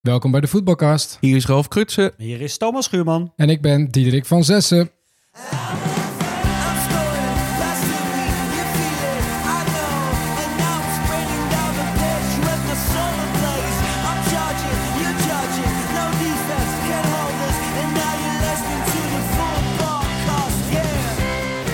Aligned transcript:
Welkom 0.00 0.30
bij 0.30 0.40
de 0.40 0.46
Voetbalkast. 0.46 1.16
Hier 1.20 1.36
is 1.36 1.46
Ralf 1.46 1.68
Krutsen. 1.68 2.12
Hier 2.16 2.40
is 2.40 2.56
Thomas 2.56 2.84
Schuurman. 2.84 3.32
En 3.36 3.50
ik 3.50 3.60
ben 3.60 3.90
Diederik 3.90 4.26
van 4.26 4.44
Zessen. 4.44 4.90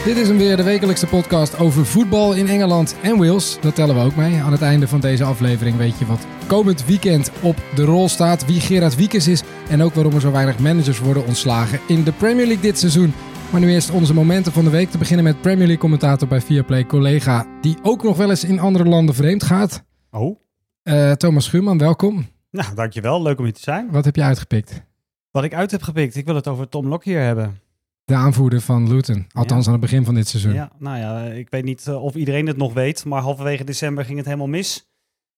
Dit 0.07 0.17
is 0.17 0.29
hem 0.29 0.39
weer, 0.39 0.57
de 0.57 0.63
wekelijkse 0.63 1.07
podcast 1.07 1.59
over 1.59 1.87
voetbal 1.87 2.35
in 2.35 2.47
Engeland 2.47 2.97
en 3.03 3.19
Wales. 3.19 3.61
Dat 3.61 3.75
tellen 3.75 3.95
we 3.95 4.01
ook 4.01 4.17
mee. 4.17 4.41
Aan 4.41 4.53
het 4.53 4.63
einde 4.63 4.89
van 4.89 5.01
deze 5.01 5.25
aflevering 5.25 5.77
weet 5.77 5.99
je 5.99 6.07
wat 6.07 6.27
komend 6.47 6.87
weekend 6.87 7.31
op 7.43 7.57
de 7.75 7.85
rol 7.85 8.09
staat. 8.09 8.47
Wie 8.47 8.61
Gerard 8.61 8.97
Wiekes 8.97 9.29
is 9.29 9.43
en 9.69 9.83
ook 9.83 9.95
waarom 9.95 10.15
er 10.15 10.21
zo 10.21 10.33
weinig 10.33 10.59
managers 10.59 10.99
worden 10.99 11.27
ontslagen 11.27 11.81
in 11.89 12.05
de 12.05 12.13
Premier 12.13 12.47
League 12.47 12.63
dit 12.63 12.79
seizoen. 12.79 13.13
Maar 13.53 13.61
nu 13.61 13.71
eerst 13.71 13.91
onze 13.91 14.15
momenten 14.15 14.53
van 14.53 14.65
de 14.65 14.71
week. 14.71 14.91
Te 14.91 14.99
beginnen 14.99 15.25
met 15.25 15.41
Premier 15.41 15.67
League 15.67 15.79
commentator 15.79 16.29
bij 16.29 16.41
Viaplay, 16.41 16.87
collega 16.87 17.47
die 17.61 17.77
ook 17.83 18.03
nog 18.03 18.17
wel 18.17 18.31
eens 18.31 18.45
in 18.45 18.61
andere 18.61 18.85
landen 18.85 19.15
vreemd 19.15 19.43
gaat. 19.43 19.85
Oh. 20.11 20.41
Uh, 20.85 21.13
Thomas 21.13 21.45
Schuurman, 21.45 21.79
welkom. 21.79 22.27
Nou, 22.51 22.75
dankjewel. 22.75 23.23
Leuk 23.23 23.39
om 23.39 23.45
hier 23.45 23.55
te 23.55 23.61
zijn. 23.61 23.91
Wat 23.91 24.05
heb 24.05 24.17
je 24.17 24.23
uitgepikt? 24.23 24.83
Wat 25.31 25.45
ik 25.45 25.55
uit 25.55 25.71
heb 25.71 25.83
gepikt? 25.83 26.17
Ik 26.17 26.27
wil 26.27 26.35
het 26.35 26.49
over 26.49 26.69
Tom 26.69 26.89
Lockyer 26.89 27.23
hebben. 27.23 27.61
De 28.07 28.15
aanvoerder 28.15 28.61
van 28.61 28.89
Luton. 28.89 29.27
Althans 29.33 29.65
Ja. 29.65 29.67
aan 29.73 29.79
het 29.79 29.91
begin 29.91 30.05
van 30.05 30.15
dit 30.15 30.29
seizoen. 30.29 30.53
Ja, 30.53 30.71
nou 30.79 30.99
ja, 30.99 31.23
ik 31.25 31.51
weet 31.51 31.65
niet 31.65 31.87
eh, 31.87 32.03
of 32.03 32.15
iedereen 32.15 32.47
het 32.47 32.57
nog 32.57 32.73
weet, 32.73 33.05
maar 33.05 33.23
halverwege 33.23 33.65
december 33.65 34.05
ging 34.05 34.17
het 34.17 34.27
helemaal 34.27 34.47
mis. 34.47 34.91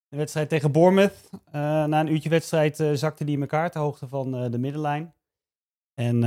De 0.08 0.16
wedstrijd 0.16 0.48
tegen 0.48 0.72
Bournemouth. 0.72 1.30
Eh, 1.44 1.52
na 1.84 2.00
een 2.00 2.12
uurtje 2.12 2.28
wedstrijd 2.28 2.80
eh, 2.80 2.90
zakte 2.92 3.24
die 3.24 3.34
in 3.34 3.40
elkaar 3.40 3.70
ter 3.70 3.80
hoogte 3.80 4.08
van 4.08 4.50
de 4.50 4.58
middenlijn. 4.58 5.12
En 5.94 6.20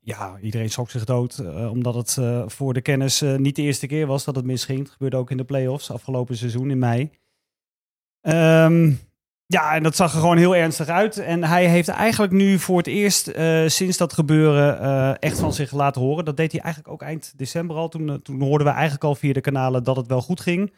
ja, 0.00 0.38
iedereen 0.40 0.70
schrok 0.70 0.90
zich 0.90 1.04
dood, 1.04 1.38
omdat 1.70 1.94
het 1.94 2.18
voor 2.52 2.72
de 2.74 2.80
kennis 2.80 3.20
niet 3.36 3.56
de 3.56 3.62
eerste 3.62 3.86
keer 3.86 4.06
was 4.06 4.24
dat 4.24 4.36
het 4.36 4.44
misging. 4.44 4.78
Het 4.78 4.90
gebeurde 4.90 5.16
ook 5.16 5.30
in 5.30 5.36
de 5.36 5.44
play-offs 5.44 5.90
afgelopen 5.90 6.36
seizoen 6.36 6.70
in 6.70 6.78
mei. 6.78 7.10
Ehm, 8.20 8.92
ja, 9.52 9.74
en 9.74 9.82
dat 9.82 9.96
zag 9.96 10.12
er 10.12 10.20
gewoon 10.20 10.36
heel 10.36 10.56
ernstig 10.56 10.86
uit. 10.88 11.18
En 11.18 11.44
hij 11.44 11.66
heeft 11.66 11.88
eigenlijk 11.88 12.32
nu 12.32 12.58
voor 12.58 12.76
het 12.76 12.86
eerst 12.86 13.28
eh, 13.28 13.66
sinds 13.66 13.96
dat 13.96 14.12
gebeuren 14.12 14.80
eh, 14.80 15.14
echt 15.18 15.38
van 15.38 15.52
zich 15.52 15.72
laten 15.72 16.00
horen. 16.00 16.24
Dat 16.24 16.36
deed 16.36 16.52
hij 16.52 16.60
eigenlijk 16.60 16.94
ook 16.94 17.02
eind 17.02 17.32
december 17.36 17.76
al. 17.76 17.88
Toen, 17.88 18.08
eh, 18.08 18.14
toen 18.14 18.40
hoorden 18.42 18.66
we 18.66 18.72
eigenlijk 18.72 19.04
al 19.04 19.14
via 19.14 19.32
de 19.32 19.40
kanalen 19.40 19.84
dat 19.84 19.96
het 19.96 20.06
wel 20.06 20.22
goed 20.22 20.40
ging. 20.40 20.72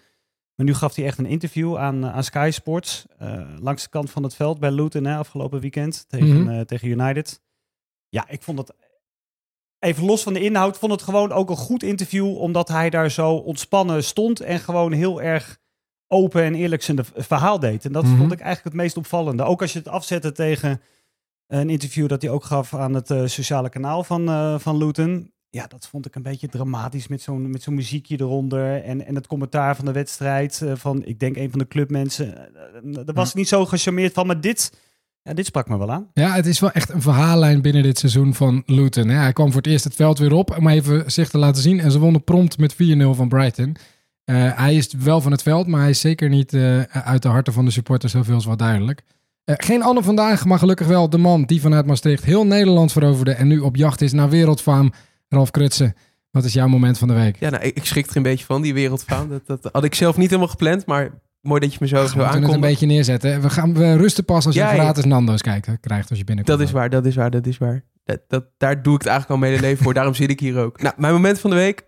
Maar 0.54 0.66
nu 0.66 0.74
gaf 0.74 0.94
hij 0.94 1.04
echt 1.04 1.18
een 1.18 1.26
interview 1.26 1.76
aan, 1.76 2.06
aan 2.06 2.24
Sky 2.24 2.48
Sports. 2.52 3.06
langs 3.60 3.82
de 3.82 3.88
kant 3.88 4.10
van 4.10 4.22
het 4.22 4.34
veld 4.34 4.60
bij 4.60 4.70
Luton 4.70 5.04
hè, 5.04 5.16
afgelopen 5.16 5.60
weekend 5.60 6.04
tegen, 6.08 6.42
Mhm. 6.42 6.64
tegen 6.64 6.88
United. 6.88 7.40
Ja, 8.08 8.28
ik 8.28 8.42
vond 8.42 8.58
het, 8.58 8.72
even 9.78 10.04
los 10.04 10.22
van 10.22 10.32
de 10.32 10.40
inhoud, 10.40 10.78
vond 10.78 10.92
het 10.92 11.02
gewoon 11.02 11.32
ook 11.32 11.50
een 11.50 11.56
goed 11.56 11.82
interview. 11.82 12.36
Omdat 12.38 12.68
hij 12.68 12.90
daar 12.90 13.10
zo 13.10 13.30
ontspannen 13.34 14.04
stond 14.04 14.40
en 14.40 14.58
gewoon 14.58 14.92
heel 14.92 15.22
erg 15.22 15.58
open 16.14 16.42
en 16.42 16.54
eerlijk 16.54 16.82
zijn 16.82 16.98
verhaal 17.16 17.58
deed. 17.58 17.84
En 17.84 17.92
dat 17.92 18.04
Mhm. 18.04 18.16
vond 18.16 18.32
ik 18.32 18.40
eigenlijk 18.40 18.74
het 18.74 18.82
meest 18.84 18.96
opvallende. 18.96 19.42
Ook 19.42 19.60
als 19.62 19.72
je 19.72 19.78
het 19.78 19.88
afzette 19.88 20.32
tegen 20.32 20.80
een 21.46 21.70
interview 21.70 22.08
dat 22.08 22.22
hij 22.22 22.30
ook 22.30 22.44
gaf 22.44 22.74
aan 22.74 22.94
het 22.94 23.10
eh, 23.10 23.22
sociale 23.26 23.68
kanaal 23.68 24.04
van, 24.04 24.28
eh 24.28 24.58
van 24.58 24.76
Luton. 24.76 25.32
Ja, 25.50 25.66
dat 25.66 25.86
vond 25.90 26.06
ik 26.06 26.14
een 26.14 26.22
beetje 26.22 26.48
dramatisch 26.48 27.08
met 27.08 27.22
zo'n, 27.22 27.50
met 27.50 27.62
zo'n 27.62 27.74
muziekje 27.74 28.20
eronder. 28.20 28.82
En, 28.82 29.06
en 29.06 29.14
het 29.14 29.26
commentaar 29.26 29.76
van 29.76 29.84
de 29.84 29.92
wedstrijd 29.92 30.62
eh, 30.62 30.72
van, 30.74 31.04
ik 31.04 31.18
denk, 31.20 31.36
een 31.36 31.50
van 31.50 31.58
de 31.58 31.68
clubmensen. 31.68 32.34
Daar 32.84 33.14
was 33.14 33.28
ik 33.28 33.34
niet 33.34 33.48
zo 33.48 33.66
gecharmeerd 33.66 34.12
van, 34.12 34.26
maar 34.26 34.40
dit, 34.40 34.72
ja, 35.22 35.34
dit 35.34 35.46
sprak 35.46 35.68
me 35.68 35.78
wel 35.78 35.90
aan. 35.90 36.10
Ja, 36.14 36.34
het 36.34 36.46
is 36.46 36.60
wel 36.60 36.70
echt 36.70 36.90
een 36.90 37.02
verhaallijn 37.02 37.62
binnen 37.62 37.82
dit 37.82 37.98
seizoen 37.98 38.34
van 38.34 38.62
Luton. 38.66 39.08
Hij 39.08 39.32
kwam 39.32 39.46
voor 39.52 39.62
het 39.62 39.70
eerst 39.70 39.84
het 39.84 39.94
veld 39.94 40.18
weer 40.18 40.32
op 40.32 40.56
om 40.58 40.68
even 40.68 41.12
zich 41.12 41.30
te 41.30 41.38
laten 41.38 41.62
zien. 41.62 41.80
En 41.80 41.90
ze 41.90 41.98
wonnen 41.98 42.24
prompt 42.24 42.58
met 42.58 42.74
4-0 42.74 43.14
van 43.14 43.28
Brighton. 43.28 43.76
Eh, 44.24 44.58
hij 44.58 44.74
is 44.74 44.92
wel 44.98 45.20
van 45.20 45.32
het 45.32 45.42
veld, 45.42 45.66
maar 45.66 45.80
hij 45.80 45.90
is 45.90 46.00
zeker 46.00 46.28
niet 46.28 46.52
eh, 46.54 46.80
uit 46.82 47.22
de 47.22 47.28
harten 47.28 47.52
van 47.52 47.64
de 47.64 47.70
supporters. 47.70 48.12
Zoveel 48.12 48.36
is 48.36 48.46
wel 48.46 48.56
duidelijk. 48.56 49.02
Eh, 49.44 49.54
geen 49.58 49.82
Anne 49.82 50.02
vandaag, 50.02 50.44
maar 50.44 50.58
gelukkig 50.58 50.86
wel 50.86 51.10
de 51.10 51.18
man 51.18 51.42
die 51.44 51.60
vanuit 51.60 51.86
Maastricht 51.86 52.24
heel 52.24 52.46
Nederland 52.46 52.92
veroverde. 52.92 53.32
En 53.32 53.46
nu 53.48 53.58
op 53.58 53.76
jacht 53.76 54.00
is 54.00 54.12
naar 54.12 54.28
wereldfaam. 54.28 54.92
Ralf 55.28 55.50
Krutsen, 55.50 55.94
wat 56.30 56.44
is 56.44 56.52
jouw 56.52 56.66
moment 56.68 56.98
van 56.98 57.08
de 57.08 57.14
week? 57.14 57.36
Ja, 57.40 57.50
nou, 57.50 57.62
ik, 57.62 57.76
ik 57.76 57.84
schrik 57.84 58.06
er 58.10 58.16
een 58.16 58.22
beetje 58.22 58.44
van, 58.44 58.62
die 58.62 58.74
wereldfaam. 58.74 59.28
Dat, 59.28 59.46
dat 59.46 59.68
had 59.72 59.84
ik 59.84 59.94
zelf 59.94 60.16
niet 60.16 60.28
helemaal 60.28 60.50
gepland, 60.50 60.86
maar 60.86 61.10
mooi 61.40 61.60
dat 61.60 61.72
je 61.72 61.78
me 61.80 61.86
zo, 61.86 61.94
We 61.94 62.00
zo 62.00 62.06
moeten 62.06 62.26
het 62.26 62.34
aankomt. 62.34 62.54
een 62.54 62.60
beetje 62.70 62.86
neerzetten. 62.86 63.40
We 63.40 63.50
gaan 63.50 63.74
we 63.74 63.96
rusten 63.96 64.24
pas 64.24 64.46
als 64.46 64.54
je 64.54 64.60
Ja, 64.60 64.72
ja. 64.72 64.80
gratis 64.80 65.04
Nando's 65.04 65.42
kijkt, 65.42 65.68
krijgt 65.80 66.10
als 66.10 66.18
je 66.18 66.24
binnenkomt. 66.24 66.58
Dat 66.58 66.66
is 66.66 66.72
waar, 66.72 66.90
dat 66.90 67.06
is 67.06 67.14
waar, 67.14 67.30
dat 67.30 67.46
is 67.46 67.58
waar. 67.58 67.84
Dat, 68.04 68.20
dat, 68.28 68.44
daar 68.58 68.82
doe 68.82 68.94
ik 68.94 69.00
het 69.00 69.08
eigenlijk 69.08 69.42
al 69.42 69.48
medeleven 69.48 69.84
voor. 69.84 69.94
Daarom 69.94 70.14
zit 70.14 70.30
ik 70.30 70.40
hier 70.40 70.58
ook. 70.58 70.82
Nou, 70.82 70.94
mijn 70.98 71.12
moment 71.12 71.40
van 71.40 71.50
de 71.50 71.56
week. 71.56 71.84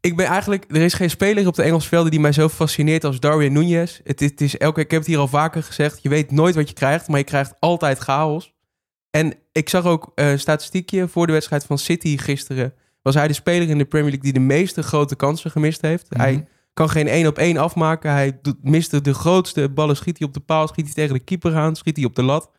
Ik 0.00 0.16
ben 0.16 0.26
eigenlijk... 0.26 0.64
Er 0.68 0.82
is 0.82 0.94
geen 0.94 1.10
speler 1.10 1.46
op 1.46 1.54
de 1.54 1.62
Engelse 1.62 1.88
velden 1.88 2.10
die 2.10 2.20
mij 2.20 2.32
zo 2.32 2.48
fascineert 2.48 3.04
als 3.04 3.20
Darwin 3.20 3.52
Nunez. 3.52 4.00
Het, 4.04 4.20
het 4.20 4.40
is 4.40 4.58
elke... 4.58 4.80
Ik 4.80 4.90
heb 4.90 5.00
het 5.00 5.08
hier 5.08 5.18
al 5.18 5.28
vaker 5.28 5.62
gezegd. 5.62 6.02
Je 6.02 6.08
weet 6.08 6.30
nooit 6.30 6.54
wat 6.54 6.68
je 6.68 6.74
krijgt, 6.74 7.08
maar 7.08 7.18
je 7.18 7.24
krijgt 7.24 7.54
altijd 7.60 7.98
chaos. 7.98 8.54
En 9.10 9.34
ik 9.52 9.68
zag 9.68 9.84
ook 9.84 10.12
eh, 10.14 10.30
een 10.30 10.38
statistiekje 10.38 11.08
voor 11.08 11.26
de 11.26 11.32
wedstrijd 11.32 11.64
van 11.64 11.78
City 11.78 12.18
gisteren. 12.18 12.74
Was 13.02 13.14
hij 13.14 13.28
de 13.28 13.32
speler 13.32 13.68
in 13.68 13.78
de 13.78 13.84
Premier 13.84 14.10
League 14.10 14.32
die 14.32 14.40
de 14.40 14.46
meeste 14.46 14.82
grote 14.82 15.16
kansen 15.16 15.50
gemist 15.50 15.80
heeft. 15.80 16.10
Mhm. 16.10 16.20
Hij 16.20 16.46
kan 16.74 16.90
geen 16.90 17.08
één 17.08 17.26
op 17.26 17.38
één 17.38 17.56
afmaken. 17.56 18.10
Hij 18.10 18.38
doet, 18.42 18.64
miste 18.64 19.00
de 19.00 19.14
grootste 19.14 19.68
ballen. 19.68 19.96
Schiet 19.96 20.18
hij 20.18 20.26
op 20.26 20.34
de 20.34 20.40
paal, 20.40 20.68
schiet 20.68 20.84
hij 20.84 20.94
tegen 20.94 21.14
de 21.14 21.24
keeper 21.24 21.56
aan, 21.56 21.76
schiet 21.76 21.96
hij 21.96 22.04
op 22.04 22.14
de 22.14 22.22
lat. 22.22 22.50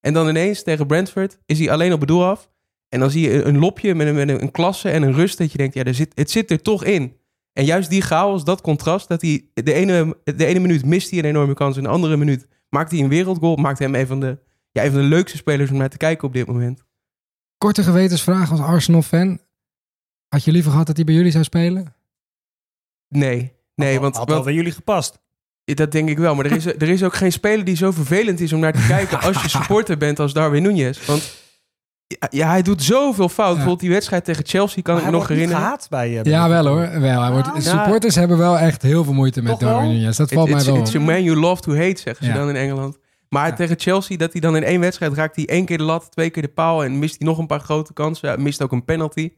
En 0.00 0.12
dan 0.12 0.28
ineens 0.28 0.62
tegen 0.62 0.86
Brentford 0.86 1.38
is 1.46 1.58
hij 1.58 1.70
alleen 1.70 1.92
op 1.92 2.00
het 2.00 2.08
doel 2.08 2.24
af. 2.24 2.50
En 2.90 3.00
dan 3.00 3.10
zie 3.10 3.30
je 3.30 3.42
een, 3.42 3.58
lopje 3.58 3.94
met 3.94 4.06
een, 4.06 4.14
met 4.14 4.28
een, 4.28 4.50
klasse 4.50 4.90
en 4.90 5.02
een 5.02 5.12
rust 5.12 5.38
dat 5.38 5.52
je 5.52 5.58
denkt, 5.58 5.74
ja, 5.74 5.84
er 5.84 5.94
zit, 5.94 6.12
het 6.14 6.30
zit 6.30 6.50
er 6.50 6.62
toch 6.62 6.84
in. 6.84 7.16
En 7.52 7.64
juist 7.64 7.90
die 7.90 8.02
chaos, 8.02 8.44
dat 8.44 8.60
contrast, 8.60 9.08
dat 9.08 9.22
hij 9.22 9.44
de 9.54 9.72
ene, 9.72 10.16
de 10.24 10.46
ene 10.46 10.58
minuut 10.58 10.84
mist 10.84 11.10
hij 11.10 11.18
een 11.18 11.24
enorme 11.24 11.54
kans, 11.54 11.76
en 11.76 11.82
de 11.82 11.88
andere 11.88 12.16
minuut 12.16 12.46
maakt 12.68 12.90
hij 12.90 13.00
een 13.00 13.08
wereldgoal, 13.08 13.56
maakt 13.56 13.78
hem 13.78 13.94
een 13.94 14.06
van 14.06 14.20
de, 14.20 14.38
ja, 14.72 14.84
een 14.84 14.90
van 14.90 15.00
de 15.00 15.06
leukste 15.06 15.36
spelers 15.36 15.70
om 15.70 15.76
naar 15.76 15.88
te 15.88 15.96
kijken 15.96 16.28
op 16.28 16.32
dit 16.32 16.46
moment. 16.46 16.84
Korte 17.58 17.82
gewetensvraag 17.82 18.50
als 18.50 18.60
Arsenal-fan. 18.60 19.38
Had 20.28 20.44
je 20.44 20.52
liever 20.52 20.70
gehad 20.70 20.86
dat 20.86 20.96
hij 20.96 21.04
bij 21.04 21.14
jullie 21.14 21.30
zou 21.30 21.44
spelen? 21.44 21.94
Nee, 23.08 23.52
nee, 23.74 23.92
Had- 23.92 24.02
want, 24.02 24.16
had 24.16 24.28
wel 24.28 24.42
bij 24.42 24.54
jullie 24.54 24.72
gepast. 24.72 25.18
dat 25.64 25.92
denk 25.92 26.08
ik 26.08 26.18
wel. 26.18 26.34
Maar 26.34 26.44
er 26.44 26.56
is, 26.56 26.66
er 26.66 26.88
is 26.88 27.02
ook 27.02 27.14
geen 27.14 27.32
speler 27.32 27.64
die 27.64 27.76
zo 27.76 27.90
vervelend 27.90 28.40
is 28.40 28.52
om 28.52 28.60
naar 28.60 28.72
te 28.72 28.86
kijken 28.86 29.20
als 29.26 29.42
je 29.42 29.48
supporter 29.48 29.96
bent 29.96 30.18
als 30.18 30.32
Darwin 30.32 30.62
Nunez. 30.62 31.06
Want 31.06 31.39
ja, 32.30 32.48
hij 32.48 32.62
doet 32.62 32.82
zoveel 32.82 33.28
fout. 33.28 33.48
Bijvoorbeeld 33.48 33.80
die 33.80 33.90
wedstrijd 33.90 34.24
tegen 34.24 34.46
Chelsea 34.46 34.82
kan 34.82 34.94
Maar 34.94 35.02
ik 35.04 35.10
me 35.10 35.16
nog 35.16 35.28
herinneren. 35.28 35.60
gehaat 35.62 35.86
bij 35.90 36.16
eh, 36.16 36.22
bij 36.22 36.32
Ja, 36.32 36.48
wel 36.48 36.66
hoor. 36.66 37.00
Wel, 37.00 37.22
hij 37.22 37.30
wordt, 37.32 37.48
supporters 37.62 38.14
hebben 38.14 38.38
wel 38.38 38.58
echt 38.58 38.82
heel 38.82 39.04
veel 39.04 39.12
moeite 39.12 39.42
met? 39.42 39.60
Darwin 39.60 39.88
Nunez. 39.90 40.16
Dat 40.16 40.32
valt 40.32 40.46
It- 40.48 40.52
mij 40.54 40.62
it's, 40.62 40.70
wel 40.70 40.80
it's 40.80 40.94
a 40.94 41.00
man 41.00 41.22
you 41.22 41.36
love 41.36 41.62
to 41.62 41.74
hate, 41.76 42.00
zeggen 42.00 42.26
ze 42.26 42.32
dan 42.32 42.48
in 42.48 42.56
Engeland. 42.56 42.98
Maar 43.28 43.46
Ja. 43.48 43.54
tegen 43.54 43.78
Chelsea, 43.80 44.16
dat 44.16 44.32
hij 44.32 44.40
dan 44.40 44.56
in 44.56 44.62
één 44.64 44.80
wedstrijd 44.80 45.12
raakt 45.14 45.36
hij 45.36 45.46
één 45.48 45.64
keer 45.64 45.78
de 45.78 45.84
lat, 45.84 46.10
twee 46.10 46.30
keer 46.30 46.42
de 46.42 46.48
paal 46.48 46.84
en 46.84 46.98
mist 46.98 47.16
hij 47.18 47.28
nog 47.28 47.38
een 47.38 47.46
paar 47.46 47.60
grote 47.60 47.92
kansen. 47.92 48.42
Mist 48.42 48.62
ook 48.62 48.72
een 48.72 48.84
penalty. 48.84 49.32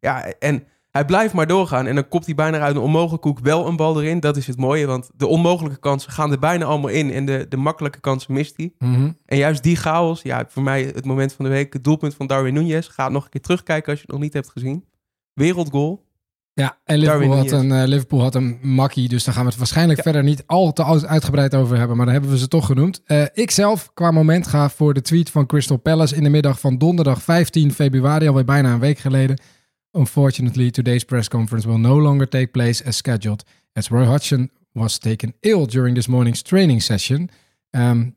Ja, 0.00 0.24
en 0.38 0.64
hij 0.98 1.06
blijft 1.06 1.34
maar 1.34 1.46
doorgaan. 1.46 1.86
En 1.86 1.94
dan 1.94 2.08
kopt 2.08 2.26
hij 2.26 2.34
bijna 2.34 2.58
uit 2.58 2.76
een 2.76 2.82
onmogelijke 2.82 3.28
koek 3.28 3.38
wel 3.40 3.66
een 3.66 3.76
bal 3.76 4.02
erin. 4.02 4.20
Dat 4.20 4.36
is 4.36 4.46
het 4.46 4.56
mooie, 4.56 4.86
want 4.86 5.10
de 5.16 5.26
onmogelijke 5.26 5.78
kansen 5.78 6.12
gaan 6.12 6.32
er 6.32 6.38
bijna 6.38 6.64
allemaal 6.64 6.90
in. 6.90 7.12
En 7.12 7.24
de, 7.24 7.46
de 7.48 7.56
makkelijke 7.56 8.00
kansen 8.00 8.32
mist 8.32 8.56
hij. 8.56 8.72
Mhm. 8.78 9.10
En 9.26 9.36
juist 9.36 9.62
die 9.62 9.76
chaos, 9.76 10.22
ja, 10.22 10.44
voor 10.48 10.62
mij 10.62 10.82
het 10.94 11.04
moment 11.04 11.32
van 11.32 11.44
de 11.44 11.50
week. 11.50 11.72
Het 11.72 11.84
doelpunt 11.84 12.14
van 12.14 12.26
Darwin 12.26 12.54
Nunez. 12.54 12.88
Ga 12.90 13.04
het 13.04 13.12
nog 13.12 13.24
een 13.24 13.30
keer 13.30 13.40
terugkijken 13.40 13.90
als 13.90 13.98
je 14.00 14.04
het 14.06 14.14
nog 14.14 14.22
niet 14.24 14.32
hebt 14.32 14.50
gezien. 14.50 14.84
Wereldgoal. 15.34 16.06
Ja, 16.52 16.78
en 16.84 16.98
Liverpool 16.98 17.36
had, 17.36 17.50
een, 17.50 17.72
eh, 17.72 17.86
Liverpool 17.86 18.20
had 18.22 18.34
een 18.34 18.58
makkie, 18.62 19.08
dus 19.08 19.24
daar 19.24 19.34
gaan 19.34 19.42
we 19.42 19.48
het 19.48 19.58
waarschijnlijk 19.58 19.96
Ja. 19.98 20.04
verder 20.04 20.22
niet 20.22 20.42
al 20.46 20.72
te 20.72 20.84
uit- 20.84 21.06
uitgebreid 21.06 21.54
over 21.54 21.76
hebben, 21.76 21.96
maar 21.96 22.04
daar 22.04 22.14
hebben 22.14 22.32
we 22.32 22.38
ze 22.38 22.48
toch 22.48 22.66
genoemd. 22.66 23.02
Eh, 23.04 23.22
ik 23.32 23.50
zelf 23.50 23.90
qua 23.94 24.10
moment 24.10 24.46
ga 24.46 24.68
voor 24.68 24.94
de 24.94 25.00
tweet 25.02 25.30
van 25.30 25.46
Crystal 25.46 25.76
Palace 25.76 26.16
in 26.16 26.22
de 26.22 26.28
middag 26.28 26.60
van 26.60 26.78
donderdag 26.78 27.22
15 27.22 27.72
februari, 27.72 28.28
alweer 28.28 28.44
bijna 28.44 28.72
een 28.72 28.78
week 28.80 28.98
geleden. 28.98 29.38
Unfortunately, 29.98 30.70
today's 30.70 31.04
press 31.04 31.28
conference 31.28 31.66
will 31.68 31.78
no 31.78 31.96
longer 31.96 32.28
take 32.28 32.46
place 32.46 32.84
as 32.84 32.96
scheduled, 32.96 33.44
as 33.72 33.90
Roy 33.90 34.04
Hodgson 34.04 34.50
was 34.72 34.98
taken 34.98 35.34
ill 35.40 35.66
during 35.66 35.94
this 35.94 36.06
morning's 36.06 36.42
training 36.42 36.82
session. 36.82 37.30
Ehm, 37.70 38.10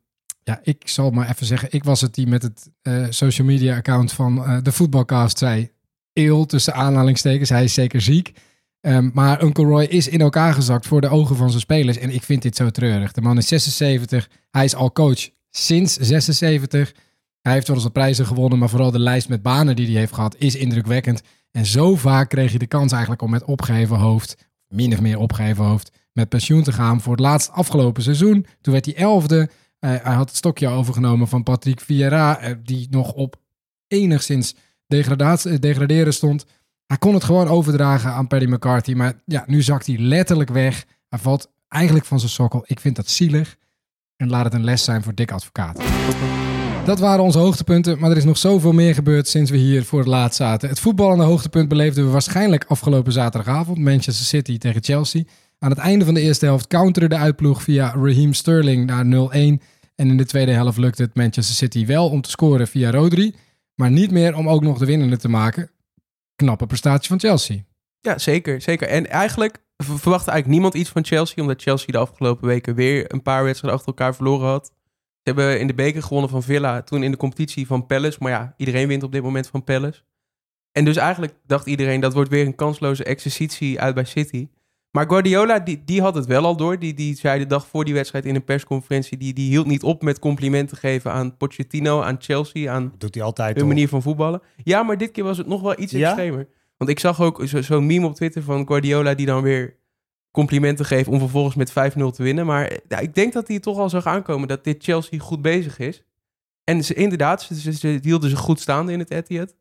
ja, 0.44 0.60
ik 0.64 0.88
zal 0.90 1.12
maar 1.12 1.30
even 1.30 1.46
zeggen, 1.46 1.68
ik 1.72 1.84
was 1.84 2.02
het 2.02 2.14
die 2.14 2.28
met 2.28 2.42
het 2.42 2.70
eh, 2.82 3.06
social 3.10 3.48
media 3.48 3.76
account 3.76 4.12
van 4.12 4.46
eh, 4.46 4.58
de 4.62 4.72
voetbalcast 4.72 5.38
zei, 5.38 5.70
ill 6.14 6.46
tussen 6.46 6.74
aanhalingstekens, 6.74 7.50
hij 7.50 7.64
is 7.64 7.74
zeker 7.74 8.02
ziek. 8.02 8.34
Ehm, 8.82 9.10
maar 9.14 9.44
Uncle 9.44 9.66
Roy 9.66 9.84
is 9.84 10.08
in 10.08 10.22
elkaar 10.22 10.54
gezakt 10.54 10.88
voor 10.88 11.02
de 11.02 11.10
ogen 11.10 11.36
van 11.36 11.50
zijn 11.50 11.62
spelers. 11.62 11.98
En 11.98 12.14
ik 12.14 12.24
vind 12.24 12.42
dit 12.42 12.56
zo 12.56 12.70
treurig. 12.70 13.12
De 13.12 13.22
man 13.22 13.38
is 13.38 13.48
76. 13.48 14.30
Hij 14.52 14.66
is 14.66 14.76
al 14.76 14.92
coach 14.92 15.30
sinds 15.50 15.98
76. 15.98 16.94
Hij 17.42 17.54
heeft 17.54 17.68
wel 17.68 17.76
eens 17.76 17.86
wat 17.86 17.94
prijzen 17.94 18.26
gewonnen, 18.26 18.60
maar 18.60 18.70
vooral 18.70 18.92
de 18.92 19.00
lijst 19.00 19.30
met 19.30 19.42
banen 19.42 19.76
die 19.76 19.88
hij 19.88 20.00
heeft 20.00 20.14
gehad 20.14 20.36
is 20.38 20.56
indrukwekkend. 20.56 21.22
En 21.52 21.66
zo 21.66 21.96
vaak 21.96 22.30
kreeg 22.30 22.52
je 22.52 22.60
de 22.60 22.68
kans 22.68 22.92
eigenlijk 22.92 23.22
om 23.22 23.30
met 23.30 23.44
opgeheven 23.44 23.98
hoofd, 23.98 24.36
min 24.68 24.94
of 24.94 25.02
meer 25.02 25.18
opgeheven 25.18 25.64
hoofd, 25.64 25.92
met 26.14 26.30
pensioen 26.30 26.64
te 26.64 26.72
gaan 26.72 27.02
voor 27.02 27.12
het 27.12 27.22
laatst 27.22 27.52
afgelopen 27.52 28.04
seizoen. 28.04 28.46
Toen 28.62 28.74
werd 28.74 28.86
hij 28.86 28.96
elfde. 28.96 29.50
Hij, 29.80 30.00
hij 30.04 30.14
had 30.14 30.28
het 30.28 30.38
stokje 30.38 30.68
overgenomen 30.68 31.28
van 31.28 31.44
Patrick 31.44 31.80
Vieira, 31.80 32.40
eh, 32.40 32.56
die 32.64 32.88
nog 32.90 33.14
op 33.14 33.40
enigszins 33.88 34.56
degradatie, 34.88 35.60
degraderen 35.60 36.14
stond. 36.14 36.46
Hij 36.86 36.98
kon 36.98 37.14
het 37.14 37.24
gewoon 37.24 37.48
overdragen 37.48 38.12
aan 38.12 38.28
Paddy 38.28 38.46
McCarthy. 38.46 38.94
Maar 38.94 39.14
ja, 39.26 39.44
nu 39.48 39.62
zakt 39.62 39.86
hij 39.86 39.98
letterlijk 39.98 40.50
weg. 40.50 40.86
Hij 41.10 41.20
valt 41.20 41.52
eigenlijk 41.68 42.06
van 42.06 42.20
zijn 42.20 42.32
sokkel. 42.32 42.64
Ik 42.66 42.80
vind 42.80 42.96
dat 42.96 43.10
zielig. 43.10 43.58
En 44.16 44.30
laat 44.30 44.44
het 44.44 44.54
een 44.54 44.64
les 44.64 44.84
zijn 44.84 45.04
voor 45.04 45.16
Dick 45.16 45.32
Advocaat. 45.32 45.82
Dat 46.86 47.00
waren 47.00 47.24
onze 47.24 47.38
hoogtepunten, 47.38 48.00
maar 48.00 48.12
er 48.12 48.18
is 48.18 48.24
nog 48.24 48.38
zoveel 48.38 48.72
meer 48.72 48.94
gebeurd 48.94 49.28
sinds 49.28 49.52
we 49.52 49.58
hier 49.58 49.86
voor 49.86 50.00
het 50.00 50.08
laatst 50.08 50.38
zaten. 50.38 50.70
Het 50.70 50.80
voetballende 50.80 51.24
hoogtepunt 51.24 51.68
beleefden 51.68 52.06
we 52.06 52.12
waarschijnlijk 52.12 52.66
afgelopen 52.68 53.12
zaterdagavond. 53.12 53.78
Manchester 53.78 54.26
City 54.26 54.58
tegen 54.58 54.84
Chelsea. 54.84 55.24
Aan 55.60 55.70
het 55.70 55.80
einde 55.80 56.06
van 56.06 56.14
de 56.14 56.22
eerste 56.22 56.46
helft 56.46 56.68
counterde 56.68 57.16
de 57.16 57.22
uitploeg 57.22 57.64
via 57.64 57.94
Raheem 57.96 58.34
Sterling 58.34 58.86
naar 58.86 59.06
0-1. 59.06 59.08
En 59.96 60.08
in 60.10 60.18
de 60.18 60.26
tweede 60.26 60.52
helft 60.52 60.78
lukte 60.78 61.02
het 61.02 61.16
Manchester 61.16 61.56
City 61.56 61.86
wel 61.86 62.10
om 62.10 62.22
te 62.22 62.30
scoren 62.30 62.68
via 62.68 62.92
Rodri. 62.92 63.36
Maar 63.76 63.92
niet 63.92 64.12
meer 64.12 64.36
om 64.36 64.50
ook 64.50 64.62
nog 64.62 64.78
de 64.78 64.86
winnende 64.86 65.18
te 65.18 65.30
maken. 65.30 65.72
Knappe 66.36 66.66
prestatie 66.66 67.10
van 67.10 67.20
Chelsea. 67.20 67.58
Ja, 68.00 68.18
zeker, 68.18 68.62
zeker. 68.62 68.88
En 68.88 69.10
eigenlijk 69.10 69.58
verwachtte 69.78 70.32
eigenlijk 70.32 70.48
niemand 70.48 70.74
iets 70.74 70.90
van 70.90 71.06
Chelsea, 71.06 71.44
omdat 71.44 71.62
Chelsea 71.62 71.92
de 71.92 71.98
afgelopen 71.98 72.48
weken 72.48 72.76
weer 72.76 73.14
een 73.14 73.22
paar 73.22 73.44
wedstrijden 73.44 73.80
achter 73.80 73.94
elkaar 73.96 74.16
verloren 74.16 74.48
had. 74.48 74.72
Ze 75.24 75.30
hebben 75.34 75.60
in 75.60 75.68
de 75.68 75.74
beker 75.74 76.04
gewonnen 76.04 76.30
van 76.30 76.44
Villa, 76.44 76.82
toen 76.82 77.04
in 77.04 77.12
de 77.12 77.18
competitie 77.18 77.68
van 77.68 77.86
Palace. 77.86 78.18
Maar 78.22 78.32
ja, 78.32 78.54
iedereen 78.58 78.88
wint 78.88 79.04
op 79.04 79.12
dit 79.12 79.24
moment 79.24 79.48
van 79.48 79.64
Palace. 79.64 80.02
En 80.72 80.86
dus 80.86 80.96
eigenlijk 80.96 81.34
dacht 81.46 81.66
iedereen, 81.68 82.00
dat 82.00 82.14
wordt 82.14 82.30
weer 82.30 82.46
een 82.46 82.56
kansloze 82.56 83.04
exercitie 83.04 83.80
uit 83.80 83.96
bij 83.96 84.06
City. 84.06 84.48
Maar 84.92 85.08
Guardiola, 85.08 85.60
die, 85.60 85.82
die 85.86 86.02
had 86.02 86.16
het 86.16 86.26
wel 86.26 86.46
al 86.46 86.58
door. 86.58 86.80
Die, 86.80 86.94
die 86.94 87.16
zei 87.16 87.40
de 87.40 87.46
dag 87.46 87.68
voor 87.68 87.86
die 87.86 87.94
wedstrijd 87.94 88.26
in 88.26 88.36
een 88.36 88.44
persconferentie, 88.44 89.18
die, 89.18 89.34
die 89.34 89.50
hield 89.50 89.66
niet 89.68 89.84
op 89.84 90.02
met 90.02 90.20
complimenten 90.20 90.78
geven 90.78 91.12
aan 91.12 91.38
Pochettino, 91.38 92.02
aan 92.02 92.16
Chelsea, 92.20 92.72
aan 92.74 92.94
doet 92.98 93.14
hij 93.16 93.24
altijd. 93.24 93.56
hun 93.58 93.68
manier 93.68 93.88
van 93.88 94.02
voetballen. 94.02 94.42
Ja, 94.64 94.84
maar 94.84 94.98
dit 94.98 95.12
keer 95.12 95.24
was 95.24 95.38
het 95.38 95.48
nog 95.48 95.62
wel 95.62 95.80
iets 95.80 95.92
Ja? 95.92 96.08
extremer. 96.08 96.48
Want 96.78 96.90
ik 96.90 97.00
zag 97.00 97.22
ook 97.22 97.42
zo- 97.48 97.62
zo'n 97.62 97.86
meme 97.86 98.06
op 98.06 98.16
Twitter 98.16 98.44
van 98.44 98.68
Guardiola 98.68 99.14
die 99.14 99.26
dan 99.26 99.42
weer 99.42 99.76
complimenten 100.32 100.86
geeft 100.86 101.08
om 101.08 101.20
vervolgens 101.20 101.56
met 101.56 101.70
5-0 101.70 101.74
te 102.12 102.24
winnen. 102.24 102.46
Maar 102.46 102.66
eh, 102.66 102.78
ja, 102.88 103.00
ik 103.00 103.16
denk 103.16 103.34
dat 103.34 103.48
hij 103.48 103.60
toch 103.60 103.78
al 103.78 103.90
zag 103.90 104.06
aankomen 104.06 104.48
dat 104.48 104.64
dit 104.64 104.84
Chelsea 104.84 105.20
goed 105.20 105.42
bezig 105.42 105.80
is. 105.80 106.04
En 106.64 106.84
ze, 106.84 106.94
inderdaad, 106.94 107.42
ze, 107.42 107.60
ze, 107.60 107.74
ze 107.74 108.00
hielden 108.02 108.30
zich 108.30 108.40
goed 108.40 108.60
staande 108.60 108.92
in 108.92 109.00
het 109.00 109.12
Etihad. 109.12 109.56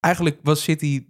Eigenlijk 0.00 0.38
was 0.42 0.62
City 0.62 1.06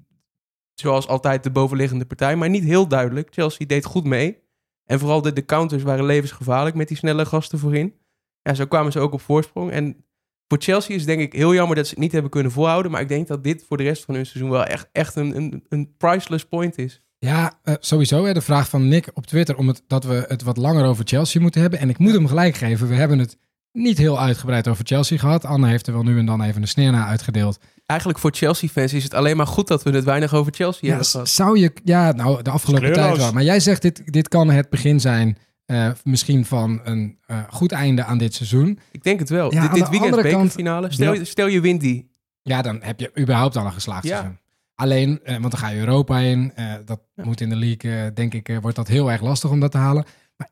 zoals 0.74 1.08
altijd 1.08 1.42
de 1.42 1.50
bovenliggende 1.50 2.04
partij, 2.04 2.36
maar 2.36 2.48
niet 2.48 2.64
heel 2.64 2.88
duidelijk. 2.88 3.28
Chelsea 3.30 3.66
deed 3.66 3.84
goed 3.84 4.04
mee. 4.04 4.42
En 4.84 4.98
vooral 4.98 5.22
de, 5.22 5.32
de 5.32 5.44
counters 5.44 5.82
waren 5.82 6.04
levensgevaarlijk 6.04 6.76
met 6.76 6.88
die 6.88 6.96
snelle 6.96 7.26
gasten 7.26 7.58
voorin. 7.58 7.94
Ja, 8.42 8.54
zo 8.54 8.66
kwamen 8.66 8.92
ze 8.92 8.98
ook 8.98 9.12
op 9.12 9.20
voorsprong. 9.20 9.70
En 9.70 10.04
voor 10.48 10.58
Chelsea 10.60 10.94
is 10.94 11.04
denk 11.04 11.20
ik 11.20 11.32
heel 11.32 11.54
jammer 11.54 11.76
dat 11.76 11.86
ze 11.86 11.90
het 11.90 12.02
niet 12.02 12.12
hebben 12.12 12.30
kunnen 12.30 12.52
volhouden. 12.52 12.90
Maar 12.90 13.00
ik 13.00 13.08
denk 13.08 13.26
dat 13.26 13.44
dit 13.44 13.64
voor 13.64 13.76
de 13.76 13.82
rest 13.82 14.04
van 14.04 14.14
hun 14.14 14.26
seizoen 14.26 14.50
wel 14.50 14.64
echt, 14.64 14.88
echt 14.92 15.16
een, 15.16 15.36
een, 15.36 15.64
een 15.68 15.96
priceless 15.96 16.46
point 16.46 16.78
is. 16.78 17.02
Ja, 17.24 17.52
eh, 17.62 17.74
sowieso. 17.80 18.24
Hè, 18.24 18.32
de 18.32 18.40
vraag 18.40 18.68
van 18.68 18.88
Nick 18.88 19.10
op 19.14 19.26
Twitter 19.26 19.56
om 19.56 19.68
het, 19.68 19.82
dat 19.86 20.04
we 20.04 20.24
het 20.28 20.42
wat 20.42 20.56
langer 20.56 20.84
over 20.84 21.04
Chelsea 21.06 21.40
moeten 21.40 21.60
hebben. 21.60 21.78
En 21.78 21.88
ik 21.88 21.98
moet 21.98 22.12
hem 22.12 22.26
gelijk 22.26 22.56
geven. 22.56 22.88
We 22.88 22.94
hebben 22.94 23.18
het 23.18 23.36
niet 23.72 23.98
heel 23.98 24.20
uitgebreid 24.20 24.68
over 24.68 24.84
Chelsea 24.84 25.18
gehad. 25.18 25.44
Anne 25.44 25.68
heeft 25.68 25.86
er 25.86 25.92
wel 25.92 26.02
nu 26.02 26.18
en 26.18 26.26
dan 26.26 26.42
even 26.42 26.62
een 26.62 26.68
sneer 26.68 26.90
naar 26.92 27.06
uitgedeeld. 27.06 27.58
Eigenlijk 27.86 28.18
voor 28.20 28.30
Chelsea-fans 28.34 28.92
is 28.92 29.04
het 29.04 29.14
alleen 29.14 29.36
maar 29.36 29.46
goed 29.46 29.68
dat 29.68 29.82
we 29.82 29.90
het 29.90 30.04
weinig 30.04 30.34
over 30.34 30.52
Chelsea 30.54 30.80
Ja, 30.82 30.88
hebben 30.88 31.06
gehad. 31.06 31.28
zou 31.28 31.58
je... 31.58 31.72
Ja, 31.84 32.12
nou, 32.12 32.42
de 32.42 32.50
afgelopen 32.50 32.92
tijd 32.92 33.16
wel. 33.16 33.32
Maar 33.32 33.42
jij 33.42 33.60
zegt, 33.60 33.82
dit, 33.82 34.12
dit 34.12 34.28
kan 34.28 34.50
het 34.50 34.70
begin 34.70 35.00
zijn 35.00 35.38
eh, 35.66 35.90
misschien 36.04 36.44
van 36.44 36.80
een 36.84 37.18
eh, 37.26 37.38
goed 37.50 37.72
einde 37.72 38.04
aan 38.04 38.18
dit 38.18 38.34
seizoen. 38.34 38.78
Ik 38.92 39.02
denk 39.02 39.18
het 39.18 39.28
wel. 39.28 39.52
Ja, 39.54 39.60
dit 39.60 39.70
weekend 39.88 39.94
andere 40.12 40.22
kant- 40.22 40.32
bekerfinale. 40.42 40.92
Stel, 40.92 41.12
Ja. 41.14 41.24
stel 41.24 41.46
je 41.46 41.60
wint 41.60 41.80
die. 41.80 42.10
Ja, 42.42 42.62
dan 42.62 42.78
heb 42.82 43.00
je 43.00 43.10
überhaupt 43.18 43.56
al 43.56 43.64
een 43.66 43.72
geslaagd 43.72 44.04
Ja. 44.06 44.10
seizoen. 44.16 44.38
Alleen, 44.74 45.20
eh, 45.24 45.36
want 45.38 45.50
dan 45.50 45.60
ga 45.60 45.68
je 45.68 45.78
Europa 45.80 46.18
in. 46.18 46.52
eh, 46.54 46.74
dat 46.84 47.00
Ja. 47.14 47.24
moet 47.24 47.40
in 47.40 47.48
de 47.48 47.56
league, 47.56 48.04
eh, 48.04 48.14
denk 48.14 48.34
ik, 48.34 48.58
wordt 48.60 48.76
dat 48.76 48.88
heel 48.88 49.10
erg 49.10 49.20
lastig 49.20 49.50
om 49.50 49.60
dat 49.60 49.70
te 49.70 49.78
halen. 49.78 50.04
Maar 50.36 50.50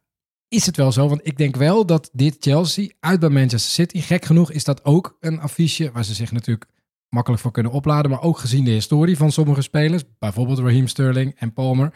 is 0.49 0.67
het 0.67 0.76
wel 0.76 0.93
zo? 0.93 1.08
Want 1.08 1.26
ik 1.26 1.37
denk 1.37 1.56
wel 1.56 1.87
dat 1.87 2.11
dit 2.12 2.37
Chelsea 2.40 2.88
uit 3.00 3.20
bij 3.20 3.28
Manchester 3.28 3.72
City, 3.72 4.00
gek 4.00 4.25
genoeg 4.25 4.50
is 4.52 4.64
dat 4.64 4.84
ook 4.84 5.17
een 5.20 5.40
affiche 5.40 5.90
waar 5.93 6.05
ze 6.05 6.14
zich 6.14 6.32
natuurlijk 6.32 6.70
makkelijk 7.08 7.43
voor 7.43 7.50
kunnen 7.52 7.72
opladen. 7.72 8.11
Maar 8.11 8.22
ook 8.22 8.38
gezien 8.38 8.64
de 8.64 8.70
historie 8.70 9.17
van 9.17 9.32
sommige 9.32 9.62
spelers, 9.62 10.02
bijvoorbeeld 10.19 10.58
Raheem 10.58 10.87
Sterling 10.87 11.34
en 11.38 11.52
Palmer. 11.52 11.93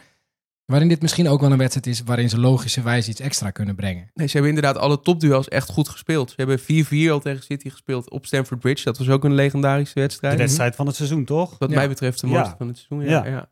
Waarin 0.65 0.87
dit 0.89 1.01
misschien 1.01 1.27
ook 1.27 1.41
wel 1.41 1.51
een 1.51 1.57
wedstrijd 1.57 1.87
is 1.87 2.01
waarin 2.03 2.29
ze 2.29 2.39
logischerwijs 2.39 3.07
iets 3.07 3.19
extra 3.19 3.51
kunnen 3.51 3.75
brengen. 3.75 4.09
Nee, 4.13 4.27
ze 4.27 4.33
hebben 4.33 4.55
inderdaad 4.55 4.77
alle 4.81 4.99
topduels 5.01 5.47
echt 5.47 5.69
goed 5.69 5.89
gespeeld. 5.89 6.29
Ze 6.29 6.35
hebben 6.35 6.59
4-4 7.07 7.11
al 7.11 7.19
tegen 7.19 7.43
City 7.43 7.69
gespeeld 7.69 8.09
op 8.09 8.25
Stamford 8.25 8.59
Bridge. 8.59 8.83
Dat 8.83 8.97
was 8.97 9.09
ook 9.09 9.23
een 9.23 9.33
legendarische 9.33 9.93
De 9.93 9.99
wedstrijd. 10.01 10.37
wedstrijd 10.37 10.75
van 10.75 10.87
het 10.87 10.95
seizoen, 10.95 11.25
toch? 11.25 11.55
Wat 11.57 11.69
Ja. 11.69 11.75
mij 11.75 11.87
betreft 11.87 12.21
de 12.21 12.27
Ja. 12.27 12.33
mooiste 12.33 12.55
van 12.57 12.67
het 12.67 12.77
seizoen. 12.77 13.09
Ja. 13.09 13.25
Ja. 13.25 13.31
Ja. 13.31 13.49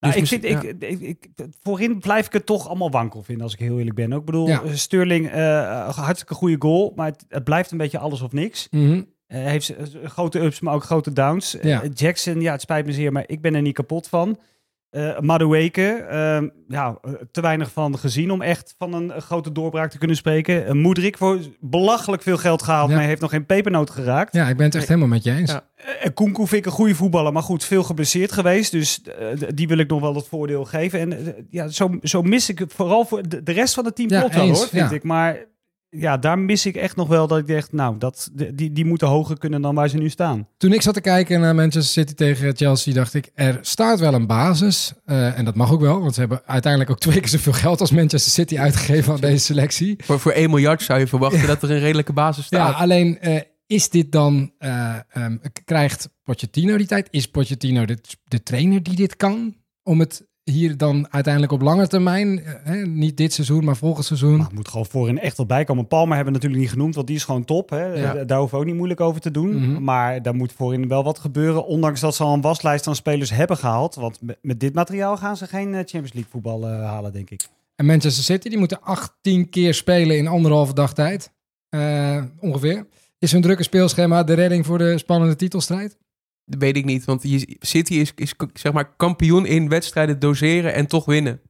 Nou, 0.00 0.12
Dus 0.20 0.32
ik 0.32 0.40
vind, 0.40 0.44
ik, 0.44 0.82
ik, 0.82 1.00
ik- 1.00 1.28
voorin 1.60 1.98
blijf 1.98 2.26
ik 2.26 2.32
het 2.32 2.46
toch 2.46 2.68
allemaal 2.68 2.90
wankel 2.90 3.22
vinden, 3.22 3.44
als 3.44 3.52
ik 3.52 3.58
heel 3.58 3.78
eerlijk 3.78 3.96
ben. 3.96 4.12
Ook, 4.12 4.20
ik 4.20 4.24
bedoel, 4.26 4.46
Ja. 4.48 4.62
Sterling, 4.74 5.30
eh, 5.30 5.88
hartstikke 5.96 6.34
goede 6.34 6.56
goal, 6.58 6.92
maar 6.96 7.06
het, 7.06 7.24
het 7.28 7.44
blijft 7.44 7.70
een 7.70 7.78
beetje 7.78 7.98
alles 7.98 8.20
of 8.22 8.32
niks. 8.32 8.68
Mhm. 8.70 9.02
Eh, 9.26 9.44
heeft 9.44 9.64
ze- 9.66 9.74
eh, 9.74 10.08
grote 10.10 10.40
ups, 10.40 10.60
maar 10.60 10.74
ook 10.74 10.84
grote 10.84 11.12
downs. 11.12 11.56
Ja. 11.62 11.82
Eh, 11.82 11.90
Jackson, 11.94 12.40
ja, 12.40 12.52
het 12.52 12.60
spijt 12.60 12.86
me 12.86 12.92
zeer, 12.92 13.12
maar 13.12 13.24
ik 13.26 13.40
ben 13.40 13.54
er 13.54 13.62
niet 13.62 13.74
kapot 13.74 14.08
van. 14.08 14.38
Eh 14.94 15.18
Madueke, 15.20 15.92
eh, 15.92 16.42
ja, 16.68 16.98
eh, 17.02 17.12
te 17.30 17.40
weinig 17.40 17.72
van 17.72 17.98
gezien 17.98 18.30
om 18.30 18.42
echt 18.42 18.74
van 18.78 18.94
een, 18.94 19.10
eh, 19.12 19.20
grote 19.20 19.52
doorbraak 19.52 19.90
te 19.90 19.98
kunnen 19.98 20.16
spreken. 20.16 20.64
Uh, 20.66 20.70
Moedrik 20.70 21.16
voor 21.16 21.38
belachelijk 21.60 22.22
veel 22.22 22.36
geld 22.36 22.62
gehaald, 22.62 22.90
Ja. 22.90 22.96
maar 22.96 23.04
heeft 23.04 23.20
nog 23.20 23.30
geen 23.30 23.46
pepernoot 23.46 23.90
geraakt. 23.90 24.34
Ja, 24.34 24.48
ik 24.48 24.56
ben 24.56 24.66
het 24.66 24.74
echt 24.74 24.88
helemaal 24.88 25.08
met 25.08 25.24
je 25.24 25.30
eens. 25.32 25.50
Ja. 25.50 25.64
Uh, 25.76 26.10
Kunku 26.14 26.46
vind 26.46 26.52
ik 26.52 26.66
een 26.66 26.72
goede 26.72 26.94
voetballer, 26.94 27.32
maar 27.32 27.42
goed, 27.42 27.64
veel 27.64 27.82
geblesseerd 27.82 28.32
geweest. 28.32 28.72
Dus 28.72 29.02
die 29.54 29.68
wil 29.68 29.78
ik 29.78 29.88
nog 29.88 30.00
wel 30.00 30.14
het 30.14 30.28
voordeel 30.28 30.64
geven. 30.64 31.00
En 31.00 31.34
ja, 31.50 31.68
zo, 31.68 31.98
zo 32.02 32.22
mis 32.22 32.48
ik 32.48 32.58
het 32.58 32.72
vooral 32.72 33.04
voor 33.04 33.28
de, 33.28 33.42
de 33.42 33.52
rest 33.52 33.74
van 33.74 33.84
het 33.84 33.96
team 33.96 34.08
Ja, 34.10 34.18
klopt 34.18 34.34
wel 34.34 34.44
eens, 34.44 34.58
hoor, 34.58 34.68
vind 34.68 34.90
ja. 34.90 34.96
ik. 34.96 35.02
Maar 35.02 35.36
ja, 35.96 36.16
daar 36.16 36.38
mis 36.38 36.66
ik 36.66 36.76
echt 36.76 36.96
nog 36.96 37.08
wel 37.08 37.26
dat 37.26 37.38
ik 37.38 37.46
denk, 37.46 37.72
nou, 37.72 37.98
dat, 37.98 38.30
die, 38.54 38.72
die 38.72 38.84
moeten 38.84 39.08
hoger 39.08 39.38
kunnen 39.38 39.62
dan 39.62 39.74
waar 39.74 39.88
ze 39.88 39.96
nu 39.96 40.08
staan. 40.08 40.48
Toen 40.56 40.72
ik 40.72 40.82
zat 40.82 40.94
te 40.94 41.00
kijken 41.00 41.40
naar 41.40 41.54
Manchester 41.54 41.92
City 42.02 42.14
tegen 42.14 42.56
Chelsea, 42.56 42.94
dacht 42.94 43.14
ik, 43.14 43.30
er 43.34 43.58
staat 43.60 44.00
wel 44.00 44.14
een 44.14 44.26
basis. 44.26 44.92
Eh, 45.04 45.38
en 45.38 45.44
dat 45.44 45.54
mag 45.54 45.72
ook 45.72 45.80
wel, 45.80 46.00
want 46.00 46.14
ze 46.14 46.20
hebben 46.20 46.42
uiteindelijk 46.46 46.90
ook 46.90 46.98
twee 46.98 47.20
keer 47.20 47.28
zoveel 47.28 47.52
geld 47.52 47.80
als 47.80 47.90
Manchester 47.90 48.32
City 48.32 48.58
uitgegeven 48.58 49.12
aan 49.12 49.20
deze 49.20 49.44
selectie. 49.44 49.96
Voor, 50.04 50.20
voor 50.20 50.32
1 50.32 50.50
miljard 50.50 50.82
zou 50.82 50.98
je 50.98 51.06
verwachten 51.06 51.46
dat 51.46 51.62
er 51.62 51.70
een 51.70 51.78
redelijke 51.78 52.12
basis 52.12 52.46
Ja, 52.48 52.68
staat. 52.68 52.80
alleen 52.80 53.20
eh, 53.20 53.40
is 53.66 53.90
dit 53.90 54.12
dan, 54.12 54.52
eh, 54.58 54.96
ehm, 55.12 55.36
krijgt 55.64 56.08
Pochettino 56.22 56.76
die 56.76 56.86
tijd? 56.86 57.08
Is 57.10 57.26
Pochettino 57.26 57.84
de, 57.84 57.98
de 58.24 58.42
trainer 58.42 58.82
die 58.82 58.96
dit 58.96 59.16
kan? 59.16 59.54
Om 59.82 60.00
het 60.00 60.26
hier 60.44 60.76
dan 60.76 61.06
uiteindelijk 61.10 61.52
op 61.52 61.60
lange 61.62 61.86
termijn, 61.86 62.44
eh, 62.44 62.52
hè, 62.62 62.76
niet 62.86 63.16
dit 63.16 63.32
seizoen, 63.32 63.64
maar 63.64 63.76
volgend 63.76 64.06
seizoen. 64.06 64.36
Maar 64.36 64.46
het 64.46 64.54
moet 64.54 64.68
gewoon 64.68 64.86
voorin 64.86 65.18
echt 65.20 65.36
wel 65.36 65.46
bij 65.46 65.64
komen. 65.64 65.86
Palmer 65.86 66.14
hebben 66.16 66.32
we 66.32 66.38
natuurlijk 66.38 66.62
niet 66.62 66.72
genoemd, 66.72 66.94
want 66.94 67.06
die 67.06 67.16
is 67.16 67.24
gewoon 67.24 67.44
top. 67.44 67.70
Hè? 67.70 67.84
Ja. 67.84 68.14
Eh, 68.14 68.26
Daar 68.26 68.38
hoeven 68.38 68.56
we 68.56 68.62
ook 68.62 68.68
niet 68.68 68.76
moeilijk 68.76 69.00
over 69.00 69.20
te 69.20 69.30
doen. 69.30 69.70
Mhm. 69.70 69.82
Maar 69.82 70.22
daar 70.22 70.34
moet 70.34 70.52
voorin 70.52 70.88
wel 70.88 71.04
wat 71.04 71.18
gebeuren. 71.18 71.66
Ondanks 71.66 72.00
dat 72.00 72.14
ze 72.14 72.22
al 72.22 72.34
een 72.34 72.40
waslijst 72.40 72.86
aan 72.86 72.94
spelers 72.96 73.30
hebben 73.30 73.56
gehaald. 73.56 73.94
Want 73.94 74.22
met, 74.22 74.38
met 74.42 74.60
dit 74.60 74.74
materiaal 74.74 75.16
gaan 75.16 75.36
ze 75.36 75.46
geen 75.46 75.68
eh, 75.68 75.74
Champions 75.74 76.12
League 76.12 76.30
voetbal 76.30 76.66
halen, 76.66 77.12
denk 77.12 77.30
ik. 77.30 77.46
En 77.76 77.86
Manchester 77.86 78.24
City, 78.24 78.48
die 78.48 78.58
moeten 78.58 78.82
18 78.82 79.48
keer 79.48 79.74
spelen 79.74 80.16
in 80.16 80.26
anderhalve 80.26 80.74
dag 80.74 80.94
tijd. 80.94 81.32
Ongeveer. 82.40 82.86
Is 83.18 83.32
hun 83.32 83.42
drukke 83.42 83.62
speelschema 83.62 84.22
de 84.22 84.34
redding 84.34 84.66
voor 84.66 84.78
de 84.78 84.98
spannende 84.98 85.36
titelstrijd? 85.36 85.96
Weet 86.44 86.76
ik 86.76 86.84
niet, 86.84 87.04
want 87.04 87.22
City 87.58 87.94
is, 87.94 88.12
is 88.14 88.34
zeg 88.52 88.72
maar 88.72 88.94
kampioen 88.96 89.46
in 89.46 89.68
wedstrijden 89.68 90.18
doseren 90.18 90.74
en 90.74 90.86
toch 90.86 91.04
winnen. 91.04 91.40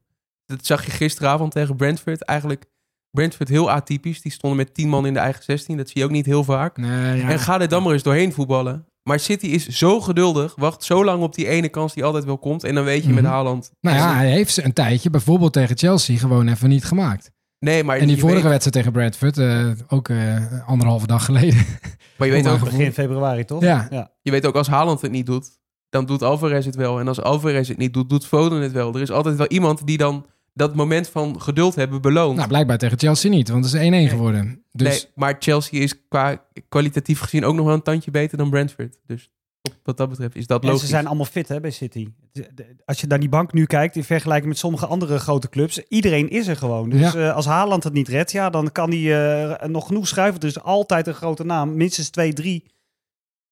Dat 0.46 0.66
zag 0.66 0.84
je 0.84 0.90
gisteravond 0.90 1.52
tegen 1.52 1.76
Brentford. 1.76 2.22
Eigenlijk 2.24 2.64
Brentford 3.10 3.48
heel 3.48 3.70
atypisch. 3.70 4.22
Die 4.22 4.32
stonden 4.32 4.58
met 4.58 4.74
10 4.74 4.88
man 4.88 5.06
in 5.06 5.12
de 5.12 5.18
eigen 5.18 5.42
16. 5.44 5.76
Dat 5.76 5.88
zie 5.88 5.98
je 5.98 6.04
ook 6.04 6.10
niet 6.12 6.26
heel 6.26 6.44
vaak. 6.44 6.76
Nee, 6.76 7.16
ja. 7.16 7.28
En 7.28 7.38
ga 7.38 7.60
er 7.60 7.68
dan 7.68 7.82
maar 7.82 7.92
eens 7.92 8.02
doorheen 8.02 8.32
voetballen. 8.32 8.86
Maar 9.02 9.20
City 9.20 9.46
is 9.46 9.68
zo 9.68 10.00
geduldig. 10.00 10.54
Wacht 10.56 10.82
zo 10.84 11.04
lang 11.04 11.22
op 11.22 11.34
die 11.34 11.48
ene 11.48 11.68
kans 11.68 11.94
die 11.94 12.04
altijd 12.04 12.24
wel 12.24 12.38
komt. 12.38 12.64
En 12.64 12.74
dan 12.74 12.84
weet 12.84 13.04
je 13.04 13.12
met 13.12 13.22
Mhm. 13.22 13.32
Haaland... 13.32 13.70
Nou 13.80 13.96
ja, 13.96 14.14
hij 14.16 14.30
heeft 14.30 14.54
ze 14.54 14.64
een 14.64 14.72
tijdje, 14.72 15.10
bijvoorbeeld 15.10 15.52
tegen 15.52 15.76
Chelsea, 15.78 16.16
gewoon 16.16 16.48
even 16.48 16.68
niet 16.68 16.84
gemaakt. 16.84 17.30
Nee, 17.64 17.84
maar 17.84 17.96
En 17.96 18.06
die 18.06 18.18
vorige 18.18 18.40
weet, 18.40 18.50
wedstrijd 18.50 18.76
tegen 18.76 18.92
Bradford, 18.92 19.38
eh, 19.38 19.70
ook 19.88 20.08
eh, 20.08 20.66
anderhalve 20.66 21.06
dag 21.06 21.24
geleden. 21.24 21.56
maar 22.18 22.28
je 22.28 22.32
weet, 22.32 22.48
ook, 22.48 22.60
Begin 22.60 22.92
februari, 22.92 23.44
toch? 23.44 23.62
Ja. 23.62 24.10
je 24.22 24.30
weet 24.30 24.46
ook 24.46 24.54
als 24.54 24.68
Haaland 24.68 25.00
het 25.00 25.10
niet 25.10 25.26
doet, 25.26 25.58
dan 25.88 26.06
doet 26.06 26.22
Alvarez 26.22 26.66
het 26.66 26.74
wel. 26.74 27.00
En 27.00 27.08
als 27.08 27.20
Alvarez 27.20 27.68
het 27.68 27.78
niet 27.78 27.92
doet, 27.92 28.08
doet 28.08 28.26
Foden 28.26 28.62
het 28.62 28.72
wel. 28.72 28.94
Er 28.94 29.00
is 29.00 29.10
altijd 29.10 29.36
wel 29.36 29.46
iemand 29.46 29.86
die 29.86 29.96
dan 29.96 30.26
dat 30.54 30.74
moment 30.74 31.08
van 31.08 31.40
geduld 31.40 31.74
hebben 31.74 32.00
beloond. 32.00 32.36
Nou, 32.36 32.48
blijkbaar 32.48 32.78
tegen 32.78 32.98
Chelsea 32.98 33.30
niet, 33.30 33.48
want 33.48 33.64
het 33.64 33.74
is 33.74 34.08
1-1 34.08 34.10
geworden. 34.10 34.64
Dus 34.72 34.88
Nee, 34.88 35.12
maar 35.14 35.36
Chelsea 35.38 35.80
is 35.80 36.08
qua 36.08 36.44
kwalitatief 36.68 37.20
gezien 37.20 37.44
ook 37.44 37.54
nog 37.54 37.64
wel 37.64 37.74
een 37.74 37.82
tandje 37.82 38.10
beter 38.10 38.38
dan 38.38 38.50
Brentford. 38.50 38.98
Dus 39.06 39.30
Wat 39.82 39.96
dat 39.96 40.08
betreft 40.08 40.36
is 40.36 40.46
dat 40.46 40.60
En 40.62 40.66
logisch. 40.68 40.82
ze 40.82 40.88
zijn 40.88 41.06
allemaal 41.06 41.24
fit 41.24 41.48
hè, 41.48 41.60
bij 41.60 41.70
City. 41.70 42.08
Als 42.84 43.00
je 43.00 43.06
naar 43.06 43.20
die 43.20 43.28
bank 43.28 43.52
nu 43.52 43.64
kijkt, 43.66 43.96
in 43.96 44.04
vergelijking 44.04 44.48
met 44.48 44.58
sommige 44.58 44.86
andere 44.86 45.18
grote 45.18 45.48
clubs, 45.48 45.80
iedereen 45.88 46.30
is 46.30 46.46
er 46.46 46.56
gewoon. 46.56 46.88
Dus 46.90 47.00
Ja. 47.12 47.14
eh, 47.28 47.34
als 47.34 47.46
Haaland 47.46 47.84
het 47.84 47.92
niet 47.92 48.08
redt, 48.08 48.32
ja, 48.32 48.50
dan 48.50 48.72
kan 48.72 48.90
hij 48.90 49.34
eh, 49.56 49.68
nog 49.68 49.86
genoeg 49.86 50.08
schuiven. 50.08 50.40
Er 50.40 50.46
is 50.46 50.60
altijd 50.62 51.06
een 51.06 51.14
grote 51.14 51.44
naam, 51.44 51.76
minstens 51.76 52.08
twee, 52.10 52.32
drie, 52.32 52.64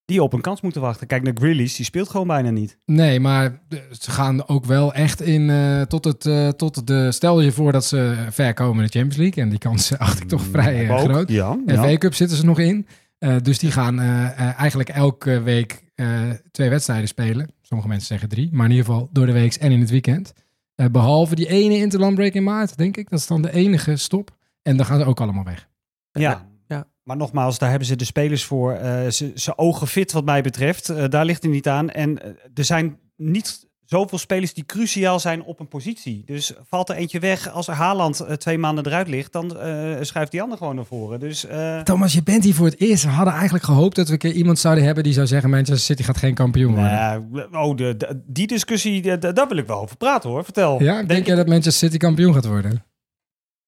die 0.04 0.22
op 0.22 0.32
een 0.32 0.40
kans 0.40 0.60
moeten 0.60 0.80
wachten. 0.80 1.06
Kijk 1.06 1.22
naar 1.22 1.32
Grealish, 1.36 1.76
die 1.76 1.84
speelt 1.84 2.08
gewoon 2.08 2.26
bijna 2.26 2.50
niet. 2.50 2.78
Nee, 2.84 3.20
maar 3.20 3.60
ze 3.90 4.10
gaan 4.10 4.48
ook 4.48 4.64
wel 4.64 4.94
echt 4.94 5.20
in 5.20 5.50
eh, 5.50 5.80
tot 5.82 6.04
het 6.04 6.26
eh, 6.26 6.48
tot 6.48 6.86
de. 6.86 7.12
Stel 7.12 7.40
je 7.40 7.52
voor 7.52 7.72
dat 7.72 7.84
ze 7.84 8.14
ver 8.30 8.54
komen 8.54 8.76
in 8.76 8.82
de 8.90 8.98
Champions 8.98 9.16
League. 9.16 9.42
En 9.42 9.48
die 9.50 9.58
kans 9.58 9.98
acht 9.98 10.20
ik 10.20 10.28
toch 10.28 10.42
vrij 10.42 10.84
eh, 10.88 10.92
Ook, 10.92 10.98
groot. 11.10 11.28
Ja, 11.28 11.58
En 11.66 11.74
ja. 11.74 11.82
V-Cup 11.82 12.14
zitten 12.14 12.36
ze 12.36 12.44
nog 12.44 12.58
in. 12.58 12.86
Eh, 13.22 13.36
dus 13.42 13.58
die 13.58 13.70
gaan 13.70 14.00
eh, 14.00 14.24
eh, 14.24 14.58
eigenlijk 14.58 14.88
elke 14.88 15.40
week 15.42 15.84
eh, 15.94 16.30
twee 16.50 16.68
wedstrijden 16.68 17.08
spelen. 17.08 17.48
Sommige 17.60 17.88
mensen 17.88 18.06
zeggen 18.06 18.28
drie. 18.28 18.48
Maar 18.52 18.64
in 18.64 18.70
ieder 18.70 18.86
geval 18.86 19.08
door 19.12 19.26
de 19.26 19.32
week 19.32 19.54
en 19.54 19.72
in 19.72 19.80
het 19.80 19.90
weekend. 19.90 20.32
Eh, 20.74 20.86
behalve 20.86 21.34
die 21.34 21.48
ene 21.48 21.76
interlandbreak 21.76 22.32
in 22.32 22.42
maart, 22.42 22.76
denk 22.76 22.96
ik. 22.96 23.10
Dat 23.10 23.18
is 23.18 23.26
dan 23.26 23.42
de 23.42 23.52
enige 23.52 23.96
stop. 23.96 24.36
En 24.62 24.76
dan 24.76 24.86
gaan 24.86 24.98
ze 24.98 25.04
ook 25.04 25.20
allemaal 25.20 25.44
weg. 25.44 25.68
Ja. 26.10 26.50
Ja. 26.66 26.86
Maar 27.02 27.16
nogmaals, 27.16 27.58
daar 27.58 27.70
hebben 27.70 27.88
ze 27.88 27.96
de 27.96 28.04
spelers 28.04 28.44
voor. 28.44 28.72
Eh, 28.72 29.08
ze, 29.08 29.32
ze 29.34 29.58
ogen 29.58 29.86
fit 29.86 30.12
wat 30.12 30.24
mij 30.24 30.42
betreft. 30.42 30.88
Eh, 30.88 31.08
daar 31.08 31.24
ligt 31.24 31.42
het 31.42 31.52
niet 31.52 31.68
aan. 31.68 31.90
En 31.90 32.18
er 32.54 32.64
zijn 32.64 32.98
niet 33.16 33.68
zoveel 33.92 34.18
spelers 34.18 34.54
die 34.54 34.64
cruciaal 34.66 35.20
zijn 35.20 35.42
op 35.42 35.60
een 35.60 35.68
positie. 35.68 36.22
Dus 36.26 36.52
valt 36.68 36.88
er 36.88 36.96
eentje 36.96 37.18
weg, 37.18 37.50
als 37.50 37.68
er 37.68 37.74
Haaland 37.74 38.20
eh, 38.20 38.34
twee 38.36 38.58
maanden 38.58 38.86
eruit 38.86 39.08
ligt, 39.08 39.32
dan 39.32 39.58
eh, 39.58 39.96
schuift 40.00 40.30
die 40.30 40.42
ander 40.42 40.58
gewoon 40.58 40.74
naar 40.74 40.84
voren. 40.84 41.20
Dus 41.20 41.46
eh, 41.46 41.80
Thomas, 41.80 42.12
je 42.12 42.22
bent 42.22 42.44
hier 42.44 42.54
voor 42.54 42.66
het 42.66 42.80
eerst. 42.80 43.04
We 43.04 43.10
hadden 43.10 43.34
eigenlijk 43.34 43.64
gehoopt 43.64 43.96
dat 43.96 44.06
we 44.06 44.12
een 44.12 44.18
keer 44.18 44.32
iemand 44.32 44.58
zouden 44.58 44.84
hebben 44.84 45.04
die 45.04 45.12
zou 45.12 45.26
zeggen: 45.26 45.50
Manchester 45.50 45.78
City 45.78 46.02
gaat 46.02 46.16
geen 46.16 46.34
kampioen 46.34 46.74
worden. 46.74 47.50
oh, 47.52 47.76
de, 47.76 47.96
de- 47.96 48.22
die 48.26 48.46
discussie, 48.46 49.02
de- 49.02 49.32
daar 49.32 49.48
wil 49.48 49.56
ik 49.56 49.66
wel 49.66 49.80
over 49.80 49.96
praten 49.96 50.30
hoor. 50.30 50.44
Vertel. 50.44 50.82
ja, 50.82 51.02
denk, 51.02 51.26
jij 51.26 51.36
dat 51.36 51.46
Manchester 51.46 51.88
City 51.88 51.96
kampioen 51.96 52.34
gaat 52.34 52.46
worden? 52.46 52.84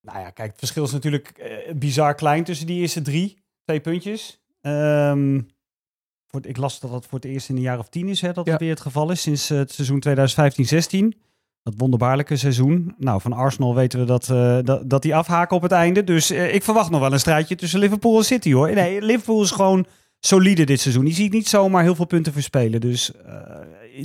Nou 0.01 0.19
ja, 0.19 0.31
kijk, 0.31 0.49
het 0.51 0.59
verschil 0.59 0.85
is 0.85 0.93
natuurlijk 0.93 1.33
bizar 1.77 2.15
klein 2.15 2.45
tussen 2.45 2.67
die 2.67 2.81
eerste 2.81 3.03
drie. 3.03 3.43
Twee 3.65 3.81
puntjes. 3.81 4.43
Ehm, 4.61 5.41
ik 6.41 6.57
las 6.57 6.81
dat 6.81 6.91
dat 6.91 7.07
voor 7.07 7.19
het 7.19 7.29
eerst 7.29 7.49
in 7.49 7.57
een 7.57 7.63
jaar 7.63 7.79
of 7.79 7.89
tien 7.89 8.09
is, 8.09 8.21
hè, 8.21 8.33
dat 8.33 8.47
Ja. 8.47 8.53
het 8.53 8.61
weer 8.61 8.71
het 8.71 8.81
geval 8.81 9.11
is, 9.11 9.21
sinds 9.23 9.51
eh, 9.51 9.59
het 9.59 9.73
seizoen 9.73 10.01
2015-16. 10.01 11.15
Dat 11.63 11.75
wonderbaarlijke 11.77 12.37
seizoen. 12.37 12.95
Nou, 12.99 13.21
van 13.21 13.33
Arsenal 13.33 13.75
weten 13.75 13.99
we 13.99 14.05
dat, 14.07 14.31
eh, 14.31 14.59
dat, 14.63 14.91
dat 14.91 15.03
die 15.03 15.15
afhaken 15.15 15.57
op 15.57 15.63
het 15.63 15.73
einde. 15.73 16.05
Dus 16.05 16.31
eh, 16.31 16.55
ik 16.55 16.63
verwacht 16.63 16.91
nog 16.91 17.01
wel 17.01 17.13
een 17.13 17.19
strijdje 17.21 17.55
tussen 17.55 17.81
Liverpool 17.81 18.19
en 18.19 18.25
City, 18.25 18.53
hoor. 18.53 18.73
Nee, 18.73 19.03
Liverpool 19.03 19.43
is 19.43 19.51
gewoon 19.51 19.87
solide 20.21 20.65
dit 20.65 20.81
seizoen. 20.81 21.05
Die 21.05 21.15
ziet 21.15 21.33
niet 21.33 21.49
zomaar 21.49 21.83
heel 21.83 21.95
veel 21.95 22.05
punten 22.05 22.33
verspelen. 22.33 22.81
Dus 22.81 23.13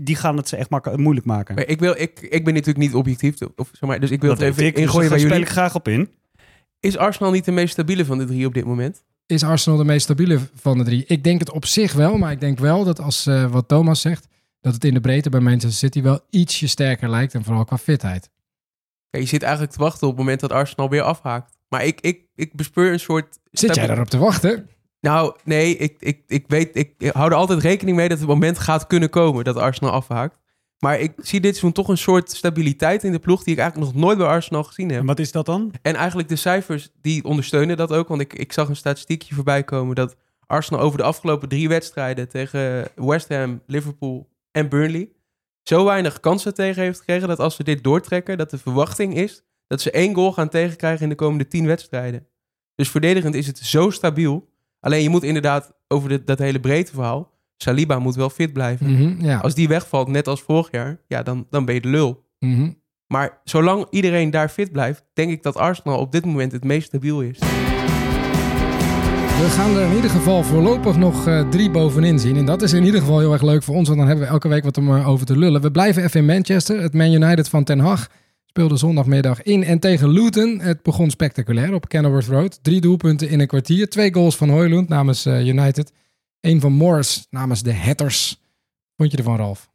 die 0.04 0.16
gaan 0.16 0.38
het 0.38 0.48
ze 0.48 0.56
echt 0.56 0.70
moeilijk 0.98 1.26
maken. 1.26 1.56
Maar 1.56 1.68
ik, 1.68 1.80
wil, 1.80 1.94
ik, 1.98 2.20
ik 2.22 2.46
ben 2.46 2.54
natuurlijk 2.54 2.86
niet 2.86 2.94
objectief, 2.96 3.36
of, 3.56 3.70
zeg 3.72 3.90
maar, 3.90 4.00
dus 4.00 4.12
ik 4.12 4.22
wil 4.22 4.30
dat 4.30 4.40
het 4.40 4.48
even 4.48 4.60
weet 4.60 4.70
ik, 4.70 4.76
dus 4.76 4.84
ingooien 4.84 5.10
daar 5.10 5.20
speel 5.20 5.32
jullie. 5.32 5.46
ik 5.46 5.52
graag 5.52 5.76
op 5.76 5.88
in. 5.88 6.10
Is 6.80 6.98
Arsenal 6.98 7.32
niet 7.32 7.46
de 7.46 7.52
meest 7.52 7.72
stabiele 7.72 8.06
van 8.06 8.18
de 8.18 8.26
drie 8.26 8.46
op 8.46 8.54
dit 8.54 8.66
moment? 8.66 9.04
Is 9.30 9.44
Arsenal 9.44 9.78
de 9.78 9.84
meest 9.84 10.04
stabiele 10.04 10.40
van 10.56 10.78
de 10.78 10.84
drie? 10.84 11.04
Ik 11.08 11.24
denk 11.24 11.40
het 11.40 11.52
op 11.52 11.66
zich 11.66 11.94
wel, 11.94 12.18
maar 12.18 12.32
ik 12.32 12.40
denk 12.40 12.60
wel 12.60 12.84
dat 12.84 13.02
als 13.02 13.26
eh, 13.26 13.52
wat 13.52 13.68
Thomas 13.68 14.02
zegt, 14.02 14.28
dat 14.62 14.74
het 14.74 14.84
in 14.84 14.94
de 14.94 15.00
breedte 15.00 15.30
bij 15.30 15.40
Manchester 15.40 15.72
City 15.72 16.02
wel 16.02 16.20
ietsje 16.30 16.68
sterker 16.68 17.10
lijkt 17.10 17.34
en 17.34 17.44
vooral 17.44 17.66
qua 17.66 17.78
fitheid. 17.78 18.30
Ja, 19.10 19.20
je 19.20 19.26
zit 19.26 19.42
eigenlijk 19.44 19.74
te 19.74 19.80
wachten 19.80 20.08
op 20.08 20.14
het 20.14 20.20
moment 20.22 20.40
dat 20.40 20.52
Arsenal 20.52 20.90
weer 20.90 21.02
afhaakt. 21.02 21.58
Maar 21.68 21.86
ik, 21.86 22.02
ik, 22.02 22.26
ik 22.36 22.54
bespeur 22.54 22.92
een 22.92 23.00
soort... 23.00 23.40
Zit 23.52 23.76
jij 23.76 23.88
daarop 23.88 24.10
te 24.10 24.18
wachten? 24.18 24.70
Nou, 25.02 25.36
nee, 25.44 25.78
ik, 25.78 25.96
ik, 26.00 26.24
ik 26.28 26.46
weet, 26.48 26.76
ik 26.76 27.12
hou 27.14 27.32
er 27.32 27.38
altijd 27.38 27.60
rekening 27.62 27.98
mee 27.98 28.10
dat 28.10 28.20
het 28.20 28.28
moment 28.28 28.60
gaat 28.60 28.88
kunnen 28.88 29.10
komen 29.10 29.44
dat 29.44 29.56
Arsenal 29.56 29.92
afhaakt. 29.92 30.38
Maar 30.80 31.00
ik 31.00 31.14
zie 31.18 31.40
dit 31.40 31.52
seizoen 31.52 31.72
toch 31.72 31.88
een 31.88 31.98
soort 31.98 32.32
stabiliteit 32.32 33.04
in 33.04 33.12
de 33.12 33.20
ploeg 33.20 33.44
die 33.44 33.54
ik 33.54 33.60
eigenlijk 33.60 33.94
nog 33.94 34.02
nooit 34.04 34.18
bij 34.18 34.28
Arsenal 34.28 34.64
gezien 34.64 34.90
heb. 34.90 35.00
En 35.00 35.06
wat 35.06 35.20
is 35.20 35.32
dat 35.32 35.46
dan? 35.46 35.74
En 35.82 35.96
eigenlijk 35.96 36.30
de 36.30 36.36
cijfers 36.36 36.90
die 37.02 37.24
ondersteunen 37.24 37.78
dat 37.78 37.92
ook. 37.92 38.08
Want 38.08 38.22
ik, 38.22 38.34
ik 38.34 38.54
zag 38.54 38.70
een 38.70 38.76
statistiekje 38.76 39.36
voorbij 39.36 39.64
komen 39.64 39.96
dat 39.96 40.16
Arsenal 40.46 40.82
over 40.82 40.98
de 40.98 41.04
afgelopen 41.04 41.50
drie 41.50 41.68
wedstrijden 41.68 42.30
tegen 42.30 42.88
West 42.96 43.30
Ham, 43.30 43.62
Liverpool 43.66 44.30
en 44.52 44.70
Burnley 44.70 45.10
zo 45.64 45.86
weinig 45.86 46.20
kansen 46.20 46.54
tegen 46.54 46.84
heeft 46.84 47.00
gekregen 47.00 47.28
dat 47.28 47.40
als 47.40 47.56
ze 47.56 47.64
dit 47.64 47.84
doortrekken, 47.84 48.38
dat 48.38 48.50
de 48.50 48.58
verwachting 48.58 49.16
is 49.16 49.44
dat 49.68 49.82
ze 49.82 49.92
één 49.92 50.14
goal 50.14 50.32
gaan 50.34 50.50
tegenkrijgen 50.50 51.04
in 51.04 51.10
de 51.10 51.16
komende 51.16 51.48
tien 51.48 51.66
wedstrijden. 51.66 52.28
Dus 52.76 52.90
verdedigend 52.90 53.36
is 53.36 53.48
het 53.48 53.58
zo 53.58 53.90
stabiel. 53.90 54.50
Alleen 54.80 55.04
je 55.04 55.10
moet 55.10 55.24
inderdaad 55.24 55.72
over 55.88 56.10
dit- 56.10 56.28
dat 56.28 56.40
hele 56.40 56.60
breedte 56.60 56.92
verhaal. 56.92 57.38
Saliba 57.63 58.00
moet 58.00 58.16
wel 58.16 58.30
fit 58.30 58.54
blijven. 58.54 58.92
Mhm, 58.92 59.25
ja. 59.25 59.38
Als 59.38 59.56
die 59.56 59.68
wegvalt, 59.68 60.08
net 60.08 60.28
als 60.28 60.42
vorig 60.42 60.68
jaar, 60.72 61.00
ja, 61.08 61.24
dan, 61.24 61.48
dan 61.50 61.66
ben 61.66 61.75
je 61.75 61.82
de 61.82 61.88
lul. 61.88 62.24
Mhm. 62.39 62.70
Maar 63.08 63.42
zolang 63.44 63.88
iedereen 63.89 64.30
daar 64.30 64.50
fit 64.50 64.72
blijft, 64.72 65.04
denk 65.13 65.32
ik 65.32 65.44
dat 65.44 65.58
Arsenal 65.58 66.00
op 66.00 66.12
dit 66.12 66.25
moment 66.25 66.51
het 66.51 66.63
meest 66.63 66.88
stabiel 66.88 67.22
is. 67.22 67.39
We 69.39 69.50
gaan 69.50 69.75
er 69.78 69.89
in 69.89 69.96
ieder 69.96 70.10
geval 70.10 70.44
voorlopig 70.44 70.98
nog 70.98 71.28
eh, 71.28 71.50
drie 71.50 71.72
bovenin 71.72 72.20
zien. 72.20 72.36
En 72.36 72.46
dat 72.46 72.62
is 72.62 72.74
in 72.74 72.84
ieder 72.84 73.00
geval 73.00 73.20
heel 73.20 73.32
erg 73.34 73.42
leuk 73.42 73.63
voor 73.63 73.75
ons, 73.75 73.88
want 73.88 74.00
dan 74.00 74.08
hebben 74.08 74.25
we 74.25 74.32
elke 74.32 74.48
week 74.48 74.63
wat 74.63 74.78
om 74.78 74.96
eh, 74.96 75.08
over 75.08 75.25
te 75.25 75.38
lullen. 75.38 75.62
We 75.62 75.72
blijven 75.72 76.04
even 76.04 76.20
in 76.20 76.25
Manchester. 76.25 76.82
Het 76.82 76.94
Man 76.94 77.12
United 77.12 77.50
van 77.50 77.63
Ten 77.63 77.80
Hag 77.80 78.08
speelde 78.46 78.78
zondagmiddag 78.78 79.42
in 79.44 79.63
en 79.63 79.80
tegen 79.80 80.10
Luton. 80.10 80.60
Het 80.60 80.84
begon 80.84 81.10
spectaculair 81.10 81.74
op 81.74 81.88
Kenilworth 81.88 82.28
Road. 82.28 82.60
Drie 82.63 82.82
doelpunten 82.82 83.30
in 83.30 83.39
een 83.39 83.48
kwartier. 83.48 83.89
Twee 83.89 84.13
goals 84.13 84.36
van 84.36 84.50
Hoylund 84.50 84.89
namens 84.89 85.25
eh, 85.25 85.48
United. 85.48 85.92
Eén 86.41 86.62
van 86.62 86.72
Morris 86.72 87.27
namens 87.29 87.63
de 87.63 87.75
Hatters. 87.75 88.41
Vond 88.98 89.12
je 89.12 89.17
ervan, 89.17 89.38
Ralf? 89.38 89.69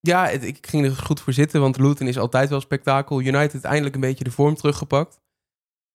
Ja, 0.00 0.26
het- 0.26 0.44
ik 0.44 0.66
ging 0.66 0.84
er 0.84 0.96
goed 0.96 1.20
voor 1.20 1.32
zitten, 1.32 1.60
want 1.60 1.78
Luton 1.78 2.06
is 2.06 2.18
altijd 2.18 2.48
wel 2.50 2.60
spektakel. 2.60 3.20
United 3.22 3.64
eindelijk 3.64 3.94
een 3.94 4.00
beetje 4.00 4.24
de 4.24 4.30
vorm 4.30 4.54
teruggepakt. 4.54 5.20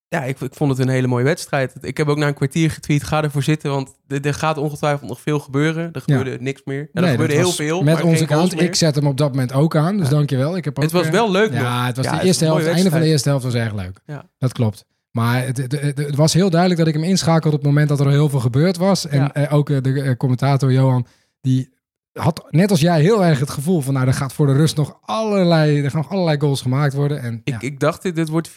Ja, 0.07 0.23
ik, 0.23 0.39
ik 0.39 0.53
vond 0.55 0.69
het 0.71 0.79
een 0.79 0.93
hele 0.93 1.07
mooie 1.07 1.23
wedstrijd. 1.23 1.73
Ik 1.81 1.97
heb 1.97 2.07
ook 2.07 2.17
na 2.17 2.27
een 2.27 2.33
kwartier 2.33 2.71
getweet, 2.71 3.03
ga 3.03 3.23
ervoor 3.23 3.43
zitten, 3.43 3.71
want 3.71 3.95
er, 4.07 4.25
er 4.25 4.33
gaat 4.33 4.57
ongetwijfeld 4.57 5.09
nog 5.09 5.21
veel 5.21 5.39
gebeuren. 5.39 5.91
Er 5.93 6.01
gebeurde 6.01 6.37
niks 6.39 6.61
meer. 6.65 6.77
Nou, 6.77 6.89
er 6.93 7.01
Nee, 7.01 7.11
gebeurde 7.11 7.33
heel 7.33 7.51
veel, 7.51 7.83
Met 7.83 8.01
onze 8.01 8.25
kant. 8.25 8.61
Ik 8.61 8.75
zet 8.75 8.95
hem 8.95 9.07
op 9.07 9.17
dat 9.17 9.29
moment 9.29 9.53
ook 9.53 9.75
aan. 9.75 9.97
Dus 9.97 10.09
dankjewel. 10.09 10.55
Ik 10.57 10.63
heb 10.65 10.77
ook, 10.77 10.83
Het 10.83 10.91
was 10.91 11.05
eh, 11.05 11.11
wel 11.11 11.31
leuk 11.31 11.51
nog. 11.51 11.61
Ja, 11.61 11.85
het 11.85 11.95
was 11.97 12.05
Ja, 12.05 12.17
de 12.19 12.25
eerste 12.25 12.43
een 12.45 12.49
helft. 12.51 12.65
Het 12.65 12.75
einde 12.75 12.89
van 12.89 12.99
de 12.99 13.05
eerste 13.07 13.29
helft 13.29 13.43
was 13.43 13.53
erg 13.53 13.73
leuk. 13.73 13.99
Ja. 14.05 14.29
Dat 14.37 14.51
klopt. 14.53 14.85
Maar 15.17 15.45
het, 15.45 15.57
het, 15.97 16.15
was 16.15 16.33
heel 16.33 16.49
duidelijk 16.49 16.79
dat 16.79 16.89
ik 16.89 16.93
hem 16.93 17.03
inschakelde 17.09 17.55
op 17.55 17.61
het 17.61 17.71
moment 17.71 17.89
dat 17.89 17.99
er 17.99 18.09
heel 18.09 18.29
veel 18.29 18.39
gebeurd 18.39 18.77
was. 18.77 19.07
En 19.07 19.19
Ja. 19.19 19.33
eh, 19.33 19.53
ook 19.53 19.69
eh, 19.69 19.81
de 19.81 20.01
eh, 20.01 20.15
commentator 20.17 20.71
Johan, 20.71 21.05
die 21.41 21.69
had 22.11 22.45
net 22.49 22.71
als 22.71 22.79
jij 22.79 23.01
heel 23.01 23.25
erg 23.25 23.39
het 23.39 23.49
gevoel 23.49 23.81
van... 23.81 23.93
nou, 23.93 24.07
er 24.07 24.13
gaat 24.13 24.33
voor 24.33 24.47
de 24.47 24.53
rust 24.53 24.75
nog 24.75 24.97
allerlei, 25.01 25.81
er 25.83 25.89
gaan 25.91 26.01
nog 26.01 26.11
allerlei 26.11 26.39
goals 26.39 26.61
gemaakt 26.61 26.93
worden. 26.93 27.21
En, 27.21 27.41
Ik, 27.43 27.53
ja. 27.53 27.61
ik 27.61 27.79
dacht, 27.79 28.01
dit, 28.01 28.15
dit 28.15 28.29
wordt 28.29 28.51
4-4, 28.51 28.53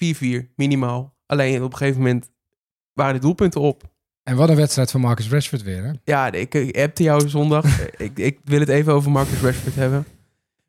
minimaal. 0.56 1.14
Alleen 1.26 1.62
op 1.62 1.72
een 1.72 1.78
gegeven 1.78 2.00
moment 2.00 2.30
waren 2.92 3.14
de 3.14 3.20
doelpunten 3.20 3.60
op. 3.60 3.82
en 4.22 4.36
wat 4.36 4.48
een 4.48 4.56
wedstrijd 4.56 4.90
van 4.90 5.00
Marcus 5.00 5.28
Rashford 5.30 5.62
weer, 5.62 5.84
hè? 5.84 5.90
Ja, 6.04 6.32
ik, 6.32 6.54
ik 6.54 6.76
appte 6.76 7.02
jou 7.02 7.28
zondag. 7.28 7.64
ik, 7.96 8.18
ik 8.18 8.38
wil 8.44 8.60
het 8.60 8.68
even 8.68 8.92
over 8.92 9.10
Marcus 9.10 9.40
Rashford 9.40 9.74
hebben. 9.74 10.06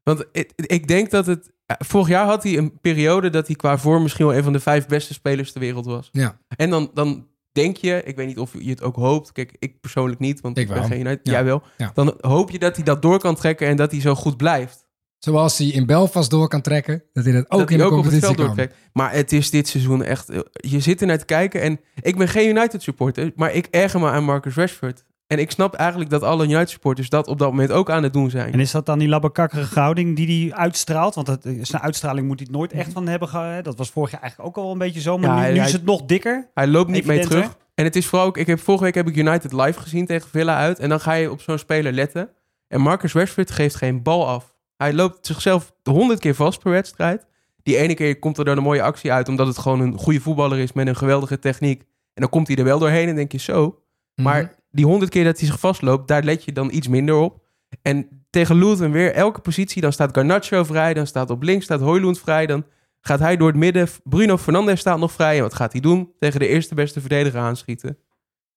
Want 0.03 0.25
ik, 0.31 0.51
ik 0.55 0.87
denk 0.87 1.09
dat 1.09 1.25
het... 1.25 1.51
Vorig 1.67 2.07
jaar 2.07 2.25
had 2.25 2.43
hij 2.43 2.57
een 2.57 2.79
periode 2.81 3.29
dat 3.29 3.47
hij 3.47 3.55
qua 3.55 3.77
vorm 3.77 4.01
misschien 4.01 4.25
wel 4.25 4.35
een 4.35 4.43
van 4.43 4.53
de 4.53 4.59
vijf 4.59 4.85
beste 4.85 5.13
spelers 5.13 5.51
ter 5.51 5.61
wereld 5.61 5.85
was. 5.85 6.09
Ja. 6.11 6.39
En 6.55 6.69
dan, 6.69 6.91
dan 6.93 7.27
denk 7.51 7.77
je, 7.77 8.01
ik 8.05 8.15
weet 8.15 8.27
niet 8.27 8.39
of 8.39 8.53
je 8.59 8.69
het 8.69 8.83
ook 8.83 8.95
hoopt. 8.95 9.31
Kijk, 9.31 9.55
ik 9.59 9.79
persoonlijk 9.79 10.19
niet, 10.19 10.41
want 10.41 10.57
Ik 10.57 10.67
ben 10.67 10.83
geen 10.83 10.99
United. 10.99 11.19
Ja. 11.23 11.31
Jij 11.31 11.43
wel. 11.43 11.63
Ja. 11.77 11.91
Dan 11.93 12.17
hoop 12.19 12.49
je 12.49 12.59
dat 12.59 12.75
hij 12.75 12.85
dat 12.85 13.01
door 13.01 13.19
kan 13.19 13.35
trekken 13.35 13.67
en 13.67 13.75
dat 13.75 13.91
hij 13.91 14.01
zo 14.01 14.15
goed 14.15 14.37
blijft. 14.37 14.85
Zoals 15.17 15.57
hij 15.57 15.67
in 15.67 15.85
Belfast 15.85 16.29
door 16.29 16.47
kan 16.47 16.61
trekken, 16.61 17.03
dat 17.13 17.23
hij 17.23 17.33
dat 17.33 17.51
ook 17.51 17.59
dat 17.59 17.69
in 17.69 17.77
de 17.77 17.83
ook 17.83 17.91
op 17.91 17.95
het 17.97 18.03
competitie 18.05 18.35
veld 18.35 18.47
doortrekt. 18.47 18.75
Maar 18.93 19.11
het 19.11 19.31
is 19.31 19.49
dit 19.49 19.67
seizoen 19.67 20.03
echt... 20.03 20.31
Je 20.51 20.79
zit 20.79 21.01
er 21.01 21.07
naar 21.07 21.17
te 21.17 21.25
kijken 21.25 21.61
en 21.61 21.79
ik 22.01 22.17
ben 22.17 22.27
geen 22.27 22.49
United 22.49 22.81
supporter, 22.81 23.31
maar 23.35 23.53
ik 23.53 23.67
erger 23.71 23.99
me 23.99 24.09
aan 24.09 24.23
Marcus 24.23 24.55
Rashford. 24.55 25.05
En 25.27 25.39
ik 25.39 25.51
snap 25.51 25.73
eigenlijk 25.73 26.09
dat 26.09 26.23
alle 26.23 26.43
United 26.43 26.69
supporters 26.69 27.09
dat 27.09 27.27
op 27.27 27.39
dat 27.39 27.49
moment 27.49 27.71
ook 27.71 27.89
aan 27.89 28.03
het 28.03 28.13
doen 28.13 28.29
zijn. 28.29 28.53
En 28.53 28.59
is 28.59 28.71
dat 28.71 28.85
dan 28.85 28.99
die 28.99 29.07
labbekakkerige 29.07 29.79
houding 29.79 30.15
die 30.15 30.49
hij 30.49 30.57
uitstraalt? 30.57 31.15
Want 31.15 31.27
het, 31.27 31.47
zijn 31.61 31.81
uitstraling 31.81 32.27
moet 32.27 32.39
hij 32.39 32.47
het 32.49 32.57
nooit 32.57 32.71
echt 32.71 32.91
van 32.93 33.07
hebben 33.07 33.27
gehad. 33.27 33.63
Dat 33.63 33.77
was 33.77 33.89
vorig 33.89 34.11
jaar 34.11 34.21
eigenlijk 34.21 34.49
ook 34.57 34.63
al 34.65 34.71
een 34.71 34.77
beetje 34.77 35.01
zo. 35.01 35.17
Maar 35.17 35.29
Ja, 35.29 35.35
nu, 35.35 35.41
hij- 35.41 35.53
nu 35.53 35.59
is 35.59 35.71
het 35.71 35.85
nog 35.85 36.05
dikker. 36.05 36.49
Hij 36.53 36.67
loopt 36.67 36.89
niet 36.91 37.05
mee 37.05 37.17
Evident, 37.19 37.41
terug. 37.43 37.57
En 37.75 37.83
het 37.83 37.95
is 37.95 38.05
vooral 38.05 38.27
ook... 38.27 38.37
Ik 38.37 38.47
heb, 38.47 38.59
vorige 38.59 38.83
week 38.83 38.95
heb 38.95 39.07
ik 39.07 39.15
United 39.15 39.53
live 39.53 39.79
gezien 39.79 40.05
tegen 40.05 40.29
Villa 40.29 40.57
uit. 40.57 40.79
En 40.79 40.89
dan 40.89 40.99
ga 40.99 41.13
je 41.13 41.31
op 41.31 41.41
zo'n 41.41 41.57
speler 41.57 41.91
letten. 41.91 42.29
En 42.67 42.81
Marcus 42.81 43.13
Rashford 43.13 43.51
geeft 43.51 43.75
geen 43.75 44.03
bal 44.03 44.27
af. 44.27 44.55
Hij 44.77 44.93
loopt 44.93 45.25
zichzelf 45.25 45.73
honderd 45.83 46.19
keer 46.19 46.35
vast 46.35 46.59
per 46.59 46.71
wedstrijd. 46.71 47.25
Die 47.63 47.77
ene 47.77 47.93
keer 47.93 48.19
komt 48.19 48.37
er 48.37 48.45
dan 48.45 48.57
een 48.57 48.63
mooie 48.63 48.81
actie 48.81 49.11
uit... 49.11 49.29
omdat 49.29 49.47
het 49.47 49.57
gewoon 49.57 49.79
een 49.79 49.97
goede 49.97 50.19
voetballer 50.19 50.59
is 50.59 50.73
met 50.73 50.87
een 50.87 50.95
geweldige 50.95 51.39
techniek. 51.39 51.81
En 52.13 52.21
dan 52.21 52.29
komt 52.29 52.47
hij 52.47 52.55
er 52.57 52.63
wel 52.63 52.79
doorheen 52.79 53.07
en 53.07 53.15
denk 53.15 53.31
je 53.31 53.37
zo... 53.39 53.79
Mhm. 54.15 54.27
Maar 54.27 54.55
die 54.77 54.85
honderd 54.85 55.11
keer 55.11 55.23
dat 55.23 55.39
hij 55.39 55.47
zich 55.47 55.59
vastloopt, 55.59 56.07
daar 56.07 56.23
let 56.23 56.43
je 56.43 56.51
dan 56.51 56.71
iets 56.71 56.87
minder 56.87 57.15
op. 57.15 57.41
En 57.81 58.25
tegen 58.29 58.55
Luton 58.55 58.91
weer 58.91 59.13
elke 59.13 59.41
positie. 59.41 59.81
Dan 59.81 59.93
staat 59.93 60.15
Garnacho 60.15 60.63
vrij, 60.63 60.93
dan 60.93 61.07
staat 61.07 61.29
op 61.29 61.43
links 61.43 61.65
staat 61.65 61.79
Hoylund 61.79 62.19
vrij. 62.19 62.45
Dan 62.45 62.65
gaat 63.01 63.19
hij 63.19 63.37
door 63.37 63.47
het 63.47 63.57
midden. 63.57 63.87
Bruno 64.03 64.37
Fernandes 64.37 64.79
staat 64.79 64.99
nog 64.99 65.11
vrij. 65.11 65.35
En 65.35 65.41
wat 65.41 65.53
gaat 65.53 65.71
hij 65.71 65.81
doen? 65.81 66.11
Tegen 66.19 66.39
de 66.39 66.47
eerste 66.47 66.75
beste 66.75 66.99
verdediger 66.99 67.39
aanschieten. 67.39 67.97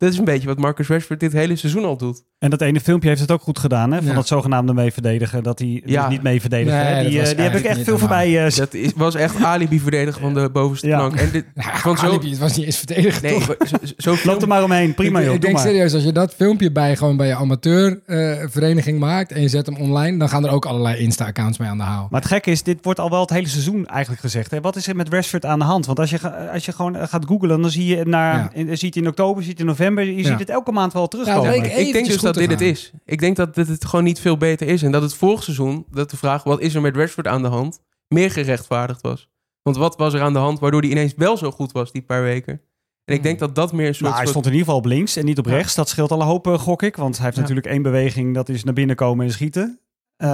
Dat 0.00 0.12
is 0.12 0.19
een 0.19 0.25
beetje 0.25 0.47
wat 0.47 0.59
Marcus 0.59 0.88
Rashford 0.88 1.21
dit 1.21 1.33
hele 1.33 1.57
seizoen 1.57 1.85
al 1.85 1.97
doet. 1.97 2.23
En 2.38 2.50
dat 2.50 2.61
ene 2.61 2.80
filmpje 2.80 3.09
heeft 3.09 3.21
het 3.21 3.30
ook 3.30 3.42
goed 3.42 3.59
gedaan, 3.59 3.90
hè? 3.92 3.99
Van 3.99 4.07
Ja. 4.07 4.14
dat 4.14 4.26
zogenaamde 4.26 4.75
mee 4.75 4.92
verdedigen. 4.92 5.42
Dat 5.42 5.59
hij 5.59 5.83
Ja. 5.85 6.00
dus 6.02 6.11
niet 6.11 6.23
mee 6.23 6.40
verdedigen. 6.40 6.78
Nee, 6.85 7.09
die, 7.09 7.21
eh, 7.21 7.26
die 7.37 7.40
heb 7.45 7.54
ik 7.54 7.64
echt 7.64 7.83
veel 7.83 7.99
voorbij. 7.99 8.45
eh, 8.47 8.54
Dat 8.57 8.75
is, 8.75 8.92
was 8.97 9.14
echt 9.14 9.42
alibi 9.45 9.80
verdedigen 9.80 10.21
van 10.21 10.35
de 10.35 10.50
bovenste 10.52 10.87
Ja. 10.87 10.97
plank. 10.99 11.14
En 11.14 11.30
dit, 11.30 11.45
Ja, 11.54 11.76
van 11.78 11.99
zo, 11.99 12.07
alibi, 12.07 12.30
het 12.30 12.38
was 12.38 12.57
niet 12.57 12.66
eens 12.66 12.76
verdedigd, 12.76 13.23
nee, 13.23 13.33
toch? 13.35 13.57
zo, 13.69 13.76
zo- 13.97 14.16
Loop 14.25 14.42
er 14.42 14.49
maar 14.49 14.62
omheen. 14.64 14.95
Prima, 14.95 15.19
ik, 15.19 15.25
joh. 15.25 15.35
ik 15.35 15.40
denk 15.40 15.54
maar. 15.54 15.62
serieus, 15.62 15.95
als 15.95 16.04
je 16.04 16.12
dat 16.12 16.35
filmpje 16.35 16.73
bij, 16.73 16.97
gewoon 16.97 17.16
bij 17.16 17.26
je 17.26 17.35
amateurvereniging 17.35 18.99
maakt 18.99 19.33
en 19.33 19.40
je 19.42 19.49
zet 19.49 19.66
hem 19.66 19.76
online, 19.76 20.19
dan 20.19 20.28
gaan 20.28 20.45
er 20.45 20.50
ook 20.50 20.66
allerlei 20.66 20.97
Insta-accounts 20.99 21.59
mee 21.59 21.69
aan 21.69 21.78
de 21.78 21.83
haal. 21.85 22.07
Maar 22.11 22.21
het 22.21 22.30
gekke 22.30 22.50
is, 22.50 22.62
dit 22.62 22.78
wordt 22.83 23.00
al 23.00 23.11
wel 23.11 23.21
het 23.21 23.30
hele 23.30 23.49
seizoen 23.49 23.87
eigenlijk 23.87 24.21
gezegd. 24.21 24.50
Hè? 24.50 24.61
Wat 24.61 24.76
is 24.76 24.87
er 24.87 24.97
met 24.97 25.09
Rashford 25.09 25.45
aan 25.45 25.59
de 25.59 25.64
hand? 25.64 25.87
Want 25.87 25.99
als 25.99 26.11
je, 26.11 26.49
als 26.52 26.64
je 26.64 26.73
gewoon 26.73 26.97
eh, 26.97 27.09
gaat 27.09 27.25
googlen, 27.26 27.61
dan 27.61 27.71
zie 27.71 27.97
je, 27.97 28.04
naar, 28.04 28.37
Ja. 28.37 28.50
in, 28.52 28.78
ziet 28.78 28.95
je 28.95 29.00
in 29.00 29.09
oktober, 29.09 29.42
ziet 29.42 29.52
je 29.57 29.59
in 29.59 29.66
november. 29.66 29.88
Je 29.97 30.16
Ja. 30.16 30.23
ziet 30.23 30.38
het 30.38 30.50
elke 30.50 30.73
maand 30.73 30.92
wel 30.92 31.09
terugkomen. 31.09 31.54
Ik 31.78 31.92
denk 31.92 32.06
dus 32.06 32.20
dat 32.20 32.35
dit 32.35 32.50
het 32.50 32.61
is. 32.61 32.92
Ik 33.04 33.18
denk 33.20 33.37
dat 33.37 33.54
dit 33.54 33.68
het 33.68 33.85
gewoon 33.85 34.04
niet 34.04 34.20
veel 34.20 34.37
beter 34.37 34.66
is. 34.66 34.82
En 34.82 34.92
dat 34.92 35.02
het 35.02 35.14
vorig 35.14 35.42
seizoen, 35.42 35.85
dat 35.90 36.11
de 36.11 36.16
vraag 36.16 36.42
wat 36.42 36.61
is 36.61 36.75
er 36.75 36.80
met 36.80 36.97
Rashford 36.97 37.26
aan 37.26 37.42
de 37.42 37.49
hand, 37.49 37.80
meer 38.09 38.30
gerechtvaardigd 38.30 39.00
was. 39.02 39.28
Want 39.62 39.76
wat 39.76 39.97
was 39.97 40.14
er 40.14 40.20
aan 40.20 40.32
de 40.32 40.38
hand 40.38 40.59
waardoor 40.59 40.80
hij 40.80 40.90
ineens 40.90 41.14
wel 41.16 41.37
zo 41.37 41.50
goed 41.50 41.73
was 41.73 41.92
die 41.92 42.02
paar 42.02 42.23
weken? 42.23 42.61
En 43.04 43.14
ik 43.14 43.23
denk 43.23 43.38
dat 43.38 43.54
dat 43.54 43.73
meer 43.73 43.87
een 43.87 43.94
soort... 43.94 44.11
Nou, 44.11 44.16
hij 44.23 44.26
stond 44.30 44.47
in 44.47 44.52
ieder 44.52 44.66
geval 44.66 44.80
op 44.80 44.87
links 44.87 45.16
en 45.16 45.25
niet 45.25 45.38
op 45.38 45.47
rechts. 45.47 45.75
Dat 45.75 45.88
scheelt 45.88 46.11
al 46.11 46.20
een 46.20 46.26
hoop, 46.26 46.47
eh, 46.47 46.59
gok 46.59 46.82
ik. 46.82 46.97
Want 46.97 47.14
hij 47.16 47.25
heeft 47.25 47.37
Ja. 47.37 47.42
natuurlijk 47.42 47.68
één 47.68 47.82
beweging, 47.82 48.35
dat 48.35 48.49
is 48.49 48.64
naar 48.64 48.75
binnen 48.75 48.97
komen 48.97 49.26
en 49.26 49.32
schieten. 49.32 49.80
Eh, 50.16 50.28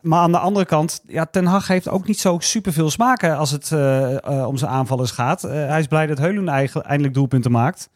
maar 0.00 0.18
aan 0.20 0.32
de 0.32 0.38
andere 0.38 0.64
kant, 0.66 1.02
ja, 1.06 1.24
Ten 1.26 1.46
Hag 1.46 1.68
heeft 1.68 1.88
ook 1.88 2.06
niet 2.06 2.18
zo 2.18 2.36
superveel 2.40 2.90
smaken 2.90 3.36
als 3.36 3.50
het 3.50 3.72
eh, 3.72 4.24
eh, 4.40 4.46
om 4.46 4.56
zijn 4.56 4.70
aanvallers 4.70 5.10
gaat. 5.10 5.44
Eh, 5.44 5.50
hij 5.52 5.80
is 5.80 5.86
blij 5.86 6.06
dat 6.06 6.18
Heulun 6.18 6.48
eigen- 6.48 6.84
eindelijk 6.84 7.14
doelpunten 7.14 7.50
maakt. 7.50 7.88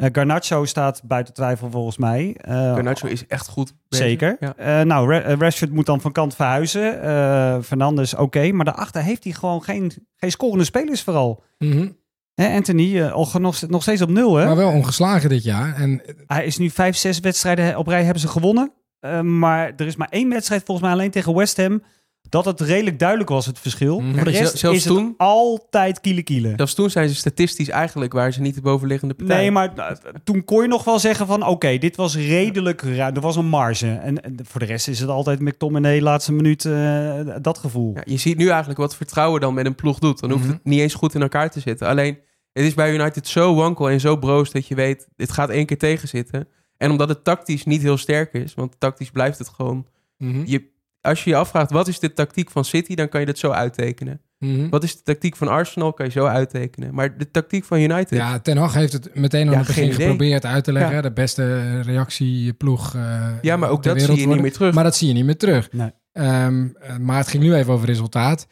Eh, 0.00 0.08
Garnacho 0.12 0.64
staat 0.64 1.02
buiten 1.04 1.34
twijfel 1.34 1.70
volgens 1.70 1.96
mij. 1.96 2.36
Eh, 2.40 2.54
Garnacho 2.54 3.06
is 3.06 3.26
echt 3.26 3.48
goed 3.48 3.72
bezig. 3.88 4.06
Zeker. 4.06 4.36
Ja. 4.40 4.54
Eh, 4.56 4.84
nou, 4.84 5.10
Ra- 5.12 5.34
Rashford 5.34 5.72
moet 5.72 5.86
dan 5.86 6.00
van 6.00 6.12
kant 6.12 6.34
verhuizen. 6.34 7.02
Eh 7.02 7.56
Fernandes, 7.62 8.14
oké. 8.14 8.52
Maar 8.52 8.64
daarachter 8.64 9.02
heeft 9.02 9.24
hij 9.24 9.32
gewoon 9.32 9.62
geen, 9.62 9.92
geen 10.16 10.30
scorende 10.30 10.64
spelers 10.64 11.02
vooral. 11.02 11.42
Mhm. 11.58 11.88
Hè, 12.34 12.54
Anthony, 12.54 13.00
eh, 13.00 13.26
nog, 13.34 13.68
nog 13.68 13.82
steeds 13.82 14.02
op 14.02 14.10
nul, 14.10 14.34
hè? 14.36 14.44
Maar 14.46 14.56
wel 14.56 14.70
ongeslagen 14.72 15.28
dit 15.28 15.42
jaar. 15.44 15.74
En 15.74 16.02
Hij 16.26 16.44
is 16.44 16.58
nu 16.58 16.70
vijf, 16.70 16.96
zes 16.96 17.20
wedstrijden 17.20 17.76
op 17.76 17.86
rij 17.86 18.02
hebben 18.04 18.20
ze 18.20 18.28
gewonnen. 18.28 18.72
Eh, 19.00 19.20
maar 19.20 19.72
er 19.76 19.86
is 19.86 19.96
maar 19.96 20.08
één 20.10 20.28
wedstrijd 20.28 20.62
volgens 20.64 20.86
mij 20.86 20.96
alleen 20.96 21.10
tegen 21.10 21.34
West 21.34 21.56
Ham... 21.56 21.82
dat 22.30 22.44
het 22.44 22.60
redelijk 22.60 22.98
duidelijk 22.98 23.28
was, 23.30 23.46
het 23.46 23.58
verschil. 23.58 24.02
Voor 24.14 24.24
de 24.24 24.30
rest 24.30 24.58
zelfs 24.58 24.76
is 24.76 24.84
het 24.84 25.14
altijd 25.16 26.00
kiele 26.00 26.22
kiele. 26.22 26.52
Zelfs 26.56 26.74
toen 26.74 26.90
zijn 26.90 27.08
ze 27.08 27.14
statistisch 27.14 27.68
eigenlijk 27.68 28.12
waar 28.12 28.32
ze 28.32 28.40
niet 28.40 28.54
de 28.54 28.60
bovenliggende 28.60 29.14
partij. 29.14 29.36
Nee, 29.36 29.50
maar 29.50 29.74
eh, 29.76 29.96
toen 30.24 30.44
kon 30.44 30.62
je 30.62 30.68
nog 30.68 30.84
wel 30.84 30.98
zeggen 30.98 31.26
van... 31.26 31.46
oké, 31.46 31.78
dit 31.78 31.96
was 31.96 32.16
redelijk 32.16 32.82
ruim. 32.82 33.14
Er 33.14 33.20
was 33.20 33.36
een 33.36 33.46
marge. 33.46 33.86
En, 33.92 34.22
en 34.22 34.36
voor 34.42 34.60
de 34.60 34.66
rest 34.66 34.88
is 34.88 35.00
het 35.00 35.08
altijd 35.08 35.40
McTominay 35.40 36.00
laatste 36.00 36.32
minuut 36.32 36.64
eh, 36.64 37.20
dat 37.42 37.58
gevoel. 37.58 37.92
Ja, 37.94 38.02
je 38.04 38.16
ziet 38.16 38.36
nu 38.36 38.48
eigenlijk 38.48 38.78
wat 38.80 38.96
vertrouwen 38.96 39.40
dan 39.40 39.54
met 39.54 39.66
een 39.66 39.74
ploeg 39.74 39.98
doet. 39.98 40.20
Dan 40.20 40.30
hoeft 40.30 40.44
Mhm. 40.44 40.52
het 40.52 40.64
niet 40.64 40.80
eens 40.80 40.94
goed 40.94 41.14
in 41.14 41.22
elkaar 41.22 41.50
te 41.50 41.60
zitten. 41.60 41.86
Alleen, 41.86 42.18
het 42.52 42.64
is 42.64 42.74
bij 42.74 42.94
United 42.94 43.26
zo 43.28 43.54
wankel 43.54 43.90
en 43.90 44.00
zo 44.00 44.16
broos 44.16 44.50
dat 44.50 44.66
je 44.66 44.74
weet, 44.74 45.08
dit 45.16 45.32
gaat 45.32 45.48
één 45.50 45.66
keer 45.66 45.78
tegenzitten. 45.78 46.48
En 46.76 46.90
omdat 46.90 47.08
het 47.08 47.24
tactisch 47.24 47.64
niet 47.64 47.82
heel 47.82 47.96
sterk 47.96 48.32
is, 48.32 48.54
want 48.54 48.74
tactisch 48.78 49.10
blijft 49.10 49.38
het 49.38 49.48
gewoon... 49.48 49.86
Mhm. 50.18 50.42
Je, 50.46 50.68
als 51.00 51.24
je 51.24 51.30
je 51.30 51.36
afvraagt, 51.36 51.70
wat 51.70 51.88
is 51.88 51.98
de 51.98 52.12
tactiek 52.12 52.50
van 52.50 52.64
City, 52.64 52.94
dan 52.94 53.08
kan 53.08 53.20
je 53.20 53.26
dat 53.26 53.38
zo 53.38 53.50
uittekenen. 53.50 54.20
Mhm. 54.38 54.68
Wat 54.68 54.82
is 54.84 54.96
de 54.96 55.02
tactiek 55.02 55.36
van 55.36 55.48
Arsenal, 55.48 55.92
kan 55.92 56.06
je 56.06 56.12
zo 56.12 56.24
uittekenen. 56.26 56.94
Maar 56.94 57.18
de 57.18 57.30
tactiek 57.30 57.64
van 57.64 57.78
United... 57.78 58.18
Ja, 58.18 58.38
Ten 58.38 58.56
Hag 58.56 58.74
heeft 58.74 58.92
het 58.92 59.14
meteen 59.14 59.46
aan 59.46 59.52
Ja, 59.52 59.58
het 59.58 59.66
begin 59.66 59.92
geprobeerd 59.92 60.44
uit 60.44 60.64
te 60.64 60.72
leggen. 60.72 60.94
Ja. 60.94 61.00
De 61.02 61.12
beste 61.12 61.80
reactieploeg 61.80 62.94
eh 62.94 63.28
Ja, 63.42 63.56
maar 63.56 63.70
ook 63.70 63.82
dat 63.82 64.02
zie 64.02 64.16
je 64.20 64.26
niet 64.26 64.40
meer 64.40 64.52
terug. 64.52 64.74
Maar 64.74 64.84
dat 64.84 64.96
zie 64.96 65.08
je 65.08 65.14
niet 65.14 65.24
meer 65.24 65.36
terug. 65.36 65.72
Nee. 65.72 65.90
Ehm, 66.12 66.68
eh, 66.80 66.96
maar 66.96 67.16
het 67.18 67.28
ging 67.28 67.42
nu 67.42 67.54
even 67.54 67.72
over 67.72 67.86
resultaat. 67.86 68.46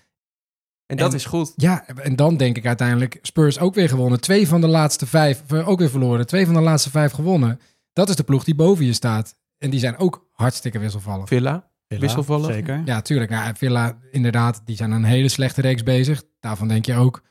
en 0.86 0.96
dat 0.96 1.10
en- 1.10 1.16
is 1.16 1.24
goed. 1.24 1.52
Ja, 1.56 1.86
en 1.86 2.16
dan 2.16 2.36
denk 2.36 2.56
ik 2.56 2.66
uiteindelijk 2.66 3.18
Spurs 3.22 3.58
ook 3.58 3.74
weer 3.74 3.88
gewonnen. 3.88 4.20
Twee 4.20 4.48
van 4.48 4.60
de 4.60 4.66
laatste 4.66 5.06
vijf, 5.06 5.42
eh, 5.48 5.68
ook 5.68 5.78
weer 5.78 5.90
verloren. 5.90 6.26
Twee 6.26 6.44
van 6.44 6.54
de 6.54 6.60
laatste 6.60 6.90
vijf 6.90 7.12
gewonnen. 7.12 7.60
Dat 7.92 8.08
is 8.08 8.16
de 8.16 8.22
ploeg 8.22 8.44
die 8.44 8.54
boven 8.54 8.84
je 8.84 8.92
staat. 8.92 9.34
En 9.58 9.70
die 9.70 9.80
zijn 9.80 9.98
ook 9.98 10.28
hartstikke 10.32 10.78
wisselvallig. 10.78 11.28
Villa. 11.28 11.67
Villa, 11.88 12.00
Wisselvallig. 12.00 12.52
Zeker. 12.52 12.82
Ja, 12.84 13.00
tuurlijk. 13.00 13.30
Nou, 13.30 13.52
Villa, 13.56 13.98
inderdaad, 14.10 14.62
die 14.64 14.76
zijn 14.76 14.90
een 14.90 15.04
hele 15.04 15.28
slechte 15.28 15.60
reeks 15.60 15.82
bezig. 15.82 16.22
Daarvan 16.40 16.68
denk 16.68 16.86
je 16.86 16.94
ook, 16.94 17.22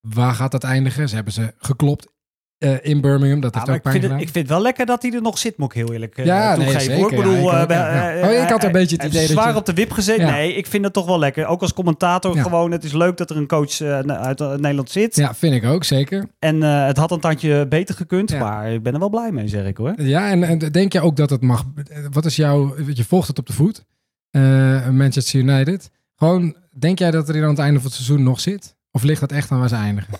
waar 0.00 0.34
gaat 0.34 0.50
dat 0.52 0.64
eindigen? 0.64 1.08
Ze 1.08 1.14
hebben 1.14 1.32
ze 1.32 1.54
geklopt 1.58 2.10
eh, 2.58 2.74
in 2.82 3.00
Birmingham. 3.00 3.40
Dat 3.40 3.54
Ja, 3.54 3.58
heeft 3.60 3.70
ook 3.70 3.76
ik, 3.76 3.82
pijn 3.82 3.94
vind 4.00 4.12
het, 4.12 4.20
ik 4.20 4.28
vind 4.28 4.34
het 4.34 4.48
wel 4.48 4.62
lekker 4.62 4.86
dat 4.86 5.02
hij 5.02 5.12
er 5.12 5.22
nog 5.22 5.38
zit, 5.38 5.56
moet 5.56 5.68
ik 5.68 5.76
heel 5.76 5.92
eerlijk 5.92 6.18
eh, 6.18 6.24
Ja, 6.24 6.46
nee, 6.48 6.56
toegeven. 6.56 6.80
zeker. 6.80 6.96
hoor. 7.02 7.10
Ik 7.10 7.16
bedoel, 7.16 7.34
Ja, 7.52 7.62
ik 7.62 7.70
eh, 7.70 7.76
ja. 8.20 8.28
Oh, 8.28 8.42
ik 8.42 8.48
had 8.48 8.64
een 8.64 8.72
beetje 8.72 8.96
het 8.96 9.04
idee 9.04 9.20
dat 9.20 9.30
zwaar 9.30 9.52
je- 9.52 9.56
op 9.58 9.66
de 9.66 9.72
wip 9.74 9.90
gezeten. 9.92 10.26
Ja. 10.26 10.30
Nee, 10.32 10.54
ik 10.54 10.66
vind 10.66 10.84
het 10.84 10.92
toch 10.92 11.06
wel 11.06 11.18
lekker. 11.18 11.46
Ook 11.46 11.60
als 11.60 11.72
commentator 11.74 12.34
Ja. 12.36 12.42
gewoon. 12.42 12.70
Het 12.70 12.84
is 12.84 12.92
leuk 12.92 13.16
dat 13.16 13.30
er 13.30 13.36
een 13.36 13.46
coach 13.46 13.80
eh, 13.80 13.98
uit 13.98 14.38
Nederland 14.38 14.90
zit. 14.90 15.16
Ja, 15.16 15.34
vind 15.34 15.54
ik 15.54 15.64
ook, 15.64 15.84
zeker. 15.84 16.26
En 16.38 16.62
eh, 16.62 16.86
het 16.86 16.96
had 16.96 17.10
een 17.10 17.20
tandje 17.20 17.66
beter 17.68 17.94
gekund. 17.94 18.30
Ja. 18.30 18.38
Maar 18.38 18.72
ik 18.72 18.82
ben 18.82 18.92
er 18.92 18.98
wel 18.98 19.10
blij 19.10 19.32
mee, 19.32 19.48
zeg 19.48 19.66
ik 19.66 19.76
hoor. 19.76 19.92
Ja, 20.02 20.30
en, 20.30 20.42
en 20.44 20.58
denk 20.58 20.92
je 20.92 21.00
ook 21.00 21.16
dat 21.16 21.30
het 21.30 21.42
mag... 21.42 21.64
Wat 22.10 22.24
is 22.24 22.36
jouw... 22.36 22.74
Je 22.94 23.04
volgt 23.04 23.28
het 23.28 23.38
op 23.38 23.46
de 23.46 23.52
voet. 23.52 23.84
Eh, 24.32 24.88
Manchester 24.88 25.40
United. 25.40 25.90
Gewoon, 26.16 26.56
denk 26.78 26.98
jij 26.98 27.10
dat 27.10 27.28
er 27.28 27.34
hier 27.34 27.42
aan 27.44 27.48
het 27.50 27.58
einde 27.58 27.80
van 27.80 27.86
het 27.90 27.94
seizoen 27.94 28.22
nog 28.22 28.40
zit? 28.40 28.76
Of 28.90 29.02
ligt 29.02 29.20
dat 29.20 29.32
echt 29.32 29.50
aan 29.50 29.58
waar 29.58 29.68
ze 29.68 29.74
eindigen? 29.74 30.14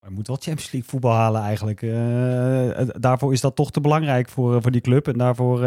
Hij 0.00 0.10
moet 0.10 0.26
wel 0.26 0.36
Champions 0.36 0.72
League 0.72 0.90
voetbal 0.90 1.12
halen 1.12 1.42
eigenlijk. 1.42 1.82
Eh, 1.82 2.88
daarvoor 3.00 3.32
is 3.32 3.40
dat 3.40 3.56
toch 3.56 3.70
te 3.70 3.80
belangrijk 3.80 4.28
voor, 4.28 4.56
eh, 4.56 4.62
voor 4.62 4.70
die 4.70 4.80
club. 4.80 5.08
En 5.08 5.18
daarvoor 5.18 5.58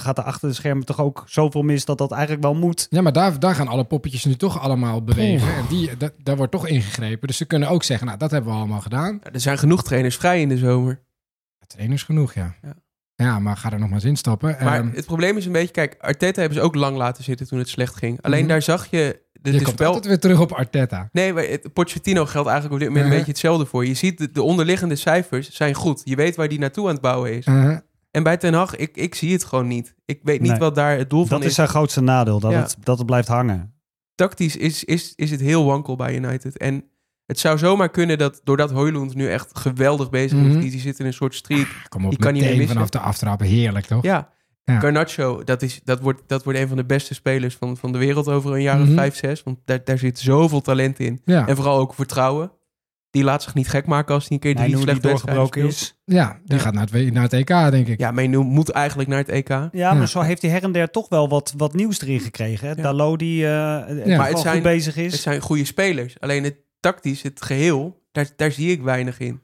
gaat 0.00 0.18
er 0.18 0.24
achter 0.24 0.48
de 0.48 0.54
schermen 0.54 0.84
toch 0.84 1.00
ook 1.00 1.24
zoveel 1.26 1.62
mis 1.62 1.84
dat 1.84 1.98
dat 1.98 2.12
eigenlijk 2.12 2.42
wel 2.42 2.54
moet. 2.54 2.86
Ja, 2.90 3.00
maar 3.02 3.12
daar, 3.12 3.38
daar 3.40 3.54
gaan 3.54 3.68
alle 3.68 3.84
poppetjes 3.84 4.24
nu 4.24 4.34
toch 4.34 4.60
allemaal 4.60 5.02
bewegen. 5.02 5.54
En 5.54 5.64
die, 5.68 5.96
da- 5.96 6.10
daar 6.22 6.36
wordt 6.36 6.52
toch 6.52 6.66
ingegrepen. 6.66 7.26
Dus 7.28 7.36
ze 7.36 7.44
kunnen 7.44 7.68
ook 7.68 7.82
zeggen, 7.82 8.06
nou, 8.06 8.18
dat 8.18 8.30
hebben 8.30 8.50
we 8.52 8.56
allemaal 8.58 8.80
gedaan. 8.80 9.20
Ja, 9.24 9.32
er 9.32 9.40
zijn 9.40 9.58
genoeg 9.58 9.82
trainers 9.84 10.16
vrij 10.16 10.40
in 10.40 10.48
de 10.48 10.58
zomer. 10.58 11.04
Trainers 11.66 12.02
genoeg, 12.02 12.34
ja. 12.34 12.54
Ja. 12.62 12.74
Ja, 13.16 13.38
maar 13.38 13.56
ga 13.56 13.72
er 13.72 13.78
nog 13.78 13.88
maar 13.88 13.98
eens 13.98 14.04
instappen. 14.08 14.56
Maar 14.60 14.78
Ehm, 14.78 14.90
het 14.94 15.06
probleem 15.06 15.36
is 15.36 15.46
een 15.46 15.52
beetje, 15.52 15.72
kijk, 15.72 15.94
Arteta 15.98 16.40
hebben 16.40 16.58
ze 16.58 16.64
ook 16.64 16.74
lang 16.74 16.96
laten 16.96 17.24
zitten 17.24 17.46
toen 17.48 17.58
het 17.58 17.68
slecht 17.68 17.94
ging. 17.96 18.22
Alleen 18.22 18.38
Mhm. 18.40 18.48
daar 18.48 18.62
zag 18.62 18.86
je 18.90 19.20
de, 19.32 19.52
je 19.52 19.58
de 19.58 19.64
komt 19.64 19.76
spel... 19.76 19.86
altijd 19.86 20.06
weer 20.06 20.18
terug 20.18 20.40
op 20.40 20.52
Arteta. 20.52 21.08
Nee, 21.12 21.32
maar 21.32 21.42
het, 21.44 21.72
Pochettino 21.72 22.24
geldt 22.26 22.48
eigenlijk 22.48 22.72
op 22.74 22.78
dit 22.80 22.88
moment 22.88 22.96
Uh-huh. 22.96 23.10
een 23.12 23.16
beetje 23.16 23.30
hetzelfde 23.32 23.66
voor. 23.66 23.86
Je 23.86 23.94
ziet, 23.94 24.18
de, 24.18 24.30
de 24.30 24.42
onderliggende 24.42 24.96
cijfers 24.96 25.50
zijn 25.50 25.74
goed. 25.74 26.00
Je 26.04 26.16
weet 26.16 26.36
waar 26.36 26.48
die 26.48 26.58
naartoe 26.58 26.86
aan 26.86 26.92
het 26.92 27.00
bouwen 27.02 27.32
is. 27.36 27.46
Uh, 27.46 27.76
En 28.10 28.22
bij 28.22 28.36
Ten 28.36 28.54
Hag, 28.54 28.76
ik, 28.76 28.96
ik 28.96 29.14
zie 29.14 29.32
het 29.32 29.44
gewoon 29.44 29.66
niet. 29.66 29.94
Ik 30.04 30.20
weet 30.22 30.40
niet 30.40 30.50
Nee. 30.50 30.58
wat 30.60 30.74
daar 30.74 30.96
het 30.98 31.10
doel 31.10 31.20
van 31.26 31.30
Dat 31.30 31.40
is. 31.40 31.46
is 31.46 31.54
zijn 31.54 31.68
grootste 31.68 32.00
nadeel, 32.00 32.40
dat, 32.40 32.52
Ja. 32.52 32.58
het, 32.60 32.76
dat 32.80 32.96
het 32.98 33.06
blijft 33.06 33.28
hangen. 33.28 33.74
Tactisch 34.14 34.56
is, 34.56 34.84
is, 34.84 35.12
is 35.14 35.30
het 35.30 35.40
heel 35.40 35.64
wankel 35.64 35.96
bij 35.96 36.14
United. 36.16 36.56
En 36.58 36.84
het 37.26 37.38
zou 37.38 37.58
zomaar 37.58 37.90
kunnen 37.90 38.18
dat, 38.18 38.40
doordat 38.44 38.70
Hoylund 38.70 39.14
nu 39.14 39.28
echt 39.30 39.58
geweldig 39.58 40.10
bezig 40.10 40.38
is, 40.38 40.44
Mhm. 40.46 40.60
die, 40.60 40.70
die 40.70 40.80
zit 40.80 40.98
in 40.98 41.06
een 41.06 41.12
soort 41.12 41.34
streak. 41.34 41.68
kom 41.88 42.04
op, 42.04 42.10
Die 42.10 42.18
kan 42.18 42.32
niet 42.32 42.42
meer 42.42 42.56
missen. 42.56 42.74
vanaf 42.74 42.90
de 42.90 42.98
aftrappen. 42.98 43.46
Heerlijk, 43.46 43.86
toch? 43.86 44.02
Ja, 44.02 44.34
Ja. 44.64 44.78
Garnacho, 44.80 45.44
dat, 45.44 45.62
is, 45.62 45.80
dat, 45.84 46.00
wordt, 46.00 46.22
dat 46.26 46.44
wordt 46.44 46.58
een 46.58 46.68
van 46.68 46.76
de 46.76 46.84
beste 46.84 47.14
spelers 47.14 47.54
van, 47.54 47.76
van 47.76 47.92
de 47.92 47.98
wereld 47.98 48.28
over 48.28 48.52
een 48.54 48.62
jaar 48.62 48.80
of 48.80 48.86
Mhm. 48.86 48.94
vijf, 48.96 49.16
zes. 49.16 49.42
Want 49.42 49.58
daar, 49.64 49.80
daar 49.84 49.98
zit 49.98 50.18
zoveel 50.18 50.60
talent 50.60 50.98
in. 50.98 51.20
Ja, 51.24 51.46
En 51.46 51.56
vooral 51.56 51.78
ook 51.78 51.94
vertrouwen. 51.94 52.50
Die 53.10 53.24
laat 53.24 53.42
zich 53.42 53.54
niet 53.54 53.68
gek 53.68 53.86
maken 53.86 54.14
als 54.14 54.22
hij 54.28 54.32
een 54.32 54.38
keer 54.42 54.54
drie 54.54 54.66
die 54.66 54.74
wedstrijden 54.84 55.10
doorgebroken 55.10 55.66
is. 55.66 56.00
ja 56.04 56.38
die 56.44 56.56
Ja. 56.56 56.62
gaat 56.62 56.74
naar 56.74 56.86
het, 56.90 57.12
naar 57.12 57.22
het 57.22 57.32
EK, 57.32 57.46
denk 57.46 57.86
ik. 57.88 57.98
Ja, 57.98 58.10
Menu 58.10 58.38
moet 58.38 58.68
eigenlijk 58.70 59.08
naar 59.08 59.18
het 59.18 59.28
EK. 59.28 59.48
Ja, 59.48 59.68
Ja. 59.72 59.94
maar 59.94 60.08
zo 60.08 60.20
heeft 60.20 60.42
hij 60.42 60.50
her 60.50 60.62
en 60.62 60.72
der 60.72 60.90
toch 60.90 61.08
wel 61.08 61.28
wat, 61.28 61.54
wat 61.56 61.74
nieuws 61.74 62.00
erin 62.00 62.20
gekregen. 62.20 62.68
Hè? 62.68 62.74
Ja. 62.74 62.82
Dalot 62.82 63.18
die 63.18 63.44
eh 63.44 63.50
Maar 63.52 64.06
ja. 64.06 64.22
het 64.24 64.38
zijn- 64.38 64.54
goed 64.54 64.62
bezig 64.62 64.96
is. 64.96 65.12
Het 65.12 65.20
zijn 65.20 65.40
goede 65.40 65.64
spelers. 65.64 66.20
Alleen 66.20 66.44
het 66.44 66.56
tactisch, 66.80 67.22
het 67.22 67.42
geheel, 67.42 68.02
daar, 68.12 68.28
daar 68.36 68.52
zie 68.52 68.70
ik 68.70 68.82
weinig 68.82 69.18
in. 69.18 69.40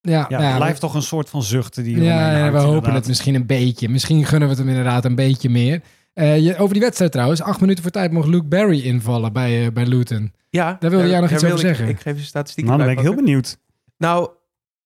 Ja, 0.00 0.26
ja, 0.28 0.38
nou 0.38 0.42
het 0.44 0.56
blijft 0.56 0.80
toch 0.80 0.94
een 0.94 1.02
soort 1.02 1.28
van 1.30 1.42
zuchten 1.42 1.84
die 1.84 2.00
Ja, 2.02 2.36
ja, 2.36 2.50
we 2.52 2.58
hopen 2.58 2.74
inderdaad. 2.74 2.94
het 2.94 3.06
misschien 3.08 3.34
een 3.34 3.46
beetje. 3.46 3.88
Misschien 3.88 4.24
gunnen 4.24 4.48
we 4.48 4.54
het 4.54 4.58
hem 4.58 4.68
inderdaad 4.68 5.04
een 5.04 5.14
beetje 5.14 5.48
meer. 5.50 5.82
Eh, 6.12 6.38
je, 6.38 6.56
over 6.56 6.72
die 6.74 6.82
wedstrijd 6.82 7.12
trouwens. 7.12 7.42
Acht 7.42 7.60
minuten 7.60 7.82
voor 7.82 7.92
tijd 7.92 8.12
mocht 8.12 8.28
Luke 8.28 8.44
Barry 8.46 8.80
invallen 8.80 9.32
bij, 9.32 9.66
eh, 9.66 9.72
bij 9.72 9.86
Luton. 9.86 10.32
Ja, 10.50 10.76
Daar 10.80 10.90
wilde 10.90 11.08
jij 11.08 11.20
nog 11.20 11.30
iets 11.30 11.44
over 11.44 11.56
ik- 11.56 11.62
zeggen. 11.64 11.88
Ik, 11.88 12.00
geef 12.00 12.16
je 12.18 12.24
statistieken 12.24 12.72
Nou, 12.72 12.84
dan 12.84 12.94
ben 12.94 13.04
ik 13.04 13.10
heel 13.10 13.24
benieuwd. 13.24 13.58
Nou, 13.98 14.30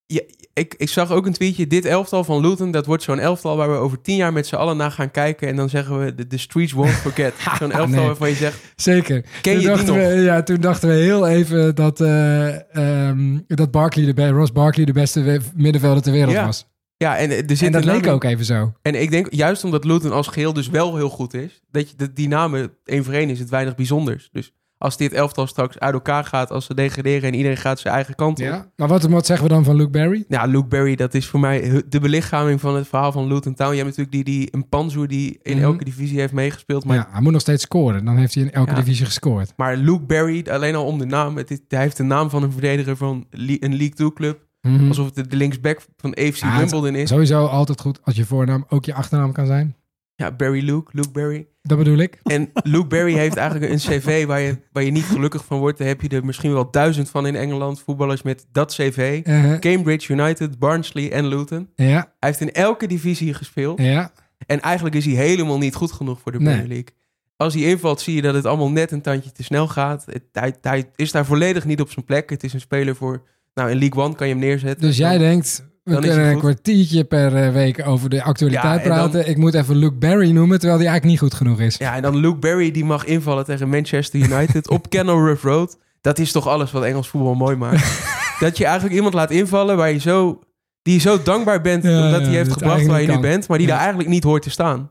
ja, 0.07 0.21
ik, 0.61 0.75
ik 0.77 0.89
zag 0.89 1.11
ook 1.11 1.27
een 1.27 1.33
tweetje. 1.33 1.67
Dit 1.67 1.85
elftal 1.85 2.25
van 2.25 2.41
Luton, 2.41 2.71
dat 2.71 2.87
wordt 2.87 3.03
zo'n 3.03 3.19
elftal 3.19 3.57
waar 3.57 3.71
we 3.71 3.77
over 3.77 4.01
tien 4.01 4.17
jaar 4.17 4.33
met 4.33 4.47
z'n 4.47 4.55
allen 4.55 4.77
naar 4.77 4.91
gaan 4.91 5.11
kijken. 5.11 5.49
En 5.49 5.57
dan 5.57 5.69
zeggen 5.69 6.05
we, 6.05 6.15
de, 6.15 6.27
de 6.27 6.39
streets 6.39 6.73
won't 6.73 6.91
forget. 6.91 7.35
zo'n 7.59 7.73
elftal 7.73 7.99
nee. 7.99 8.07
waarvan 8.07 8.29
je 8.29 8.35
zegt, 8.35 8.73
Zeker. 8.77 9.21
ken 9.21 9.31
toen, 9.41 9.53
je 9.53 9.59
die 9.59 9.69
dachten 9.69 9.87
nog? 9.87 9.97
we, 9.97 10.15
ja, 10.15 10.43
toen 10.43 10.61
dachten 10.61 10.89
we 10.89 10.95
heel 10.95 11.27
even 11.27 11.75
dat, 11.75 12.01
eh, 12.01 12.75
ehm, 12.77 13.39
dat 13.47 13.71
Barkley 13.71 14.13
de, 14.13 14.29
Ross 14.29 14.53
Barkley 14.53 14.85
de 14.85 14.93
beste 14.93 15.41
middenvelder 15.55 16.03
ter 16.03 16.13
wereld 16.13 16.33
Ja, 16.33 16.45
was. 16.45 16.69
Ja, 16.97 17.17
en, 17.17 17.31
er 17.31 17.57
zit 17.57 17.63
En 17.63 17.73
dat 17.73 17.85
leek 17.85 18.07
ook 18.07 18.25
even 18.25 18.45
zo. 18.45 18.73
En 18.83 19.01
ik 19.01 19.11
denk, 19.11 19.33
juist 19.33 19.65
omdat 19.65 19.85
Luton 19.85 20.13
als 20.13 20.29
geheel 20.29 20.53
dus 20.53 20.69
wel 20.69 20.97
heel 20.97 21.09
goed 21.09 21.35
is, 21.35 21.61
dat 21.71 21.91
je, 21.91 21.97
dat 21.97 22.17
die 22.17 22.29
namen 22.29 22.73
één 22.85 23.05
voor 23.05 23.15
één 23.15 23.31
is 23.31 23.39
het 23.39 23.51
weinig 23.51 23.75
bijzonders. 23.75 24.29
Dus 24.33 24.53
als 24.83 24.97
dit 24.97 25.13
elftal 25.13 25.47
straks 25.47 25.79
uit 25.79 25.95
elkaar 25.95 26.25
gaat, 26.25 26.51
als 26.51 26.65
ze 26.67 26.75
degraderen 26.75 27.29
en 27.29 27.35
iedereen 27.35 27.57
gaat 27.57 27.79
zijn 27.79 27.95
eigen 27.95 28.15
kant 28.15 28.39
op. 28.39 28.45
Ja, 28.45 28.51
Ja, 28.55 28.67
maar 28.77 28.89
wat, 28.89 29.03
wat 29.03 29.27
zeggen 29.27 29.47
we 29.49 29.53
dan 29.53 29.65
van 29.65 29.77
Luke 29.77 29.91
Barry? 29.91 30.25
Luke 30.29 30.67
Barry, 30.69 30.95
dat 30.97 31.15
is 31.15 31.27
voor 31.27 31.41
mij 31.41 31.83
de 31.89 32.01
belichaming 32.01 32.61
van 32.61 32.77
het 32.77 32.89
verhaal 32.89 33.13
van 33.13 33.27
Luton 33.27 33.55
Town. 33.55 33.71
Je 33.71 33.83
hebt 33.83 33.97
natuurlijk 33.97 34.27
die, 34.27 34.37
die 34.37 34.49
een 34.51 34.69
Panzo 34.69 35.07
die 35.07 35.39
in 35.43 35.57
Mhm. 35.57 35.65
elke 35.65 35.85
divisie 35.85 36.19
heeft 36.21 36.33
meegespeeld. 36.33 36.85
Maar, 36.85 36.97
ja, 36.97 37.09
hij 37.11 37.21
moet 37.21 37.33
nog 37.33 37.41
steeds 37.41 37.63
scoren. 37.63 38.05
Dan 38.05 38.17
heeft 38.17 38.35
hij 38.35 38.43
in 38.43 38.53
elke 38.53 38.71
Ja. 38.71 38.77
divisie 38.77 39.05
gescoord. 39.07 39.53
maar 39.57 39.77
Luke 39.77 40.05
Barry, 40.05 40.47
alleen 40.51 40.75
al 40.75 40.85
om 40.87 40.99
de 40.99 41.07
naam, 41.07 41.37
het 41.37 41.51
is- 41.51 41.61
hij 41.69 41.81
heeft 41.81 41.97
de 41.97 42.03
naam 42.03 42.31
van 42.31 42.43
een 42.43 42.53
verdediger 42.53 42.97
van 42.97 43.27
le- 43.31 43.57
een 43.61 43.71
League 43.77 43.95
2 43.95 44.13
club. 44.13 44.49
Mhm. 44.63 44.89
Alsof 44.89 45.11
het 45.15 45.31
de- 45.31 45.37
linksback 45.37 45.81
van 45.97 46.11
AFC 46.15 46.37
Ja, 46.37 46.59
Wimbledon 46.59 46.95
is. 46.95 47.09
Sowieso 47.09 47.45
altijd 47.47 47.81
goed 47.81 47.99
als 48.03 48.17
je 48.17 48.25
voornaam 48.25 48.65
ook 48.69 48.85
je 48.85 48.95
achternaam 48.95 49.33
kan 49.33 49.47
zijn. 49.47 49.75
Ja, 50.21 50.31
Barry 50.33 50.65
Luke, 50.65 50.91
Luke 50.95 51.11
Barry. 51.11 51.47
Dat 51.63 51.79
bedoel 51.79 51.97
ik. 51.99 52.21
En 52.23 52.51
Luke 52.63 52.87
Barry 52.87 53.13
heeft 53.15 53.37
eigenlijk 53.37 53.73
een 53.73 53.79
cv 53.79 54.27
waar 54.27 54.41
je, 54.41 54.57
waar 54.73 54.83
je 54.83 54.91
niet 54.91 55.05
gelukkig 55.05 55.45
van 55.45 55.59
wordt. 55.59 55.79
Daar 55.79 55.87
heb 55.89 56.01
je 56.01 56.09
er 56.09 56.25
misschien 56.25 56.53
wel 56.53 56.71
duizend 56.71 57.11
van 57.11 57.27
in 57.27 57.37
Engeland. 57.37 57.81
Voetballers 57.81 58.23
met 58.23 58.47
dat 58.53 58.73
cv. 58.73 59.21
Uh-huh. 59.25 59.59
Cambridge 59.59 60.13
United, 60.13 60.59
Barnsley 60.59 61.13
en 61.13 61.27
Luton. 61.27 61.69
Ja, 61.75 61.87
Hij 61.95 62.29
heeft 62.29 62.41
in 62.41 62.53
elke 62.53 62.87
divisie 62.87 63.35
gespeeld. 63.35 63.81
ja. 63.81 64.13
En 64.47 64.61
eigenlijk 64.61 64.95
is 64.95 65.05
hij 65.05 65.15
helemaal 65.15 65.59
niet 65.59 65.75
goed 65.75 65.93
genoeg 65.93 66.21
voor 66.21 66.33
de 66.33 66.39
Nee. 66.41 66.47
Premier 66.55 66.69
League. 66.69 66.89
Als 67.37 67.55
hij 67.55 67.63
invalt, 67.63 68.01
zie 68.01 68.15
je 68.15 68.23
dat 68.23 68.35
het 68.35 68.47
allemaal 68.47 68.71
net 68.71 68.91
een 68.93 69.01
tandje 69.03 69.33
te 69.33 69.43
snel 69.43 69.69
gaat. 69.69 70.05
Het, 70.07 70.23
hij, 70.33 70.55
hij 70.61 70.91
is 70.97 71.13
daar 71.13 71.25
volledig 71.27 71.65
niet 71.65 71.81
op 71.81 71.91
zijn 71.91 72.05
plek. 72.05 72.31
Het 72.31 72.43
is 72.45 72.53
een 72.53 72.61
speler 72.61 72.97
voor... 72.97 73.23
Nou, 73.55 73.71
in 73.71 73.79
League 73.79 74.03
One 74.05 74.15
kan 74.15 74.27
je 74.29 74.33
hem 74.33 74.43
neerzetten. 74.43 74.87
Dus 74.87 74.97
jij 74.97 75.19
denkt, 75.19 75.65
we 75.97 76.01
dan 76.01 76.11
kunnen 76.11 76.27
een 76.29 76.33
goed. 76.33 76.43
kwartiertje 76.43 77.05
per 77.05 77.37
eh, 77.37 77.53
week 77.53 77.87
over 77.87 78.11
de 78.11 78.23
actualiteit 78.23 78.65
Ja, 78.65 78.83
en 78.83 78.89
dan- 78.89 79.11
praten. 79.11 79.31
Ik 79.31 79.37
moet 79.37 79.55
even 79.55 79.77
Luke 79.77 79.95
Barry 79.95 80.31
noemen, 80.31 80.59
terwijl 80.59 80.79
die 80.81 80.89
eigenlijk 80.89 81.21
niet 81.21 81.31
goed 81.31 81.39
genoeg 81.41 81.61
is. 81.61 81.77
Ja, 81.77 81.95
en 81.97 82.03
dan 82.03 82.17
Luke 82.17 82.39
Barry 82.39 82.71
die 82.71 82.85
mag 82.85 83.05
invallen 83.05 83.45
tegen 83.45 83.69
Manchester 83.69 84.21
United 84.21 84.69
op 84.69 84.89
Kenilworth 84.91 85.41
Road. 85.43 85.79
Dat 86.01 86.19
is 86.19 86.33
toch 86.33 86.49
alles 86.49 86.71
wat 86.73 86.83
Engels 86.85 87.09
voetbal 87.09 87.35
mooi 87.35 87.57
maakt. 87.57 88.01
dat 88.41 88.57
je 88.57 88.65
eigenlijk 88.65 88.95
iemand 88.95 89.15
laat 89.15 89.31
invallen 89.31 89.77
waar 89.77 89.93
je 89.93 89.99
zo, 89.99 90.41
die 90.83 90.95
je 90.95 91.01
zo 91.01 91.23
dankbaar 91.23 91.61
bent 91.61 91.83
Ja, 91.83 92.05
omdat 92.05 92.21
ja, 92.21 92.27
hij 92.27 92.37
heeft 92.37 92.53
gebracht 92.53 92.87
waar 92.87 93.01
je 93.03 93.09
nu 93.09 93.19
bent, 93.21 93.49
maar 93.49 93.59
die 93.59 93.67
daar 93.67 93.79
eigenlijk 93.79 94.09
niet 94.09 94.25
hoort 94.25 94.43
te 94.43 94.51
staan. 94.51 94.91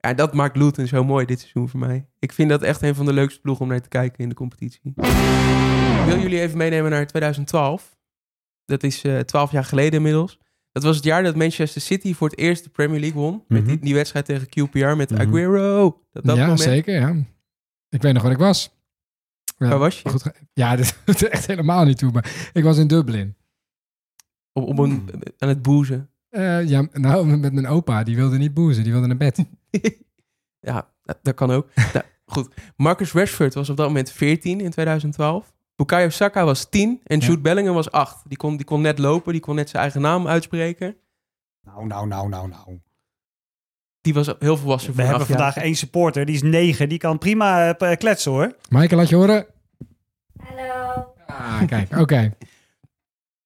Ja, 0.00 0.14
dat 0.14 0.34
maakt 0.34 0.56
Luton 0.56 0.86
zo 0.86 1.04
mooi 1.04 1.26
dit 1.26 1.38
seizoen 1.40 1.68
voor 1.68 1.80
mij. 1.80 2.06
Ik 2.18 2.32
vind 2.32 2.48
dat 2.50 2.62
echt 2.62 2.82
een 2.82 2.94
van 2.94 3.06
de 3.06 3.12
leukste 3.12 3.40
ploegen 3.40 3.64
om 3.64 3.70
naar 3.70 3.80
te 3.80 3.88
kijken 3.88 4.18
in 4.18 4.28
de 4.28 4.34
competitie. 4.34 4.92
Ik 4.96 6.04
wil 6.06 6.18
jullie 6.20 6.40
even 6.40 6.58
meenemen 6.58 6.90
naar 6.90 7.06
2012. 7.06 7.96
Dat 8.68 8.82
is 8.82 9.02
eh 9.04 9.18
12 9.18 9.50
jaar 9.50 9.64
geleden 9.64 9.92
inmiddels. 9.92 10.38
Dat 10.72 10.82
was 10.82 10.96
het 10.96 11.04
jaar 11.04 11.22
dat 11.22 11.36
Manchester 11.36 11.80
City 11.80 12.14
voor 12.14 12.28
het 12.28 12.38
eerst 12.38 12.64
de 12.64 12.70
Premier 12.70 13.00
League 13.00 13.20
won. 13.20 13.44
Met 13.48 13.64
die, 13.66 13.74
Mhm. 13.76 13.84
die 13.84 13.94
wedstrijd 13.94 14.24
tegen 14.24 14.48
QPR 14.48 14.96
met 14.96 15.10
Mhm. 15.10 15.20
Aguero. 15.20 16.02
Dat, 16.12 16.24
dat 16.24 16.36
ja, 16.36 16.42
moment. 16.42 16.60
zeker. 16.60 16.94
Ja. 16.94 17.16
Ik 17.88 18.02
weet 18.02 18.12
nog 18.14 18.22
wat 18.22 18.32
ik 18.32 18.38
was. 18.38 18.76
Ja, 19.58 19.68
Waar 19.68 19.78
was 19.78 20.00
je? 20.00 20.08
Goed, 20.08 20.30
ja, 20.52 20.76
dit 20.76 20.98
doet 21.04 21.20
er 21.20 21.30
echt 21.30 21.46
helemaal 21.46 21.84
niet 21.84 21.98
toe. 21.98 22.12
Maar 22.12 22.50
ik 22.52 22.64
was 22.64 22.78
in 22.78 22.86
Dublin. 22.86 23.36
Op, 24.52 24.64
op 24.68 24.78
een, 24.78 25.08
aan 25.38 25.48
het 25.48 25.62
boezen. 25.62 26.10
Eh, 26.28 26.68
ja, 26.68 26.88
nou, 26.92 27.26
met 27.36 27.52
mijn 27.52 27.66
opa. 27.66 28.02
Die 28.02 28.16
wilde 28.16 28.38
niet 28.38 28.54
boezen. 28.54 28.82
Die 28.82 28.92
wilde 28.92 29.06
naar 29.06 29.16
bed. 29.16 29.44
ja, 30.60 30.90
dat, 31.02 31.18
dat 31.22 31.34
kan 31.34 31.50
ook. 31.50 31.68
nou, 31.92 32.04
goed. 32.24 32.54
Marcus 32.76 33.12
Rashford 33.12 33.54
was 33.54 33.68
op 33.70 33.76
dat 33.76 33.86
moment 33.86 34.10
14 34.10 34.60
in 34.60 34.70
2012. 34.70 35.52
Bukayo 35.78 36.08
Saka 36.08 36.44
was 36.44 36.68
10 36.70 37.00
en 37.04 37.20
Ja. 37.20 37.26
Jude 37.26 37.40
Bellingham 37.40 37.74
was 37.74 37.90
8. 37.90 38.22
Die 38.28 38.36
kon, 38.36 38.56
die 38.56 38.64
kon 38.66 38.80
net 38.80 38.98
lopen, 38.98 39.32
die 39.32 39.40
kon 39.40 39.54
net 39.54 39.68
zijn 39.70 39.82
eigen 39.82 40.00
naam 40.00 40.26
uitspreken. 40.28 40.96
Nou, 41.62 41.86
nou, 41.86 42.06
nou, 42.06 42.28
nou, 42.28 42.48
nou. 42.48 42.80
Die 44.00 44.14
was 44.14 44.34
heel 44.38 44.56
volwassen 44.56 44.90
We 44.94 45.00
voor 45.00 45.08
hebben 45.10 45.26
vandaag 45.26 45.56
één 45.56 45.74
supporter, 45.74 46.24
die 46.26 46.34
is 46.34 46.42
negen. 46.42 46.88
Die 46.88 46.98
kan 46.98 47.18
prima 47.18 47.74
eh, 47.74 47.96
kletsen 47.96 48.30
hoor. 48.32 48.54
Michael, 48.68 49.00
laat 49.00 49.08
je 49.08 49.16
horen. 49.16 49.46
Hallo. 50.42 51.14
Ah, 51.26 51.66
kijk. 51.66 51.96
Oké. 51.98 52.34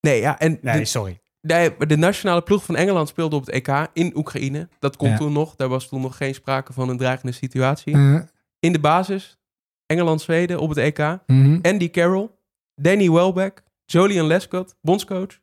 Nee, 0.01 0.19
ja, 0.21 0.39
en 0.39 0.57
Nee, 0.61 0.77
de, 0.79 0.85
sorry. 0.85 1.19
de, 1.39 1.75
de 1.87 1.97
nationale 1.97 2.41
ploeg 2.41 2.63
van 2.63 2.75
Engeland 2.75 3.07
speelde 3.07 3.35
op 3.35 3.45
het 3.45 3.55
EK 3.55 3.87
in 3.93 4.17
Oekraïne. 4.17 4.67
Dat 4.79 4.97
kon 4.97 5.09
Ja. 5.09 5.17
toen 5.17 5.33
nog. 5.33 5.55
Daar 5.55 5.69
was 5.69 5.87
toen 5.87 6.01
nog 6.01 6.17
geen 6.17 6.33
sprake 6.33 6.73
van 6.73 6.89
een 6.89 6.97
dreigende 6.97 7.31
situatie. 7.33 7.93
Eh, 7.93 8.19
In 8.59 8.71
de 8.71 8.79
basis, 8.79 9.37
Engeland-Zweden 9.85 10.59
op 10.59 10.69
het 10.69 10.77
EK. 10.77 11.19
mhm. 11.27 11.59
Andy 11.61 11.89
Carroll, 11.89 12.29
Danny 12.75 13.09
Welbeck, 13.11 13.63
Jolian 13.85 14.27
Lescott, 14.27 14.75
bondscoach. 14.81 15.39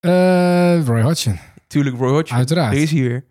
Eh, 0.00 0.84
Roy 0.86 1.02
Hodgson. 1.02 1.38
Tuurlijk 1.66 1.96
Roy 1.96 2.10
Hodgson. 2.10 2.36
Uiteraard. 2.36 2.74
Er 2.74 2.82
is 2.82 2.90
hij 2.90 3.00
weer. 3.00 3.24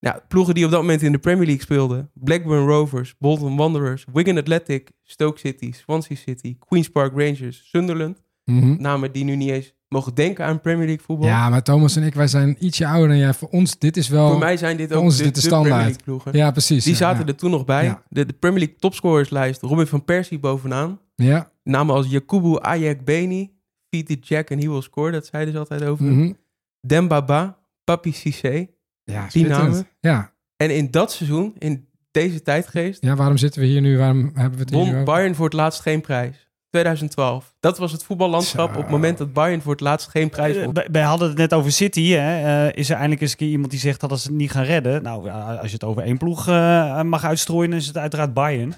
Nou, 0.00 0.20
ploegen 0.28 0.54
die 0.54 0.64
op 0.64 0.70
dat 0.70 0.80
moment 0.80 1.02
in 1.02 1.12
de 1.12 1.18
Premier 1.18 1.44
League 1.46 1.62
speelden. 1.62 2.10
Blackburn 2.14 2.66
Rovers, 2.66 3.14
Bolton 3.18 3.56
Wanderers, 3.56 4.04
Wigan 4.12 4.38
Athletic, 4.38 4.90
Stoke 5.02 5.38
City, 5.38 5.72
Swansea 5.72 6.16
City, 6.16 6.56
Queen's 6.58 6.88
Park 6.88 7.12
Rangers, 7.16 7.68
Sunderland. 7.70 8.22
Mhm. 8.44 8.76
Namen 8.82 9.12
die 9.12 9.24
nu 9.24 9.36
niet 9.36 9.50
eens 9.50 9.74
mogen 9.88 10.14
denken 10.14 10.44
aan 10.44 10.60
Premier 10.60 10.86
League 10.86 11.04
voetbal. 11.04 11.28
Ja, 11.28 11.48
maar 11.48 11.62
Thomas 11.62 11.96
en 11.96 12.02
ik, 12.02 12.14
wij 12.14 12.26
zijn 12.26 12.56
ietsje 12.58 12.86
ouder 12.86 13.08
dan 13.08 13.18
jij. 13.18 13.34
Voor 13.34 13.48
ons, 13.48 13.78
dit 13.78 13.96
is 13.96 14.08
wel... 14.08 14.30
Voor 14.30 14.38
mij 14.38 14.56
zijn 14.56 14.76
dit 14.76 14.92
ook 14.92 15.02
ons 15.02 15.16
de, 15.16 15.22
dit 15.22 15.34
de 15.34 15.40
standaard. 15.40 15.68
Premier 15.68 15.84
League 15.84 16.02
ploegen. 16.04 16.32
Ja, 16.32 16.50
precies. 16.50 16.84
Die 16.84 16.92
ja, 16.92 16.98
zaten 16.98 17.20
ja. 17.20 17.26
er 17.26 17.36
toen 17.36 17.50
nog 17.50 17.64
bij. 17.64 17.84
Ja. 17.84 18.02
De, 18.08 18.26
de 18.26 18.32
Premier 18.32 18.58
League 18.58 18.76
topscorerslijst. 18.78 19.62
Robin 19.62 19.86
van 19.86 20.04
Persie 20.04 20.38
bovenaan. 20.38 21.00
Ja. 21.14 21.50
Namen 21.62 21.94
als 21.94 22.06
Yakubu 22.08 22.58
Ayek 22.60 23.04
Beni, 23.04 23.52
the 23.88 24.18
Jack 24.20 24.50
en 24.50 24.58
He 24.58 24.68
Will 24.68 24.82
Score. 24.82 25.10
Dat 25.10 25.26
zeiden 25.26 25.52
ze 25.52 25.58
altijd 25.58 25.84
over. 25.84 26.04
Mhm. 26.04 26.32
Dembaba, 26.80 27.58
Papi 27.84 28.12
Cissé. 28.12 28.66
Ja, 29.04 29.26
Die 29.30 29.46
namen. 29.46 29.86
Ja. 30.00 30.32
En 30.56 30.76
in 30.76 30.90
dat 30.90 31.12
seizoen, 31.12 31.54
in 31.58 31.88
deze 32.10 32.42
tijdgeest, 32.42 33.02
ja, 33.02 33.16
waarom 33.16 33.36
zitten 33.36 33.60
we 33.60 33.66
hier 33.66 33.80
nu? 33.80 33.98
Waarom 33.98 34.30
hebben 34.34 34.58
we 34.58 34.64
het 34.64 34.70
hier 34.70 34.94
won? 34.94 35.04
Bayern 35.04 35.34
voor 35.34 35.44
het 35.44 35.54
laatst 35.54 35.80
geen 35.80 36.00
prijs. 36.00 36.47
2012. 36.70 37.54
Dat 37.60 37.78
was 37.78 37.92
het 37.92 38.04
voetballandschap 38.04 38.68
Zo. 38.72 38.76
op 38.76 38.82
het 38.82 38.90
moment 38.90 39.18
dat 39.18 39.32
Bayern 39.32 39.62
voor 39.62 39.72
het 39.72 39.80
laatst 39.80 40.08
geen 40.08 40.28
prijs 40.30 40.56
Eh, 40.56 40.64
won. 40.64 40.74
wij- 40.90 41.02
hadden 41.02 41.28
het 41.28 41.36
net 41.38 41.52
over 41.54 41.72
City. 41.72 42.08
Hè? 42.10 42.66
Eh, 42.66 42.76
is 42.78 42.88
er 42.88 42.94
eindelijk 42.94 43.20
eens 43.20 43.30
een 43.30 43.36
keer 43.36 43.48
iemand 43.48 43.70
die 43.70 43.80
zegt 43.80 44.00
dat 44.00 44.20
ze 44.20 44.26
het 44.28 44.36
niet 44.36 44.50
gaan 44.50 44.64
redden? 44.64 45.02
Nou, 45.02 45.24
ja, 45.24 45.54
als 45.54 45.66
je 45.66 45.72
het 45.72 45.84
over 45.84 46.02
één 46.02 46.18
ploeg 46.18 46.48
eh, 46.48 47.02
mag 47.02 47.24
uitstrooien, 47.24 47.70
dan 47.70 47.78
is 47.78 47.86
het 47.86 47.96
uiteraard 47.96 48.34
Bayern. 48.34 48.74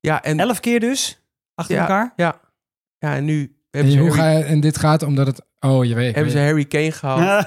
Ja, 0.00 0.22
en, 0.22 0.40
Elf 0.40 0.60
keer 0.60 0.80
dus, 0.80 1.20
achter 1.54 1.74
ja, 1.74 1.80
elkaar. 1.80 2.12
Ja, 2.16 2.40
ja, 2.98 3.14
en 3.14 3.24
nu 3.24 3.42
En, 3.42 3.50
hebben, 3.70 3.92
je- 3.92 3.98
ze 3.98 4.02
hoe 4.04 4.16
Harry, 4.16 4.32
ga 4.32 4.38
je, 4.38 4.44
en 4.44 4.60
dit 4.60 4.78
gaat 4.78 5.02
omdat 5.02 5.26
het... 5.26 5.42
Oh, 5.60 5.84
je 5.84 5.94
weet. 5.94 6.14
hebben 6.14 6.32
ze 6.32 6.38
Harry 6.38 6.64
Kane 6.64 6.92
gehaald. 6.92 7.46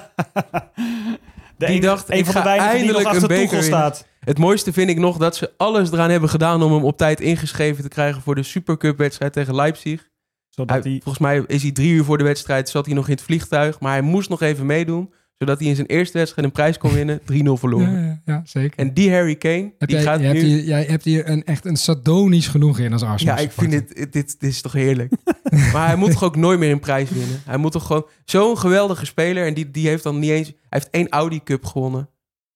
De 1.56 1.66
Die 1.66 1.80
dacht, 1.80 2.10
een 2.10 2.16
ik 2.18 2.24
van 2.26 2.34
de 2.34 2.42
weinigen 2.42 2.72
die 2.78 2.86
nog 2.86 2.96
eindelijk 2.96 3.06
achter 3.22 3.22
een 3.38 3.42
beker 3.48 3.62
staat. 3.62 4.06
Het 4.24 4.38
mooiste 4.38 4.72
vind 4.72 4.90
ik 4.90 4.98
nog 4.98 5.16
dat 5.16 5.36
ze 5.36 5.52
alles 5.56 5.92
eraan 5.92 6.10
hebben 6.10 6.28
gedaan 6.28 6.62
om 6.62 6.72
hem 6.72 6.84
op 6.84 6.96
tijd 6.96 7.20
ingeschreven 7.20 7.82
te 7.82 7.88
krijgen 7.88 8.22
voor 8.22 8.34
de 8.34 8.42
Supercup-wedstrijd 8.42 9.32
tegen 9.32 9.54
Leipzig. 9.54 10.08
Zodat 10.48 10.82
Hij, 10.82 10.92
hij... 10.92 11.00
Volgens 11.02 11.24
mij 11.24 11.44
is 11.46 11.62
hij 11.62 11.72
drie 11.72 11.92
uur 11.92 12.04
voor 12.04 12.18
de 12.18 12.24
wedstrijd, 12.24 12.68
zat 12.68 12.86
hij 12.86 12.94
nog 12.94 13.06
in 13.06 13.12
het 13.12 13.22
vliegtuig. 13.22 13.80
Maar 13.80 13.92
hij 13.92 14.02
moest 14.02 14.28
nog 14.28 14.40
even 14.40 14.66
meedoen, 14.66 15.12
zodat 15.38 15.58
hij 15.58 15.68
in 15.68 15.74
zijn 15.74 15.86
eerste 15.86 16.18
wedstrijd 16.18 16.46
een 16.46 16.52
prijs 16.52 16.78
kon 16.78 16.92
winnen. 16.92 17.20
3-0 17.20 17.24
verloren. 17.52 17.92
Ja, 17.92 18.00
ja, 18.00 18.20
ja, 18.24 18.42
zeker. 18.44 18.78
En 18.78 18.94
die 18.94 19.12
Harry 19.12 19.36
Kane, 19.36 19.72
heb 19.78 19.88
die 19.88 19.96
jij, 19.96 20.06
gaat 20.06 20.20
je 20.20 20.26
hebt 20.26 20.42
nu... 20.42 20.46
hier, 20.48 20.64
jij 20.64 20.84
hebt 20.84 21.04
hier 21.04 21.28
een, 21.28 21.44
echt 21.44 21.64
een 21.64 21.76
sadonisch 21.76 22.48
genoeg 22.48 22.78
in 22.78 22.92
als 22.92 23.02
Arsenal. 23.02 23.36
Ja, 23.36 23.42
ik 23.42 23.52
vind 23.52 23.70
dit, 23.70 24.12
dit, 24.12 24.12
dit 24.12 24.42
is 24.42 24.60
toch 24.60 24.72
heerlijk. 24.72 25.12
maar 25.72 25.86
hij 25.86 25.96
moet 25.96 26.10
toch 26.10 26.24
ook 26.24 26.36
nooit 26.36 26.58
meer 26.58 26.70
een 26.70 26.80
prijs 26.80 27.10
winnen. 27.10 27.42
Hij 27.44 27.56
moet 27.56 27.72
toch 27.72 27.86
gewoon... 27.86 28.06
Zo'n 28.24 28.58
geweldige 28.58 29.06
speler 29.06 29.46
en 29.46 29.54
die, 29.54 29.70
die 29.70 29.88
heeft 29.88 30.02
dan 30.02 30.18
niet 30.18 30.30
eens... 30.30 30.46
Hij 30.48 30.56
heeft 30.68 30.90
één 30.90 31.08
Audi 31.08 31.42
Cup 31.42 31.64
gewonnen. 31.64 32.08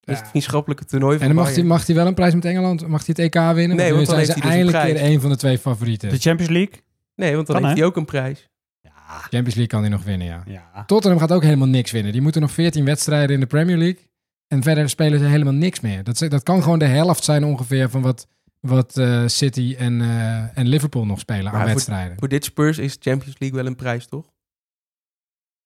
Is 0.07 0.14
Ja. 0.14 0.21
het 0.21 0.29
vriendschappelijke 0.31 0.85
toernooi 0.85 1.19
van 1.19 1.29
En 1.29 1.35
dan 1.35 1.45
mag 1.45 1.55
hij, 1.55 1.64
mag 1.64 1.87
hij 1.87 1.95
wel 1.97 2.07
een 2.07 2.14
prijs 2.14 2.35
met 2.35 2.45
Engeland? 2.45 2.87
Mag 2.87 3.07
hij 3.07 3.14
het 3.16 3.35
EK 3.35 3.55
winnen? 3.55 3.77
Nee, 3.77 3.92
want 3.92 4.07
dan 4.07 4.16
zijn 4.16 4.19
heeft 4.19 4.33
ze 4.33 4.33
hij 4.33 4.42
dus 4.42 4.42
een 4.42 4.51
eindelijk 4.51 4.79
prijs. 4.79 5.01
weer 5.01 5.11
een 5.14 5.21
van 5.21 5.31
de 5.31 5.37
twee 5.37 5.59
favorieten. 5.59 6.09
De 6.11 6.19
Champions 6.19 6.53
League? 6.53 6.75
Nee, 7.14 7.35
want 7.35 7.47
dan 7.47 7.57
Kan, 7.57 7.64
heeft 7.64 7.77
hè? 7.77 7.81
hij 7.83 7.90
ook 7.90 7.97
een 7.97 8.05
prijs. 8.05 8.49
Ja. 8.81 8.90
Champions 9.09 9.45
League 9.55 9.66
kan 9.66 9.81
hij 9.81 9.88
nog 9.90 10.05
winnen, 10.05 10.27
ja. 10.27 10.42
ja. 10.47 10.85
Tottenham 10.87 11.21
gaat 11.21 11.33
ook 11.33 11.42
helemaal 11.42 11.66
niks 11.69 11.90
winnen. 11.90 12.12
Die 12.12 12.21
moeten 12.21 12.40
nog 12.40 12.51
14 12.51 12.85
wedstrijden 12.85 13.35
in 13.35 13.40
de 13.40 13.47
Premier 13.47 13.77
League. 13.77 14.05
En 14.49 14.62
verder 14.62 14.88
spelen 14.88 15.19
ze 15.19 15.25
helemaal 15.25 15.53
niks 15.53 15.81
meer. 15.81 16.05
Dat, 16.05 16.19
dat 16.19 16.42
kan 16.42 16.62
gewoon 16.62 16.79
de 16.79 16.85
helft 16.85 17.25
zijn 17.25 17.45
ongeveer 17.45 17.90
van 17.90 18.03
wat, 18.03 18.27
wat 18.61 18.97
eh, 18.97 19.23
City 19.27 19.75
en, 19.79 20.01
eh, 20.01 20.59
en 20.59 20.66
Liverpool 20.66 21.05
nog 21.07 21.19
spelen 21.19 21.45
Maar 21.45 21.53
aan 21.53 21.61
voor- 21.61 21.69
wedstrijden. 21.69 22.16
Voor 22.19 22.29
dit 22.29 22.45
Spurs 22.45 22.79
is 22.79 22.97
Champions 23.01 23.37
League 23.38 23.59
wel 23.59 23.66
een 23.66 23.77
prijs, 23.77 24.07
toch? 24.07 24.27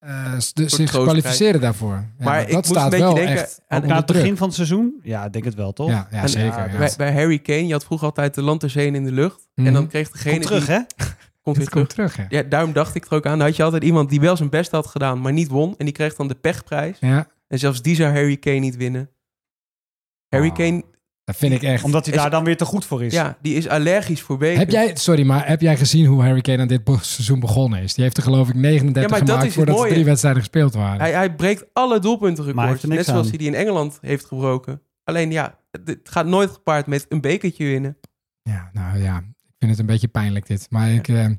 Eh, 0.00 0.32
voor 0.32 0.68
zich 0.70 0.90
kwalificeren 0.90 1.60
daarvoor. 1.60 1.90
Ja, 1.92 2.06
Maar 2.18 2.26
maar 2.26 2.40
ik 2.40 2.46
dat 2.46 2.54
moest 2.56 2.68
een 2.68 2.74
staat 2.76 2.90
beetje 2.90 3.04
wel 3.04 3.14
denken 3.14 3.32
echt 3.36 3.60
aan- 3.68 3.86
Na 3.86 3.96
het 3.96 4.06
druk. 4.06 4.20
begin 4.20 4.36
van 4.36 4.46
het 4.46 4.56
seizoen? 4.56 5.00
Ja, 5.02 5.24
ik 5.24 5.32
denk 5.32 5.44
het 5.44 5.54
wel, 5.54 5.72
toch? 5.72 5.88
Ja, 5.88 6.08
ja 6.10 6.22
En, 6.22 6.28
zeker. 6.28 6.46
ja, 6.58 6.64
ja. 6.72 6.78
Bij, 6.78 6.92
bij 6.96 7.12
Harry 7.12 7.38
Kane, 7.38 7.66
je 7.66 7.72
had 7.72 7.84
vroeger 7.84 8.06
altijd 8.06 8.34
de 8.34 8.42
land, 8.42 8.60
de 8.60 8.68
zee 8.68 8.86
en 8.86 8.94
in 8.94 9.04
de 9.04 9.12
lucht. 9.12 9.48
Mhm. 9.54 9.66
En 9.66 9.72
dan 9.72 9.88
kreeg 9.88 10.10
degene 10.10 10.32
Kom 10.34 10.42
terug, 10.42 10.66
die... 10.66 10.74
hè? 10.74 10.80
Komt 11.42 11.56
weer 11.56 11.64
Het 11.66 11.74
komt 11.74 11.88
terug. 11.88 12.12
terug, 12.12 12.28
hè? 12.30 12.36
Ja, 12.36 12.42
daarom 12.42 12.72
dacht 12.72 12.94
ik 12.94 13.04
er 13.04 13.14
ook 13.14 13.26
aan. 13.26 13.38
Dan 13.38 13.46
had 13.46 13.56
je 13.56 13.62
altijd 13.62 13.84
iemand 13.84 14.10
die 14.10 14.20
wel 14.20 14.36
zijn 14.36 14.48
best 14.50 14.70
had 14.70 14.86
gedaan, 14.86 15.20
maar 15.20 15.32
niet 15.32 15.48
won. 15.48 15.74
En 15.78 15.84
die 15.84 15.94
kreeg 15.94 16.14
dan 16.14 16.28
de 16.28 16.34
pechprijs. 16.34 16.96
Ja, 17.00 17.26
En 17.48 17.58
zelfs 17.58 17.82
die 17.82 17.94
zou 17.94 18.12
Harry 18.12 18.36
Kane 18.36 18.56
niet 18.58 18.76
winnen. 18.76 19.10
Harry 20.28 20.48
Oh. 20.48 20.54
Kane, 20.54 20.84
dat 21.30 21.36
vind 21.40 21.52
ik 21.54 21.62
echt. 21.62 21.84
Omdat 21.84 22.04
hij 22.06 22.14
Is- 22.14 22.20
daar 22.20 22.30
dan 22.30 22.44
weer 22.44 22.56
te 22.56 22.64
goed 22.64 22.84
voor 22.84 23.04
is. 23.04 23.12
ja, 23.12 23.36
die 23.42 23.54
is 23.54 23.68
allergisch 23.68 24.22
voor 24.22 24.38
bekers. 24.38 24.58
Heb 24.58 24.70
jij, 24.70 24.90
sorry, 24.96 25.22
maar 25.26 25.48
heb 25.48 25.60
jij 25.60 25.76
gezien 25.76 26.06
hoe 26.06 26.22
Harry 26.22 26.40
Kane 26.40 26.58
aan 26.58 26.68
dit 26.68 26.80
seizoen 27.00 27.40
begonnen 27.40 27.82
is? 27.82 27.94
Die 27.94 28.04
heeft 28.04 28.16
er 28.16 28.22
geloof 28.22 28.48
ik 28.48 28.54
39 28.54 29.02
Ja, 29.02 29.08
maar 29.16 29.26
dat 29.26 29.36
gemaakt 29.36 29.52
voordat 29.54 29.74
er 29.74 29.80
mooie. 29.80 29.92
drie 29.92 30.04
wedstrijden 30.04 30.40
gespeeld 30.42 30.74
waren. 30.74 31.00
Hij, 31.00 31.12
hij 31.12 31.34
breekt 31.34 31.64
alle 31.72 31.98
doelpuntenrecords. 31.98 32.54
Maar 32.54 32.64
hij 32.64 32.72
heeft 32.72 32.82
er 32.82 32.88
Net 32.96 33.04
zoals 33.04 33.22
aan. 33.22 33.28
hij 33.28 33.38
die 33.38 33.46
in 33.48 33.54
Engeland 33.54 33.98
heeft 34.00 34.24
gebroken. 34.24 34.82
Alleen 35.04 35.30
ja, 35.30 35.58
het, 35.70 35.98
gaat 36.04 36.26
nooit 36.26 36.50
gepaard 36.50 36.86
met 36.86 37.06
een 37.08 37.20
bekertje 37.20 37.64
winnen. 37.64 37.96
Ja, 38.42 38.70
nou 38.72 38.98
ja. 39.02 39.16
Ik 39.18 39.56
vind 39.58 39.70
het 39.70 39.80
een 39.80 39.86
beetje 39.86 40.08
pijnlijk 40.08 40.46
dit. 40.46 40.66
Maar 40.70 40.90
ik... 40.90 41.08
eh, 41.08 41.24
eh, 41.24 41.34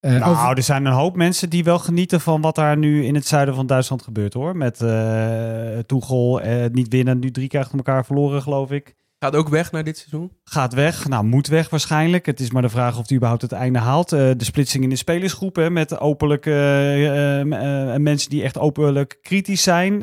nou, 0.00 0.24
over- 0.24 0.56
er 0.56 0.62
zijn 0.62 0.84
een 0.84 0.92
hoop 0.92 1.16
mensen 1.16 1.50
die 1.50 1.64
wel 1.64 1.78
genieten 1.78 2.20
van 2.20 2.40
wat 2.40 2.54
daar 2.54 2.76
nu 2.76 3.04
in 3.04 3.14
het 3.14 3.26
zuiden 3.26 3.54
van 3.54 3.66
Duitsland 3.66 4.02
gebeurt 4.02 4.32
hoor. 4.34 4.56
Met 4.56 4.80
eh 4.82 5.78
Tuchel, 5.78 6.40
eh, 6.40 6.64
niet 6.72 6.88
winnen, 6.88 7.18
nu 7.18 7.30
drie 7.30 7.48
keer 7.48 7.60
achter 7.60 7.76
elkaar 7.76 8.04
verloren 8.04 8.42
geloof 8.42 8.70
ik. 8.70 8.94
Gaat 9.24 9.36
ook 9.36 9.48
weg 9.48 9.72
naar 9.72 9.84
dit 9.84 9.98
seizoen. 9.98 10.30
Gaat 10.44 10.72
weg, 10.74 11.08
nou 11.08 11.24
moet 11.24 11.46
weg 11.46 11.70
waarschijnlijk. 11.70 12.26
Het 12.26 12.40
is 12.40 12.50
maar 12.50 12.62
de 12.62 12.68
vraag 12.68 12.98
of 12.98 13.06
hij 13.08 13.16
überhaupt 13.16 13.42
het 13.42 13.52
einde 13.52 13.78
haalt. 13.78 14.12
Eh, 14.12 14.18
de 14.36 14.44
splitsing 14.44 14.84
in 14.84 14.90
de 14.90 14.96
spelersgroepen 14.96 15.72
met 15.72 16.00
openlijk 16.00 16.46
eh, 16.46 17.40
eh, 17.40 17.40
eh, 17.94 18.00
mensen 18.00 18.30
die 18.30 18.42
echt 18.42 18.58
openlijk 18.58 19.18
kritisch 19.22 19.62
zijn. 19.62 19.98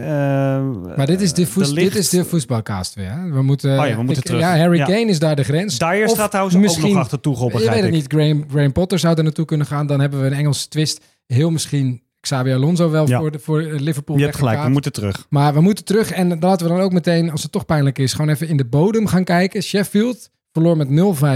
Maar 0.96 1.06
dit 1.06 1.22
is 1.22 1.34
de, 1.34 1.48
voes- 1.48 1.74
dit 1.74 1.96
is 1.96 2.10
de 2.10 2.26
voetbalcast 2.26 2.94
weer. 2.96 3.12
Hè? 3.12 3.32
We 3.32 3.42
moeten, 3.42 3.80
Oh 3.80 3.88
ja, 3.88 3.96
we 3.96 4.04
moeten 4.04 4.18
ik- 4.18 4.24
terug. 4.24 4.42
Ja, 4.42 4.58
Harry 4.58 4.78
Ja. 4.78 4.86
Kane 4.86 5.06
is 5.06 5.20
daar 5.20 5.36
de 5.36 5.44
grens. 5.44 5.78
Dyer 5.78 6.06
Of 6.06 6.12
staat 6.12 6.30
trouwens 6.30 6.56
ook 6.56 6.62
misschien- 6.62 6.90
nog 6.94 6.98
achter 7.02 7.20
Tuchel, 7.20 7.52
Je 7.52 7.58
weet 7.58 7.76
het 7.76 7.86
ik. 7.86 7.92
niet. 7.92 8.06
Graham, 8.08 8.46
Graham 8.50 8.72
Potter 8.72 9.00
zou 9.00 9.18
er 9.18 9.24
naartoe 9.24 9.46
kunnen 9.46 9.68
gaan. 9.68 9.88
Dan 9.88 10.00
hebben 10.00 10.20
we 10.22 10.26
een 10.26 10.34
Engelse 10.34 10.68
twist. 10.68 11.02
Heel 11.28 11.50
misschien 11.52 12.02
Xabi 12.22 12.52
Alonso 12.52 12.90
wel 12.90 13.08
Ja. 13.08 13.20
voor, 13.20 13.32
de, 13.32 13.40
voor 13.40 13.62
Liverpool 13.62 14.18
Je 14.18 14.24
hebt 14.24 14.36
gelijk, 14.36 14.64
we 14.64 14.70
moeten 14.70 14.92
terug. 14.92 15.26
Maar 15.30 15.54
we 15.54 15.62
moeten 15.62 15.86
terug. 15.86 16.12
En 16.12 16.40
laten 16.40 16.68
we 16.68 16.74
dan 16.74 16.82
ook 16.82 16.92
meteen, 16.94 17.32
als 17.32 17.44
het 17.44 17.52
toch 17.52 17.66
pijnlijk 17.66 18.00
is, 18.00 18.14
gewoon 18.14 18.30
even 18.30 18.48
in 18.48 18.58
de 18.58 18.66
bodem 18.66 19.08
gaan 19.08 19.24
kijken. 19.24 19.62
Sheffield 19.62 20.30
verloor 20.52 20.78
met 20.78 20.88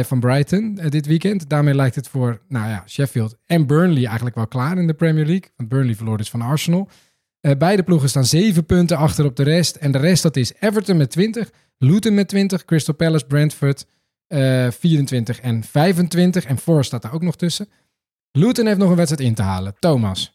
0-5 0.04 0.08
van 0.08 0.19
Brighton 0.19 0.78
eh, 0.80 0.89
dit 0.89 1.06
weekend. 1.06 1.50
Daarmee 1.50 1.74
lijkt 1.76 1.95
het 1.95 2.08
voor, 2.08 2.41
nou 2.48 2.69
ja, 2.69 2.84
Sheffield 2.88 3.36
en 3.45 3.67
Burnley 3.67 4.06
eigenlijk 4.06 4.36
wel 4.36 4.48
klaar 4.48 4.78
in 4.78 4.88
de 4.88 4.93
Premier 4.93 5.26
League. 5.26 5.50
Want 5.56 5.69
Burnley 5.69 5.95
verloor 5.95 6.17
dus 6.17 6.30
van 6.30 6.41
Arsenal. 6.41 6.89
Eh, 7.41 7.52
beide 7.58 7.84
ploegen 7.84 8.10
staan 8.10 8.26
zeven 8.26 8.65
punten 8.65 8.98
achter 8.98 9.26
op 9.26 9.36
de 9.36 9.43
rest. 9.43 9.76
En 9.76 9.91
de 9.91 9.98
rest 9.98 10.24
dat 10.24 10.36
is 10.36 10.54
Everton 10.60 10.98
met 10.98 11.12
20, 11.12 11.50
Luton 11.78 12.13
met 12.13 12.28
20, 12.28 12.65
Crystal 12.65 12.95
Palace, 12.95 13.26
Brentford 13.26 13.86
eh 14.28 14.67
24 14.71 15.39
en 15.39 15.63
25. 15.63 16.45
En 16.45 16.58
Forest 16.58 16.88
staat 16.88 17.02
daar 17.02 17.13
ook 17.13 17.21
nog 17.21 17.36
tussen. 17.36 17.67
Luton 18.32 18.65
heeft 18.65 18.78
nog 18.78 18.89
een 18.89 18.95
wedstrijd 18.95 19.28
in 19.30 19.36
te 19.36 19.41
halen. 19.41 19.76
Thomas, 19.80 20.35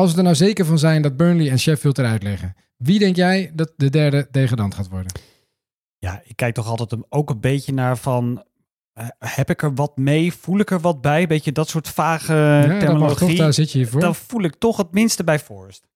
als 0.00 0.10
we 0.10 0.16
er 0.16 0.22
nou 0.22 0.36
zeker 0.36 0.64
van 0.64 0.78
zijn 0.78 1.02
dat 1.02 1.16
Burnley 1.16 1.50
en 1.50 1.58
Sheffield 1.58 1.98
eruit 1.98 2.22
liggen, 2.22 2.54
wie 2.76 2.98
denk 2.98 3.16
jij 3.16 3.50
dat 3.54 3.72
de 3.76 3.90
derde 3.90 4.28
degradant 4.30 4.74
gaat 4.74 4.88
worden? 4.88 5.12
Ja, 5.98 6.22
ik 6.24 6.36
kijk 6.36 6.54
toch 6.54 6.66
altijd 6.66 6.96
ook 7.08 7.30
een 7.30 7.40
beetje 7.40 7.72
naar 7.72 7.98
van... 7.98 8.44
eh, 8.92 9.06
heb 9.18 9.50
ik 9.50 9.62
er 9.62 9.74
wat 9.74 9.96
mee? 9.96 10.32
Voel 10.32 10.58
ik 10.58 10.70
er 10.70 10.80
wat 10.80 11.00
bij? 11.00 11.26
Beetje 11.26 11.52
dat 11.52 11.68
soort 11.68 11.88
vage 11.88 12.32
ja, 12.34 12.62
toch, 12.68 12.78
terminologie. 12.78 13.36
daar 13.36 13.52
zit 13.52 13.72
je 13.72 13.86
voor. 13.86 14.00
Dan 14.00 14.14
voel 14.14 14.42
ik 14.42 14.54
toch 14.54 14.76
het 14.76 14.92
minste 14.92 15.24
bij 15.24 15.38
Forest. 15.38 15.88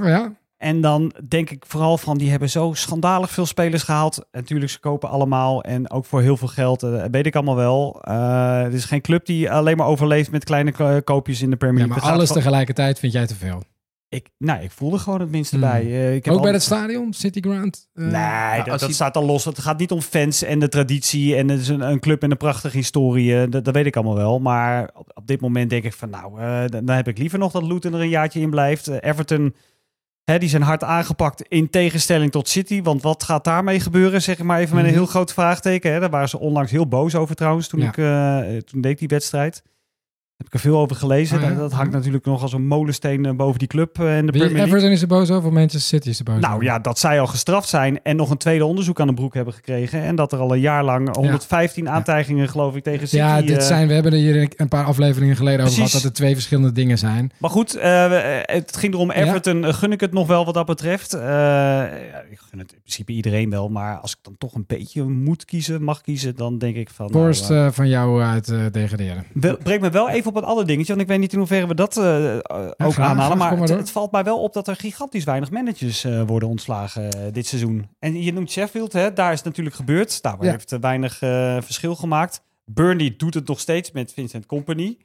Oh 0.00 0.06
ja, 0.06 0.32
En 0.64 0.80
dan 0.80 1.12
denk 1.28 1.50
ik 1.50 1.64
vooral 1.66 1.98
van, 1.98 2.18
die 2.18 2.30
hebben 2.30 2.50
zo 2.50 2.72
schandalig 2.74 3.30
veel 3.30 3.46
spelers 3.46 3.82
gehaald. 3.82 4.16
En 4.18 4.24
natuurlijk, 4.40 4.70
ze 4.70 4.80
kopen 4.80 5.08
allemaal 5.08 5.62
en 5.62 5.90
ook 5.90 6.04
voor 6.04 6.20
heel 6.20 6.36
veel 6.36 6.48
geld. 6.48 6.82
eh, 6.82 7.04
weet 7.10 7.26
ik 7.26 7.34
allemaal 7.34 7.56
wel. 7.56 7.98
Eh, 8.02 8.62
het 8.62 8.74
is 8.74 8.84
geen 8.84 9.00
club 9.00 9.26
die 9.26 9.50
alleen 9.50 9.76
maar 9.76 9.86
overleeft 9.86 10.30
met 10.30 10.44
kleine 10.44 10.72
ko- 10.72 11.00
koopjes 11.04 11.42
in 11.42 11.50
de 11.50 11.56
Premier 11.56 11.80
ja 11.80 11.86
League. 11.86 12.04
maar 12.04 12.12
alles 12.14 12.32
tegelijkertijd 12.32 12.98
vind 12.98 13.12
jij 13.12 13.26
te 13.26 13.34
veel. 13.34 13.62
ik, 14.08 14.28
nou, 14.38 14.62
ik 14.62 14.70
voel 14.70 14.92
er 14.92 14.98
gewoon 14.98 15.20
het 15.20 15.30
minste 15.30 15.56
Hmm. 15.56 15.64
bij. 15.68 15.80
Eh, 15.82 16.14
ik 16.14 16.24
heb 16.24 16.34
Ook 16.34 16.42
bij 16.42 16.52
het 16.52 16.62
stadion, 16.62 17.12
City 17.12 17.40
Ground? 17.40 17.88
Eh, 17.94 18.04
Nee, 18.04 18.58
dat, 18.58 18.68
als 18.70 18.80
dat 18.80 18.88
je- 18.88 18.94
staat 18.94 19.16
al 19.16 19.24
los. 19.24 19.44
Het 19.44 19.58
gaat 19.58 19.78
niet 19.78 19.90
om 19.90 20.00
fans 20.00 20.42
en 20.42 20.58
de 20.58 20.68
traditie. 20.68 21.36
En 21.36 21.48
het 21.48 21.60
is 21.60 21.68
een, 21.68 21.80
een 21.80 22.00
club 22.00 22.20
met 22.20 22.30
een 22.30 22.36
prachtige 22.36 22.76
historie. 22.76 23.40
eh, 23.40 23.50
Dat, 23.50 23.64
dat 23.64 23.74
weet 23.74 23.86
ik 23.86 23.96
allemaal 23.96 24.14
wel. 24.16 24.38
Maar 24.38 24.90
op, 24.94 25.10
op 25.14 25.26
dit 25.26 25.40
moment 25.40 25.70
denk 25.70 25.84
ik 25.84 25.92
van... 25.92 26.10
Nou, 26.10 26.40
eh, 26.40 26.60
dan, 26.66 26.84
dan 26.84 26.96
heb 26.96 27.08
ik 27.08 27.18
liever 27.18 27.38
nog 27.38 27.52
dat 27.52 27.62
Luton 27.62 27.94
er 27.94 28.00
een 28.00 28.08
jaartje 28.08 28.40
in 28.40 28.50
blijft. 28.50 28.88
Eh, 28.88 28.96
Everton, 29.10 29.54
hè, 30.24 30.38
die 30.38 30.48
zijn 30.48 30.62
hard 30.62 30.84
aangepakt 30.84 31.42
in 31.42 31.70
tegenstelling 31.70 32.30
tot 32.30 32.48
City. 32.48 32.82
Want 32.82 33.02
wat 33.02 33.22
gaat 33.22 33.44
daarmee 33.44 33.80
gebeuren? 33.80 34.22
Zeg 34.22 34.38
ik 34.38 34.44
maar 34.44 34.60
even 34.60 34.74
met 34.74 34.84
een 34.84 34.90
Mhm. 34.90 34.98
heel 34.98 35.08
groot 35.08 35.32
vraagteken. 35.32 35.92
Hè. 35.92 36.00
Daar 36.00 36.10
waren 36.10 36.28
ze 36.28 36.38
onlangs 36.38 36.70
heel 36.70 36.86
boos 36.88 37.14
over 37.14 37.34
trouwens. 37.34 37.68
Toen, 37.68 37.80
Ja. 37.80 37.88
ik, 37.88 37.96
eh, 37.98 38.56
toen 38.56 38.80
deed 38.80 38.92
ik 38.92 38.98
die 38.98 39.08
wedstrijd. 39.08 39.62
Heb 40.36 40.46
ik 40.46 40.52
er 40.54 40.60
veel 40.60 40.78
over 40.78 40.96
gelezen. 40.96 41.36
Oh 41.36 41.42
ja? 41.42 41.48
dat, 41.48 41.58
dat 41.58 41.72
hangt 41.72 41.86
Mhm. 41.88 41.96
natuurlijk 41.96 42.24
nog 42.24 42.42
als 42.42 42.52
een 42.52 42.66
molensteen 42.66 43.24
eh, 43.24 43.32
boven 43.32 43.58
die 43.58 43.68
club 43.68 43.98
eh, 43.98 44.16
in 44.18 44.26
de 44.26 44.32
Wie, 44.32 44.42
Premier. 44.42 44.64
Everton 44.66 44.90
is 44.90 45.02
er 45.02 45.08
boos 45.08 45.30
over, 45.30 45.52
Manchester 45.52 45.80
City 45.80 46.08
is 46.08 46.18
er 46.18 46.24
boos 46.24 46.40
Nou 46.40 46.52
over. 46.52 46.64
ja, 46.64 46.78
dat 46.78 46.98
zij 46.98 47.20
al 47.20 47.26
gestraft 47.26 47.68
zijn 47.68 48.02
en 48.02 48.16
nog 48.16 48.30
een 48.30 48.36
tweede 48.36 48.64
onderzoek 48.64 49.00
aan 49.00 49.06
de 49.06 49.14
broek 49.14 49.34
hebben 49.34 49.54
gekregen. 49.54 50.02
En 50.02 50.14
dat 50.16 50.32
er 50.32 50.38
al 50.38 50.52
een 50.52 50.60
jaar 50.60 50.84
lang 50.84 51.16
115 51.16 51.88
aantijgingen, 51.88 52.48
geloof 52.48 52.76
ik, 52.76 52.82
tegen 52.82 53.08
City. 53.08 53.22
Ja, 53.22 53.40
dit 53.42 53.56
eh, 53.56 53.62
zijn, 53.66 53.88
we 53.88 53.94
hebben 53.94 54.12
er 54.12 54.18
hier 54.18 54.52
een 54.56 54.68
paar 54.68 54.84
afleveringen 54.84 55.36
geleden 55.36 55.60
over 55.60 55.74
gehad 55.76 55.92
dat 55.92 56.02
er 56.04 56.12
twee 56.12 56.34
verschillende 56.34 56.72
dingen 56.72 56.98
zijn. 56.98 57.32
Maar 57.38 57.50
goed, 57.50 57.74
eh, 57.74 58.38
eh, 58.38 58.42
het 58.44 58.76
ging 58.76 58.94
erom 58.94 59.10
Everton. 59.10 59.64
eh, 59.64 59.72
gun 59.74 59.92
ik 59.92 60.00
het 60.00 60.12
nog 60.12 60.26
wel 60.26 60.44
wat 60.44 60.54
dat 60.54 60.66
betreft. 60.66 61.12
Eh, 61.14 61.82
ik 62.30 62.38
gun 62.50 62.58
het 62.58 62.72
in 62.72 62.78
principe 62.80 63.12
iedereen 63.12 63.50
wel. 63.50 63.68
Maar 63.68 63.96
als 63.98 64.12
ik 64.12 64.18
dan 64.22 64.34
toch 64.38 64.54
een 64.54 64.64
beetje 64.66 65.02
moet 65.04 65.44
kiezen, 65.44 65.82
mag 65.82 66.00
kiezen, 66.00 66.36
dan 66.36 66.58
denk 66.58 66.76
ik 66.76 66.90
van... 66.90 67.10
nou, 67.12 67.30
eh, 67.48 67.66
eh, 67.66 67.72
van 67.72 67.88
jou 67.88 68.22
uit 68.22 68.48
eh, 68.48 68.58
degraderen. 68.72 69.24
Breng 69.62 69.80
me 69.80 69.90
wel 69.90 70.08
even 70.10 70.23
op 70.26 70.36
een 70.36 70.44
ander 70.44 70.66
dingetje, 70.66 70.88
want 70.88 71.00
ik 71.00 71.08
weet 71.08 71.18
niet 71.18 71.32
in 71.32 71.38
hoeverre 71.38 71.66
we 71.66 71.74
dat 71.74 71.96
eh, 71.96 72.34
ook 72.34 72.92
graag, 72.92 72.98
aanhalen. 72.98 73.38
Maar, 73.38 73.58
het, 73.58 73.90
valt 73.90 74.12
mij 74.12 74.24
wel 74.24 74.42
op 74.42 74.52
dat 74.52 74.68
er 74.68 74.76
gigantisch 74.76 75.24
weinig 75.24 75.50
managers 75.50 76.04
eh, 76.04 76.22
worden 76.26 76.48
ontslagen 76.48 77.10
eh, 77.10 77.32
dit 77.32 77.46
seizoen. 77.46 77.88
En 77.98 78.22
je 78.22 78.32
noemt 78.32 78.50
Sheffield, 78.50 78.92
hè? 78.92 79.12
daar 79.12 79.30
is 79.32 79.36
het 79.36 79.46
natuurlijk 79.46 79.76
gebeurd. 79.76 80.22
Daar 80.22 80.36
Ja. 80.40 80.50
heeft 80.50 80.76
weinig 80.80 81.18
verschil 81.64 81.94
gemaakt. 81.94 82.42
Burnley 82.64 83.14
doet 83.16 83.34
het 83.34 83.46
nog 83.46 83.60
steeds 83.60 83.92
met 83.92 84.12
Vincent 84.12 84.46
Company. 84.46 84.96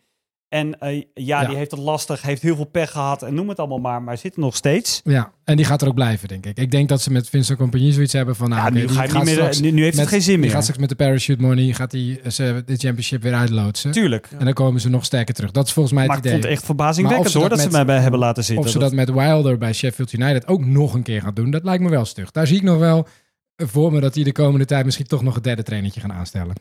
En 0.50 0.80
eh, 0.80 0.96
ja, 1.14 1.42
Ja. 1.42 1.48
die 1.48 1.58
heeft 1.58 1.72
het 1.72 1.80
lastig, 1.80 2.22
heeft 2.22 2.42
heel 2.42 2.56
veel 2.56 2.66
pech 2.66 2.92
gehad 2.92 3.24
en 3.24 3.34
noem 3.34 3.50
het 3.50 3.60
allemaal 3.60 3.78
maar, 3.78 4.02
maar 4.02 4.18
zit 4.18 4.34
er 4.34 4.40
nog 4.40 4.56
steeds. 4.56 5.02
Ja, 5.04 5.32
en 5.44 5.56
die 5.56 5.66
gaat 5.66 5.82
er 5.82 5.88
ook 5.88 5.94
blijven, 5.94 6.28
denk 6.28 6.46
ik. 6.46 6.58
Ik 6.58 6.72
denk 6.72 6.90
dat 6.90 7.02
ze 7.02 7.12
met 7.12 7.30
Vincent 7.30 7.58
Compagnie 7.58 7.92
zoiets 7.94 8.14
hebben 8.14 8.36
van... 8.36 8.50
Nou, 8.50 8.62
ja, 8.62 8.70
nu, 8.70 8.80
die 8.86 8.90
ga 8.96 9.04
je 9.04 9.14
niet 9.14 9.24
meer, 9.24 9.34
straks 9.34 9.60
nu, 9.62 9.72
nu 9.72 9.82
heeft 9.84 9.96
met- 9.96 10.06
het 10.06 10.14
geen 10.14 10.22
zin 10.24 10.34
Die 10.34 10.42
meer. 10.44 10.52
gaat 10.52 10.62
straks 10.62 10.80
met 10.80 10.90
de 10.90 10.96
parachute 10.96 11.42
money 11.42 11.74
gaat 11.74 11.92
die, 11.92 12.22
eh, 12.22 12.32
ze 12.32 12.64
de 12.66 12.76
championship 12.78 13.22
weer 13.22 13.34
uitloodsen. 13.34 13.92
Tuurlijk. 13.92 14.28
En 14.38 14.46
dan 14.46 14.54
komen 14.54 14.82
ze 14.82 14.90
nog 14.90 15.06
sterker 15.06 15.34
terug. 15.34 15.52
Dat 15.52 15.66
is 15.68 15.74
volgens 15.74 15.96
mij 15.96 16.06
Maar 16.08 16.16
het 16.16 16.26
ik 16.26 16.32
idee. 16.32 16.42
vond 16.42 16.54
het 16.54 16.60
echt 16.62 16.68
Maar 16.68 16.76
verbazingwekkend 16.78 17.34
hoor, 17.34 17.50
dat 17.50 17.60
ze 17.60 17.70
mij 17.70 17.86
bij 17.86 18.00
hebben 18.00 18.20
laten 18.20 18.44
zitten. 18.44 18.66
Of 18.66 18.72
ze 18.72 18.80
dat 18.80 18.94
met 18.94 19.12
Wilder 19.12 19.58
bij 19.58 19.74
Sheffield 19.74 20.14
United 20.14 20.48
ook 20.48 20.66
nog 20.66 20.94
een 20.94 21.04
keer 21.04 21.22
gaat 21.22 21.36
doen, 21.36 21.52
dat 21.52 21.64
lijkt 21.64 21.84
me 21.84 21.90
wel 21.90 22.06
stug. 22.06 22.32
Daar 22.32 22.48
zie 22.48 22.58
ik 22.58 22.64
nog 22.64 22.78
wel 22.80 23.08
eh, 23.56 23.68
voor 23.68 23.92
me 23.92 24.00
dat 24.00 24.14
die 24.14 24.24
de 24.24 24.32
komende 24.32 24.66
tijd 24.66 24.86
misschien 24.86 25.08
toch 25.08 25.22
nog 25.24 25.36
een 25.36 25.42
derde 25.42 25.64
trainertje 25.64 26.00
gaan 26.02 26.14
aanstellen. 26.14 26.56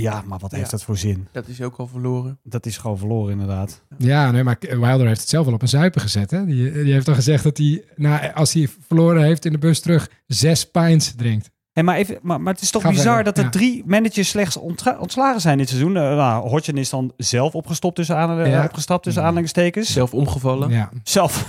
Ja, 0.00 0.22
maar 0.26 0.38
wat 0.38 0.50
heeft 0.50 0.64
Ja. 0.64 0.70
dat 0.70 0.82
voor 0.82 0.96
zin? 0.96 1.28
Dat 1.32 1.48
is 1.48 1.62
ook 1.62 1.76
al 1.76 1.86
verloren. 1.86 2.38
Dat 2.42 2.66
is 2.66 2.76
gewoon 2.78 2.98
verloren 2.98 3.32
inderdaad. 3.32 3.82
Ja, 3.98 4.30
nee, 4.30 4.42
maar 4.44 4.56
Wilder 4.60 5.06
heeft 5.06 5.20
het 5.20 5.28
zelf 5.28 5.44
wel 5.44 5.54
op 5.54 5.62
een 5.62 5.68
zuipen 5.68 6.00
gezet. 6.00 6.30
Hè? 6.30 6.44
Die, 6.44 6.72
die 6.72 6.92
heeft 6.92 7.08
al 7.08 7.14
gezegd 7.14 7.44
dat 7.44 7.56
hij, 7.58 7.84
nou, 7.96 8.32
als 8.34 8.52
hij 8.52 8.68
verloren 8.86 9.22
heeft 9.22 9.44
in 9.44 9.52
de 9.52 9.58
bus 9.58 9.80
terug, 9.80 10.10
zes 10.26 10.70
pints 10.70 11.14
drinkt. 11.14 11.50
Hey, 11.72 11.84
maar, 11.84 11.96
even, 11.96 12.18
maar, 12.22 12.40
maar 12.40 12.52
het 12.52 12.62
is 12.62 12.70
toch 12.70 12.82
bizar 12.88 13.04
verder, 13.14 13.24
dat 13.24 13.38
er 13.38 13.44
ja. 13.44 13.50
drie 13.50 13.82
managers 13.86 14.28
slechts 14.28 14.56
ontslagen 14.56 15.40
zijn 15.40 15.58
dit 15.58 15.68
seizoen. 15.68 15.94
Uh, 15.96 16.02
nou, 16.02 16.48
Hodgson 16.48 16.76
is 16.76 16.90
dan 16.90 17.12
zelf 17.16 17.54
opgestopt 17.54 17.96
tussen 17.96 18.16
aan, 18.16 18.40
eh, 18.40 18.50
Ja. 18.50 18.64
opgestapt 18.64 19.02
tussen 19.02 19.22
Ja. 19.22 19.28
aanhalingstekens. 19.28 19.92
Zelf 19.92 20.14
omgevallen. 20.14 20.70
Ja. 20.70 20.90
Zelf, 21.02 21.46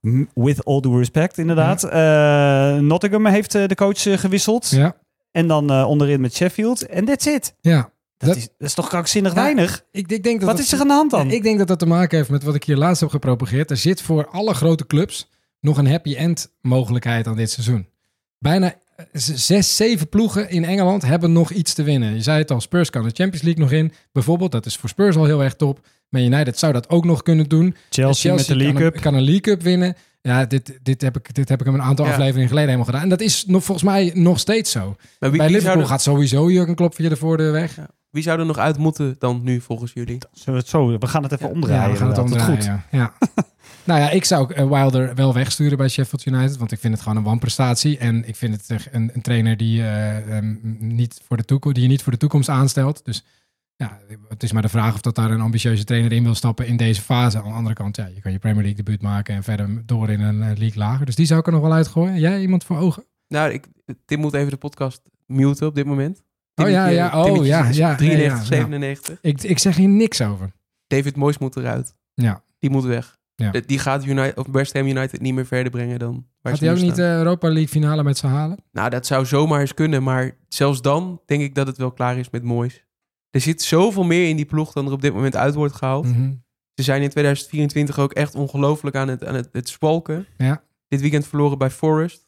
with 0.34 0.64
all 0.64 0.80
due 0.80 0.98
respect 0.98 1.38
inderdaad. 1.38 1.84
Eh, 1.84 2.78
Nottingham 2.78 3.26
heeft 3.26 3.54
eh, 3.54 3.66
de 3.68 3.74
coach 3.74 4.06
eh, 4.06 4.18
gewisseld. 4.18 4.70
Ja. 4.70 4.94
En 5.32 5.46
dan 5.46 5.70
eh, 5.70 5.88
onderin 5.88 6.20
met 6.20 6.34
Sheffield. 6.34 6.86
En 6.86 7.04
that's 7.04 7.26
it. 7.26 7.54
ja. 7.60 7.90
Dat, 8.16 8.28
Dat- 8.30 8.38
is, 8.38 8.48
dat 8.58 8.68
is 8.68 8.74
toch 8.74 8.88
krankzinnig 8.88 9.34
Ja, 9.34 9.42
weinig? 9.42 9.84
Ik, 9.90 10.10
ik 10.12 10.22
denk 10.22 10.38
dat 10.38 10.48
Wat 10.48 10.56
dat- 10.56 10.66
is 10.66 10.72
er 10.72 10.80
aan 10.80 10.86
de 10.88 10.92
hand 10.92 11.10
dan? 11.10 11.30
Ik 11.30 11.42
denk 11.42 11.58
dat 11.58 11.68
dat 11.68 11.78
te 11.78 11.86
maken 11.86 12.16
heeft 12.18 12.30
met 12.30 12.42
wat 12.42 12.54
ik 12.54 12.64
hier 12.64 12.76
laatst 12.76 13.00
heb 13.00 13.10
gepropageerd. 13.10 13.70
Er 13.70 13.76
zit 13.76 14.02
voor 14.02 14.26
alle 14.28 14.54
grote 14.54 14.86
clubs 14.86 15.28
nog 15.60 15.76
een 15.78 15.86
happy 15.86 16.14
end 16.16 16.52
mogelijkheid 16.60 17.26
aan 17.26 17.36
dit 17.36 17.50
seizoen. 17.50 17.86
Bijna 18.38 18.74
eh, 18.96 19.04
zes, 19.12 19.76
zeven 19.76 20.08
ploegen 20.08 20.50
in 20.50 20.64
Engeland 20.64 21.02
hebben 21.02 21.32
nog 21.32 21.50
iets 21.50 21.74
te 21.74 21.82
winnen. 21.82 22.14
Je 22.14 22.22
zei 22.22 22.38
het 22.38 22.50
al, 22.50 22.60
Spurs 22.60 22.90
kan 22.90 23.02
de 23.02 23.10
Champions 23.14 23.42
League 23.42 23.62
nog 23.62 23.72
in. 23.72 23.92
Bijvoorbeeld, 24.12 24.52
dat 24.52 24.66
is 24.66 24.76
voor 24.76 24.88
Spurs 24.88 25.16
al 25.16 25.24
heel 25.24 25.42
erg 25.42 25.54
top. 25.54 25.80
Man 26.08 26.22
United 26.22 26.58
zou 26.58 26.72
dat 26.72 26.88
ook 26.88 27.04
nog 27.04 27.22
kunnen 27.22 27.48
doen. 27.48 27.76
Chelsea, 27.90 28.34
met 28.34 28.46
de 28.46 28.56
League 28.56 28.80
Cup. 28.80 29.00
Kan 29.00 29.14
een 29.14 29.22
League 29.22 29.40
Cup 29.40 29.62
winnen. 29.62 29.96
Ja, 30.22 30.44
dit, 30.44 30.78
dit, 30.82 31.00
heb 31.02 31.16
ik, 31.16 31.34
dit 31.34 31.48
heb 31.48 31.60
ik 31.60 31.66
hem 31.66 31.74
een 31.74 31.82
aantal 31.82 32.04
Ja. 32.04 32.10
afleveringen 32.10 32.48
geleden 32.48 32.68
helemaal 32.70 32.86
gedaan. 32.92 33.02
En 33.02 33.08
dat 33.08 33.20
is 33.20 33.44
nog, 33.46 33.64
volgens 33.64 33.86
mij 33.86 34.10
nog 34.14 34.38
steeds 34.38 34.70
zo. 34.70 34.96
Maar 35.20 35.30
wie, 35.30 35.38
Bij 35.38 35.46
wie, 35.48 35.56
Liverpool 35.56 35.80
er, 35.82 35.88
gaat 35.88 36.02
sowieso 36.02 36.50
Jurgen 36.50 36.74
Klopp 36.74 36.94
via 36.94 37.08
de 37.08 37.16
voordeur 37.16 37.52
weg. 37.52 37.78
wie 38.10 38.22
zou 38.22 38.38
er 38.40 38.46
nog 38.46 38.58
uit 38.58 38.78
moeten 38.78 39.16
dan 39.18 39.40
nu 39.42 39.60
volgens 39.60 39.92
jullie? 39.94 40.18
Zullen 40.32 40.54
we, 40.54 40.60
het 40.60 40.68
zo, 40.68 40.98
we 40.98 41.06
gaan 41.06 41.22
het 41.22 41.32
even 41.32 41.46
Ja, 41.46 41.52
omdraaien. 41.52 41.82
Ja, 41.82 41.90
we 41.90 41.96
gaan 41.96 42.08
het 42.08 42.18
omdraaien. 42.18 42.56
Dat 42.56 42.80
Ja. 42.90 43.12
Nou 43.84 44.00
ja, 44.00 44.10
ik 44.10 44.24
zou 44.24 44.54
eh, 44.54 44.68
Wilder 44.68 45.14
wel 45.14 45.34
wegsturen 45.34 45.78
bij 45.78 45.88
Sheffield 45.88 46.26
United. 46.26 46.56
Want 46.56 46.72
ik 46.72 46.78
vind 46.78 46.92
het 46.94 47.02
gewoon 47.02 47.18
een 47.18 47.24
wanprestatie. 47.24 47.98
En 47.98 48.28
ik 48.28 48.36
vind 48.36 48.54
het 48.54 48.70
echt 48.70 48.88
een, 48.92 49.10
een 49.14 49.22
trainer 49.22 49.56
die, 49.56 49.80
eh, 49.82 50.36
ehm, 50.36 50.54
niet 50.78 51.20
voor 51.28 51.36
de 51.36 51.44
toekomst, 51.44 51.74
die 51.76 51.84
je 51.84 51.90
niet 51.90 52.02
voor 52.02 52.12
de 52.12 52.18
toekomst 52.18 52.48
aanstelt. 52.48 53.00
Dus 53.04 53.24
ja, 53.82 53.98
het 54.28 54.42
is 54.42 54.52
maar 54.52 54.62
de 54.62 54.68
vraag 54.68 54.94
of 54.94 55.00
dat 55.00 55.14
daar 55.14 55.30
een 55.30 55.40
ambitieuze 55.40 55.84
trainer 55.84 56.12
in 56.12 56.22
wil 56.22 56.34
stappen 56.34 56.66
in 56.66 56.76
deze 56.76 57.02
fase. 57.02 57.38
Aan 57.38 57.44
de 57.44 57.54
andere 57.54 57.74
kant, 57.74 57.96
ja, 57.96 58.06
je 58.14 58.20
kan 58.20 58.32
je 58.32 58.38
Premier 58.38 58.62
League 58.62 58.82
debuut 58.82 59.02
maken 59.02 59.34
en 59.34 59.42
verder 59.42 59.82
door 59.86 60.10
in 60.10 60.20
een 60.20 60.42
eh, 60.42 60.56
league 60.56 60.78
lager. 60.78 61.06
Dus 61.06 61.14
die 61.14 61.26
zou 61.26 61.40
ik 61.40 61.46
er 61.46 61.52
nog 61.52 61.62
wel 61.62 61.72
uitgooien. 61.72 62.20
Jij 62.20 62.40
iemand 62.40 62.64
voor 62.64 62.78
ogen? 62.78 63.04
Nou, 63.28 63.52
ik, 63.52 63.66
Tim 64.04 64.20
moet 64.20 64.34
even 64.34 64.50
de 64.50 64.56
podcast 64.56 65.02
muten 65.26 65.66
op 65.66 65.74
dit 65.74 65.86
moment. 65.86 66.22
Oh, 66.54 66.68
ja, 66.68 66.86
ja. 66.86 67.06
Oh, 67.06 67.24
Timmetje 67.24 67.46
ja, 67.46 67.68
ja, 67.70 67.94
93, 67.94 67.98
ja, 67.98 68.16
ja, 68.16 68.36
ja. 68.36 68.44
97. 68.44 69.18
Ik, 69.22 69.42
ik 69.42 69.58
zeg 69.58 69.76
hier 69.76 69.88
niks 69.88 70.20
over. 70.20 70.52
David 70.86 71.16
Moyes 71.16 71.38
moet 71.38 71.56
eruit. 71.56 71.94
Ja. 72.14 72.42
Die 72.58 72.70
moet 72.70 72.84
weg. 72.84 73.20
Ja. 73.34 73.52
Die 73.66 73.78
gaat 73.78 74.04
United, 74.04 74.38
of 74.38 74.46
West 74.52 74.72
Ham 74.72 74.86
United 74.86 75.20
niet 75.20 75.34
meer 75.34 75.46
verder 75.46 75.70
brengen 75.70 75.98
dan 75.98 76.26
waar 76.42 76.52
Gaat 76.52 76.60
hij 76.60 76.72
ook 76.72 76.80
niet 76.80 76.94
de 76.94 77.02
Europa 77.02 77.46
League 77.46 77.68
finale 77.68 78.02
met 78.02 78.18
ze 78.18 78.26
halen? 78.26 78.58
Nou, 78.72 78.90
dat 78.90 79.06
zou 79.06 79.26
zomaar 79.26 79.60
eens 79.60 79.74
kunnen. 79.74 80.02
Maar 80.02 80.36
zelfs 80.48 80.82
dan 80.82 81.20
denk 81.26 81.42
ik 81.42 81.54
dat 81.54 81.66
het 81.66 81.76
wel 81.76 81.92
klaar 81.92 82.18
is 82.18 82.30
met 82.30 82.42
Moyes. 82.42 82.84
Er 83.32 83.40
zit 83.40 83.62
zoveel 83.62 84.02
meer 84.04 84.28
in 84.28 84.36
die 84.36 84.44
ploeg 84.44 84.72
dan 84.72 84.86
er 84.86 84.92
op 84.92 85.00
dit 85.02 85.14
moment 85.14 85.36
uit 85.36 85.54
wordt 85.54 85.74
gehaald. 85.74 86.06
Mhm. 86.06 86.32
Ze 86.74 86.82
zijn 86.82 87.02
in 87.02 87.08
2024 87.10 87.98
ook 87.98 88.12
echt 88.12 88.34
ongelooflijk 88.34 88.96
aan 88.96 89.08
het, 89.08 89.24
aan 89.24 89.34
het, 89.34 89.48
het 89.52 89.68
spalken. 89.68 90.26
Ja. 90.38 90.62
Dit 90.88 91.00
weekend 91.00 91.26
verloren 91.26 91.58
bij 91.58 91.70
Forest. 91.70 92.26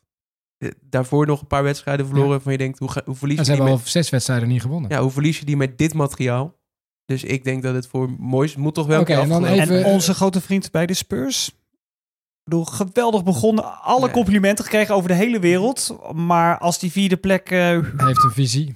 Eh, 0.59 0.71
Daarvoor 0.81 1.27
nog 1.27 1.41
een 1.41 1.47
paar 1.47 1.63
wedstrijden 1.63 2.07
verloren 2.07 2.31
waarvan 2.31 2.53
je 2.53 2.59
denkt, 2.59 2.79
hoe, 2.79 2.91
ga, 2.91 3.03
hoe, 3.05 3.15
verlies 3.15 3.37
je 3.39 3.45
ze 3.45 3.51
die 3.51 3.61
hebben 3.61 3.77
met, 3.79 3.85
al 3.87 3.91
zes 3.93 4.11
wedstrijden 4.11 4.49
niet 4.49 4.61
gewonnen. 4.63 4.91
ja, 4.91 5.01
hoe 5.01 5.11
verlies 5.11 5.39
je 5.39 5.45
die 5.45 5.57
met 5.57 5.79
dit 5.79 5.95
materiaal? 5.95 6.57
Dus 7.05 7.25
ik 7.25 7.45
denk 7.45 7.63
dat 7.63 7.75
het 7.75 7.87
voor 7.87 8.11
Moois 8.19 8.57
moet 8.57 8.75
toch 8.75 8.87
wel 8.87 9.05
keer 9.05 9.19
en 9.19 9.29
dan 9.29 9.45
even- 9.45 9.79
En 9.79 9.85
onze 9.85 10.15
grote 10.15 10.41
vriend 10.41 10.71
bij 10.71 10.87
de 10.87 10.95
Spurs. 10.95 11.49
Ik 11.49 11.55
bedoel, 12.51 12.65
geweldig 12.65 13.25
begonnen. 13.25 13.81
Alle 13.83 14.07
Ja. 14.07 14.13
complimenten 14.13 14.65
gekregen 14.65 14.95
over 14.95 15.09
de 15.09 15.15
hele 15.15 15.39
wereld. 15.39 15.97
Maar 16.15 16.59
als 16.59 16.79
die 16.79 16.91
vierde 16.93 17.17
plek... 17.17 17.51
eh, 17.51 17.59
Hij 17.59 17.81
heeft 17.97 18.25
een 18.25 18.31
visie. 18.33 18.75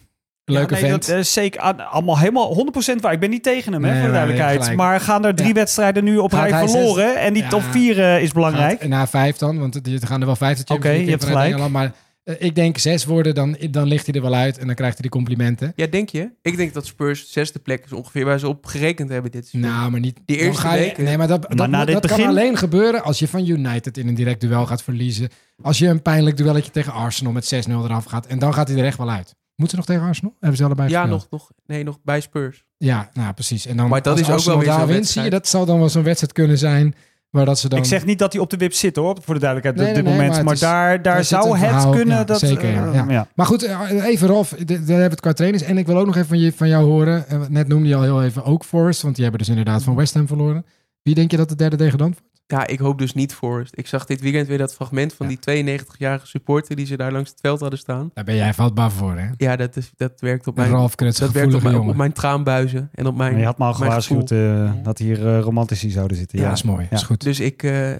Leuke 0.53 0.75
ja, 0.75 0.81
nee, 0.81 0.91
vent. 0.91 1.07
Dat, 1.07 1.17
eh, 1.17 1.23
zeker 1.23 1.61
aan- 1.61 1.91
allemaal 1.91 2.19
helemaal 2.19 2.55
100% 2.55 3.01
waar. 3.01 3.13
Ik 3.13 3.21
ben 3.21 3.31
niet 3.31 3.43
tegen 3.43 3.73
hem, 3.73 3.85
hè, 3.85 3.95
voor 3.99 4.07
de 4.07 4.13
duidelijkheid. 4.13 4.77
Maar 4.77 5.01
gaan 5.01 5.25
er 5.25 5.35
drie 5.35 5.49
Ja. 5.49 5.55
wedstrijden 5.55 6.05
nu 6.05 6.17
op 6.19 6.33
rij 6.33 6.49
verloren. 6.69 7.17
En 7.21 7.33
die 7.33 7.43
Ja. 7.43 7.49
top 7.49 7.63
4 7.63 8.21
is 8.21 8.33
belangrijk. 8.33 8.81
Gaat- 8.81 8.89
Na 8.89 9.07
vijf 9.07 9.37
dan, 9.37 9.59
want 9.59 9.75
er 9.75 10.07
gaan 10.07 10.21
er 10.21 10.27
wel 10.27 10.37
vijf 10.37 10.65
de 10.65 10.75
Oké, 10.75 10.91
je 10.91 11.11
hebt 11.11 11.25
gelijk. 11.25 11.49
Engeland, 11.51 11.73
maar 11.73 11.93
eh, 12.25 12.35
ik 12.39 12.55
denk 12.55 12.79
zes 12.79 13.05
worden, 13.05 13.35
dan, 13.35 13.57
dan 13.71 13.87
ligt 13.89 14.07
hij 14.07 14.15
er 14.15 14.23
wel 14.23 14.35
uit 14.35 14.59
en 14.59 14.67
dan 14.67 14.75
krijgt 14.75 14.93
hij 14.95 15.03
die 15.03 15.11
complimenten. 15.11 15.73
Ja, 15.77 15.87
denk 15.87 16.09
je? 16.09 16.31
Ik 16.43 16.57
denk 16.57 16.75
dat 16.75 16.87
Spurs 16.87 17.33
zesde 17.33 17.59
plek 17.59 17.85
is 17.85 17.93
ongeveer 17.93 18.25
waar 18.25 18.39
ze 18.39 18.49
op 18.49 18.67
gerekend 18.67 19.11
hebben 19.11 19.31
dit 19.31 19.49
seizoen. 19.49 19.73
Nou, 19.73 19.91
maar 19.91 20.01
niet. 20.01 20.19
Die 20.25 20.37
dan 20.37 20.47
eerste 20.47 20.61
ga 20.63 20.75
je- 20.75 20.81
weken. 20.81 21.05
Nee, 21.05 21.17
maar 21.19 21.29
dat, 21.29 21.47
dat, 21.49 21.69
na 21.69 21.85
kan 22.01 22.27
alleen 22.27 22.57
gebeuren 22.57 23.03
als 23.05 23.19
je 23.19 23.29
van 23.29 23.47
United 23.47 23.97
in 23.99 24.09
een 24.09 24.15
direct 24.15 24.41
duel 24.41 24.67
gaat 24.67 24.83
verliezen. 24.83 25.29
Als 25.63 25.79
je 25.79 25.87
een 25.89 26.03
pijnlijk 26.03 26.37
duelletje 26.37 26.71
tegen 26.71 26.93
Arsenal 26.93 27.33
met 27.33 27.45
6-0 27.47 27.85
eraf 27.85 28.05
gaat. 28.05 28.27
En 28.27 28.39
dan 28.39 28.55
gaat 28.55 28.69
hij 28.69 28.79
er 28.79 28.85
echt 28.85 28.99
wel 28.99 29.11
uit. 29.11 29.35
Moeten 29.59 29.69
ze 29.69 29.77
nog 29.77 29.85
tegen 29.87 30.03
Arsenal? 30.09 30.35
Hebben 30.41 30.59
ze 30.59 30.65
allebei 30.65 30.89
ja, 30.89 31.01
gespeeld? 31.01 31.27
nog, 31.31 31.41
nog, 31.41 31.51
nee, 31.67 31.85
nog 31.85 31.99
bij 32.03 32.21
Spurs. 32.21 32.65
Ja, 32.77 33.11
nou 33.13 33.33
precies. 33.33 33.67
En 33.67 33.77
dan 33.77 33.89
Maar 33.89 34.03
dat 34.03 34.13
als 34.13 34.21
is 34.21 34.27
ook 34.29 34.41
wel 34.45 34.57
weer 34.59 34.65
zo'n 34.67 34.77
daar 34.77 34.87
wint, 34.87 34.99
wedstrijd. 34.99 35.07
zie 35.09 35.23
je, 35.25 35.31
dat 35.31 35.49
zal 35.49 35.67
dan 35.67 35.79
wel 35.79 35.89
zo'n 35.89 36.03
wedstrijd 36.03 36.33
kunnen 36.33 36.59
zijn. 36.59 36.95
Waar 37.31 37.45
dat 37.45 37.59
ze 37.59 37.69
dan... 37.69 37.79
Ik 37.79 37.85
zeg 37.85 38.05
niet 38.05 38.19
dat 38.19 38.33
hij 38.33 38.43
op 38.43 38.51
de 38.51 38.57
wip 38.57 38.73
zit, 38.73 38.97
hoor. 38.97 39.17
Voor 39.23 39.35
de 39.35 39.41
duidelijkheid 39.41 39.77
Nee, 39.77 39.89
op 39.89 39.95
dit 39.95 40.05
nee, 40.05 40.13
nee, 40.19 40.27
moment. 40.29 40.45
maar 40.45 40.55
is- 40.55 40.61
daar, 40.61 41.03
daar 41.03 41.25
zou 41.25 41.45
een 41.45 41.51
het 41.57 41.69
verhaal, 41.69 41.91
kunnen. 41.93 42.17
ja, 42.17 42.25
dat, 42.25 42.39
zeker, 42.39 42.71
ja, 42.71 42.87
eh, 42.87 42.95
ja. 42.95 43.05
ja. 43.09 43.29
Maar 43.35 43.47
goed, 43.47 43.63
eh, 43.63 44.05
even 44.05 44.29
Rolf, 44.29 44.49
daar 44.51 44.67
hebben 44.77 44.87
we 44.97 45.03
het 45.03 45.21
qua 45.21 45.33
trainers. 45.33 45.63
En 45.63 45.79
ik 45.79 45.87
wil 45.87 45.97
ook 45.99 46.07
nog 46.07 46.15
even 46.17 46.29
van, 46.29 46.39
je, 46.39 46.53
van 46.53 46.69
jou 46.69 46.85
horen. 46.85 47.29
Eh, 47.29 47.41
Net 47.49 47.69
noemde 47.69 47.89
je 47.89 47.95
al 47.95 48.03
heel 48.03 48.23
even 48.25 48.45
ook 48.45 48.65
Forest, 48.65 49.03
want 49.03 49.15
die 49.15 49.23
hebben 49.25 49.41
dus 49.41 49.51
inderdaad 49.51 49.83
van 49.83 49.95
West 49.95 50.15
Ham 50.15 50.27
verloren. 50.27 50.65
Wie 51.03 51.15
denk 51.15 51.31
je 51.31 51.37
dat 51.37 51.49
de 51.49 51.55
derde 51.55 51.77
degradant 51.77 52.15
wordt? 52.19 52.28
Ja, 52.51 52.67
ik 52.67 52.79
hoop 52.79 52.99
dus 52.99 53.15
niet 53.15 53.35
Forest. 53.35 53.73
Ik 53.77 53.87
zag 53.87 54.05
dit 54.05 54.21
weekend 54.21 54.47
weer 54.49 54.59
dat 54.59 54.75
fragment 54.75 55.15
van 55.15 55.31
Ja. 55.31 55.37
die 55.41 55.65
92-jarige 55.79 56.27
supporter 56.27 56.77
die 56.77 56.87
ze 56.87 56.97
daar 56.97 57.13
langs 57.13 57.31
het 57.31 57.41
veld 57.41 57.61
hadden 57.61 57.79
staan. 57.79 58.11
Daar 58.15 58.25
ben 58.25 58.35
jij 58.37 58.55
vatbaar 58.55 58.91
voor, 58.91 59.17
hè? 59.19 59.29
Ja, 59.37 59.57
dat, 59.57 59.77
is, 59.77 59.91
dat 59.97 60.21
werkt 60.21 60.47
op 60.47 60.57
mijn, 60.57 60.71
Ralf 60.71 60.95
dat 60.95 61.33
werkt 61.33 61.55
op 61.55 61.63
mijn, 61.63 61.77
op 61.79 61.97
mijn 61.97 62.13
traanbuizen 62.13 62.91
en 62.95 63.07
op 63.07 63.17
mijn... 63.17 63.31
Maar 63.31 63.41
je 63.41 63.47
had 63.47 63.59
me 63.59 63.65
al 63.65 63.75
gewaarschuwd 63.75 64.31
eh, 64.31 64.73
dat 64.83 64.99
hier 64.99 65.27
eh, 65.27 65.41
romantici 65.41 65.91
zouden 65.91 66.17
zitten. 66.17 66.39
ja, 66.39 66.45
Ja, 66.45 66.53
is 66.53 66.63
mooi. 66.63 66.87
Ja. 66.91 66.97
Is 66.97 67.03
goed. 67.03 67.23
Dus 67.23 67.41
ik... 67.41 67.63
eh, 67.63 67.91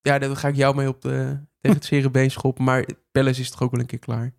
ja, 0.00 0.18
daar 0.18 0.36
ga 0.36 0.48
ik 0.48 0.56
jou 0.56 0.74
mee 0.76 0.88
op 0.88 1.02
de, 1.02 1.38
tegen 1.60 1.76
het 1.76 1.86
zere 1.86 2.10
been 2.10 2.30
schoppen. 2.30 2.64
Maar 2.64 2.84
Palace 3.12 3.40
is 3.40 3.50
toch 3.50 3.62
ook 3.62 3.70
wel 3.70 3.80
een 3.80 3.86
keer 3.86 3.98
klaar. 3.98 4.32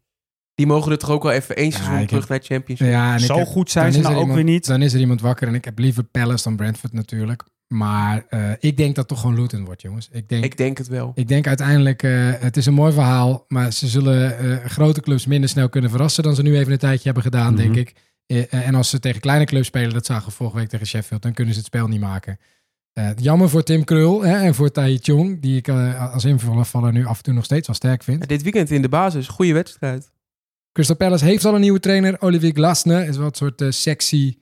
Die 0.55 0.67
mogen 0.67 0.91
er 0.91 0.97
toch 0.97 1.09
ook 1.09 1.23
wel 1.23 1.31
even 1.31 1.55
één 1.55 1.71
seizoen 1.71 2.05
terug 2.05 2.19
heb- 2.27 2.29
naar 2.29 2.39
Champions 2.43 2.79
League. 2.81 2.99
ja, 2.99 3.17
Zo 3.17 3.37
heb- 3.37 3.47
goed 3.47 3.71
zijn 3.71 3.85
dan 3.85 3.93
ze 3.93 3.99
nou 4.01 4.13
ook 4.15 4.19
iemand- 4.19 4.35
weer 4.39 4.53
niet. 4.53 4.65
Dan 4.67 4.81
is 4.81 4.93
er 4.93 4.99
iemand 4.99 5.21
wakker 5.21 5.47
en 5.47 5.53
ik 5.55 5.65
heb 5.65 5.79
liever 5.79 6.03
Palace 6.03 6.43
dan 6.43 6.55
Brentford 6.55 6.93
natuurlijk. 6.93 7.43
Maar 7.67 8.25
eh, 8.29 8.51
ik 8.59 8.77
denk 8.77 8.87
dat 8.87 8.97
het 8.97 9.07
toch 9.07 9.19
gewoon 9.19 9.35
Luton 9.41 9.65
wordt, 9.65 9.81
jongens. 9.81 10.09
Ik 10.11 10.29
denk, 10.29 10.43
Ik 10.43 10.57
denk 10.57 10.77
het 10.77 10.87
wel. 10.87 11.11
Ik 11.15 11.27
denk 11.27 11.47
uiteindelijk, 11.47 12.03
eh, 12.03 12.31
het 12.39 12.57
is 12.57 12.65
een 12.65 12.73
mooi 12.73 12.93
verhaal, 12.93 13.45
maar 13.47 13.73
ze 13.73 13.87
zullen 13.87 14.37
eh, 14.39 14.65
grote 14.69 15.01
clubs 15.01 15.25
minder 15.25 15.49
snel 15.49 15.69
kunnen 15.69 15.89
verrassen 15.89 16.23
dan 16.23 16.35
ze 16.35 16.41
nu 16.41 16.57
even 16.57 16.71
een 16.71 16.77
tijdje 16.77 17.03
hebben 17.03 17.23
gedaan, 17.23 17.53
Mhm. 17.53 17.61
denk 17.63 17.75
ik. 17.75 17.93
Eh, 18.25 18.67
en 18.67 18.75
als 18.75 18.89
ze 18.89 18.99
tegen 18.99 19.21
kleine 19.21 19.45
clubs 19.45 19.67
spelen, 19.67 19.93
dat 19.93 20.05
zagen 20.05 20.25
we 20.27 20.31
vorige 20.31 20.55
week 20.57 20.69
tegen 20.69 20.87
Sheffield, 20.87 21.21
dan 21.21 21.33
kunnen 21.33 21.53
ze 21.53 21.59
het 21.59 21.67
spel 21.67 21.87
niet 21.87 21.99
maken. 21.99 22.39
Jammer 23.15 23.49
voor 23.49 23.63
Tim 23.63 23.83
Krul 23.83 24.21
hè, 24.23 24.37
en 24.37 24.55
voor 24.55 24.71
Tai 24.71 24.97
Chong, 25.01 25.41
die 25.41 25.57
ik 25.57 25.69
als 25.69 26.25
invaller 26.25 26.91
nu 26.93 27.05
af 27.05 27.17
en 27.17 27.23
toe 27.23 27.33
nog 27.33 27.45
steeds 27.45 27.67
wel 27.67 27.75
sterk 27.75 28.03
vind. 28.03 28.19
Ja, 28.21 28.27
dit 28.27 28.41
weekend 28.41 28.71
in 28.71 28.81
de 28.81 28.89
basis, 28.89 29.27
goede 29.27 29.53
wedstrijd. 29.53 30.11
Crystal 30.71 30.95
Palace 30.95 31.25
heeft 31.25 31.45
al 31.45 31.55
een 31.55 31.61
nieuwe 31.61 31.79
trainer, 31.79 32.21
Olivier 32.21 32.53
Glasner, 32.53 33.07
is 33.07 33.17
wel 33.17 33.25
een 33.25 33.33
soort 33.35 33.63
sexy 33.69 34.37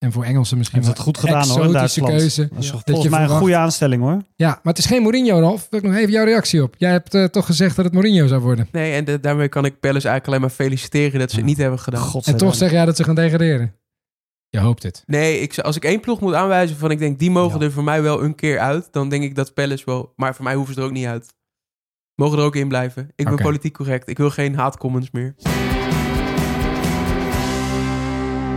en 0.00 0.12
voor 0.12 0.24
Engelsen 0.24 0.58
misschien 0.58 0.80
wel 0.80 0.90
het 0.90 0.98
goed 0.98 1.18
gedaan 1.18 1.48
hoor, 1.48 1.64
in 1.64 1.72
Duitsland. 1.72 2.10
keuze. 2.16 2.48
Dat 2.48 2.58
is 2.62 2.70
volgens 2.70 3.02
je 3.02 3.10
mij 3.10 3.22
een 3.22 3.28
goede 3.28 3.56
aanstelling 3.56 4.02
hoor. 4.02 4.22
Ja, 4.36 4.48
maar 4.48 4.58
het 4.74 4.78
is 4.78 4.86
geen 4.86 5.02
Mourinho, 5.02 5.40
Ralf. 5.40 5.66
Wil 5.70 5.78
ik 5.80 5.86
nog 5.86 5.94
even 5.96 6.10
jouw 6.12 6.24
reactie 6.24 6.62
op. 6.62 6.74
Jij 6.78 6.90
hebt 6.90 7.14
eh, 7.14 7.24
toch 7.24 7.46
gezegd 7.46 7.76
dat 7.76 7.84
het 7.84 7.94
Mourinho 7.94 8.26
zou 8.26 8.40
worden. 8.40 8.68
Nee, 8.72 8.92
en 8.92 9.04
de- 9.04 9.20
daarmee 9.20 9.48
kan 9.48 9.64
ik 9.64 9.80
Palace 9.80 10.08
eigenlijk 10.08 10.26
alleen 10.26 10.40
maar 10.40 10.50
feliciteren 10.50 11.18
dat 11.20 11.30
ze 11.30 11.36
het 11.36 11.44
Ja. 11.44 11.50
niet 11.50 11.60
hebben 11.60 11.78
gedaan. 11.78 12.10
En 12.24 12.36
toch 12.36 12.54
zeg 12.54 12.70
jij 12.70 12.84
dat 12.84 12.96
ze 12.96 13.04
gaan 13.04 13.14
degraderen. 13.14 13.74
Je 14.48 14.58
hoopt 14.58 14.82
het. 14.82 15.02
Nee, 15.06 15.40
ik, 15.40 15.58
als 15.58 15.76
ik 15.76 15.84
één 15.84 16.00
ploeg 16.00 16.20
moet 16.20 16.34
aanwijzen 16.34 16.76
van 16.76 16.90
ik 16.90 16.98
denk 16.98 17.18
die 17.18 17.30
mogen 17.30 17.58
Ja. 17.60 17.64
er 17.64 17.72
voor 17.72 17.84
mij 17.84 18.02
wel 18.02 18.22
een 18.22 18.34
keer 18.34 18.58
uit, 18.58 18.88
dan 18.90 19.08
denk 19.08 19.22
ik 19.22 19.34
dat 19.34 19.54
Palace 19.54 19.84
wel. 19.84 20.12
Maar 20.16 20.34
voor 20.34 20.44
mij 20.44 20.54
hoeven 20.54 20.74
ze 20.74 20.80
er 20.80 20.86
ook 20.86 20.92
niet 20.92 21.06
uit. 21.06 21.34
Mogen 22.14 22.38
er 22.38 22.44
ook 22.44 22.56
in 22.56 22.68
blijven. 22.68 23.10
Ik 23.16 23.24
ben 23.24 23.36
politiek 23.36 23.72
correct. 23.74 24.08
Ik 24.08 24.16
wil 24.18 24.30
geen 24.30 24.54
haatcomments 24.54 25.10
meer. 25.10 25.34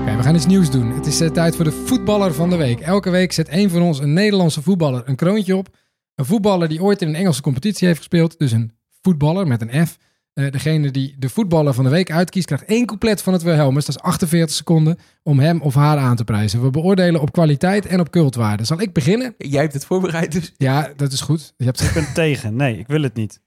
Oké, 0.03 0.15
we 0.15 0.23
gaan 0.23 0.35
iets 0.35 0.45
nieuws 0.45 0.71
doen. 0.71 0.91
Het 0.91 1.05
is 1.05 1.21
eh, 1.21 1.29
tijd 1.29 1.55
voor 1.55 1.65
de 1.65 1.71
voetballer 1.71 2.33
van 2.33 2.49
de 2.49 2.55
week. 2.55 2.79
Elke 2.79 3.09
week 3.09 3.31
zet 3.31 3.47
één 3.47 3.69
van 3.69 3.81
ons, 3.81 3.99
een 3.99 4.13
Nederlandse 4.13 4.61
voetballer, 4.61 5.01
een 5.05 5.15
kroontje 5.15 5.55
op. 5.55 5.67
Een 6.15 6.25
voetballer 6.25 6.67
die 6.67 6.81
ooit 6.83 7.01
in 7.01 7.07
een 7.07 7.15
Engelse 7.15 7.41
competitie 7.41 7.87
heeft 7.87 7.99
gespeeld. 7.99 8.39
Dus 8.39 8.51
een 8.51 8.71
voetballer 9.01 9.47
met 9.47 9.61
een 9.61 9.87
F. 9.87 9.97
Eh, 10.33 10.51
degene 10.51 10.91
die 10.91 11.15
de 11.19 11.29
voetballer 11.29 11.73
van 11.73 11.83
de 11.83 11.89
week 11.89 12.11
uitkiest, 12.11 12.45
krijgt 12.45 12.65
één 12.65 12.85
couplet 12.85 13.21
van 13.21 13.33
het 13.33 13.41
Wilhelmus. 13.41 13.85
Dat 13.85 13.95
is 13.95 14.01
48 14.01 14.55
seconden 14.55 14.97
om 15.23 15.39
hem 15.39 15.61
of 15.61 15.73
haar 15.73 15.97
aan 15.97 16.15
te 16.15 16.23
prijzen. 16.23 16.61
We 16.61 16.69
beoordelen 16.69 17.21
op 17.21 17.31
kwaliteit 17.31 17.85
en 17.85 17.99
op 17.99 18.09
cultwaarde. 18.11 18.65
Zal 18.65 18.81
ik 18.81 18.93
beginnen? 18.93 19.35
Jij 19.37 19.61
hebt 19.61 19.73
het 19.73 19.85
voorbereid, 19.85 20.31
dus 20.31 20.53
Ja, 20.57 20.93
dat 20.95 21.11
is 21.11 21.21
goed. 21.21 21.53
Je 21.57 21.65
hebt 21.65 21.81
Ik 21.81 21.93
ben 21.93 22.13
tegen. 22.13 22.55
Nee, 22.55 22.77
ik 22.77 22.87
wil 22.87 23.01
het 23.01 23.15
niet. 23.15 23.41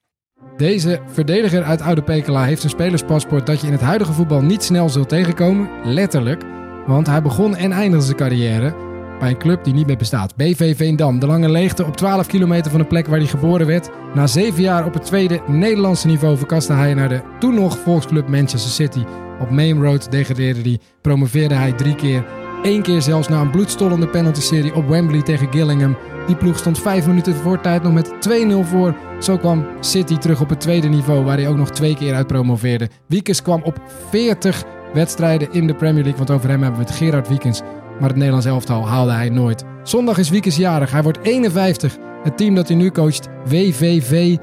Deze 0.57 1.01
verdediger 1.07 1.63
uit 1.63 1.81
Oude 1.81 2.03
Pekela 2.03 2.45
heeft 2.45 2.65
een 2.65 2.71
spelerspaspoort 2.71 3.47
dat 3.47 3.61
je 3.61 3.67
in 3.67 3.73
het 3.73 3.81
huidige 3.81 4.13
voetbal 4.13 4.43
niet 4.43 4.63
snel 4.63 4.89
zult 4.89 5.09
tegenkomen. 5.09 5.69
Letterlijk. 5.85 6.43
Want 6.87 7.07
hij 7.07 7.23
begon 7.23 7.57
en 7.57 7.73
eindigde 7.73 8.05
zijn 8.05 8.17
carrière 8.17 8.75
bij 9.19 9.31
een 9.31 9.39
club 9.39 9.65
die 9.65 9.75
niet 9.75 9.87
meer 9.87 9.97
bestaat. 9.97 10.37
BV 10.37 10.77
Veendam. 10.77 11.19
De 11.19 11.27
lange 11.27 11.49
leegte 11.49 11.85
op 11.85 11.97
12 11.97 12.27
kilometer 12.27 12.71
van 12.71 12.81
de 12.81 12.87
plek 12.87 13.07
waar 13.07 13.19
hij 13.19 13.27
geboren 13.27 13.67
werd. 13.67 13.91
Na 14.15 14.27
zeven 14.27 14.63
jaar 14.63 14.87
op 14.87 14.95
het 14.95 15.05
tweede 15.05 15.41
Nederlandse 15.47 16.07
niveau 16.07 16.37
verkaste 16.37 16.73
hij 16.73 16.95
naar 16.95 17.09
de 17.09 17.23
toen 17.39 17.55
nog 17.55 17.79
volksclub 17.79 18.29
Manchester 18.29 18.71
City. 18.71 19.05
Op 19.41 19.51
Main 19.51 19.83
Road 19.83 20.11
degradeerde 20.11 20.61
hij. 20.61 20.81
Promoveerde 21.01 21.55
hij 21.55 21.73
drie 21.73 21.95
keer. 21.95 22.25
Eén 22.63 22.83
keer 22.83 23.03
zelfs 23.03 23.29
na 23.29 23.41
een 23.41 23.51
bloedstollende 23.51 24.09
penalty-serie 24.09 24.75
op 24.75 24.89
Wembley 24.89 25.23
tegen 25.23 25.53
Gillingham. 25.53 25.97
Die 26.27 26.37
ploeg 26.37 26.59
stond 26.59 26.79
vijf 26.79 27.07
minuten 27.07 27.35
voor 27.35 27.61
tijd 27.61 27.83
nog 27.83 27.93
met 27.93 28.13
2-0 28.29 28.69
voor. 28.69 28.97
Zo 29.21 29.37
kwam 29.37 29.67
City 29.81 30.17
terug 30.17 30.41
op 30.41 30.49
het 30.49 30.61
tweede 30.61 30.89
niveau, 30.89 31.25
waar 31.25 31.37
hij 31.37 31.49
ook 31.49 31.57
nog 31.57 31.71
twee 31.71 31.97
keer 31.97 32.15
uit 32.15 32.27
promoveerde. 32.27 32.89
Wiekens 33.09 33.43
kwam 33.43 33.63
op 33.63 33.81
40 34.11 34.65
wedstrijden 34.93 35.53
in 35.53 35.67
de 35.67 35.75
Premier 35.75 36.03
League, 36.03 36.27
want 36.27 36.31
over 36.31 36.49
hem 36.49 36.63
hebben 36.63 36.81
we 36.81 36.87
het 36.87 36.97
Gerard 36.97 37.29
Wiekens. 37.29 37.61
Maar 38.01 38.09
het 38.09 38.17
Nederlands 38.17 38.47
elftal 38.47 38.89
haalde 38.89 39.13
hij 39.13 39.29
nooit. 39.29 39.65
Zondag 39.83 40.19
is 40.19 40.31
Wiekens 40.31 40.57
jarig, 40.57 40.91
hij 40.91 41.03
wordt 41.03 41.19
51. 41.23 41.97
Het 42.23 42.37
team 42.37 42.55
dat 42.55 42.69
hij 42.69 42.77
nu 42.77 42.91
coacht, 42.91 43.29
WVV 43.45 44.37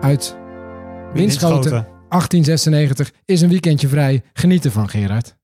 uit 0.00 0.36
Winschoten, 1.12 1.70
1896, 1.70 3.12
is 3.24 3.40
een 3.40 3.48
weekendje 3.48 3.88
vrij. 3.88 4.22
Geniet 4.32 4.64
ervan, 4.64 4.88
Gerard. 4.88 5.41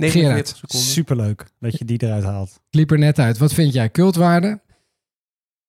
49 0.00 0.56
seconden. 0.56 0.88
Superleuk 0.88 1.46
dat 1.60 1.78
je 1.78 1.84
die 1.84 2.02
eruit 2.02 2.24
haalt. 2.24 2.60
Liep 2.70 2.90
er 2.90 2.98
net 2.98 3.18
uit. 3.18 3.38
Wat 3.38 3.52
vind 3.52 3.72
jij? 3.72 3.90
Cultwaarde? 3.90 4.60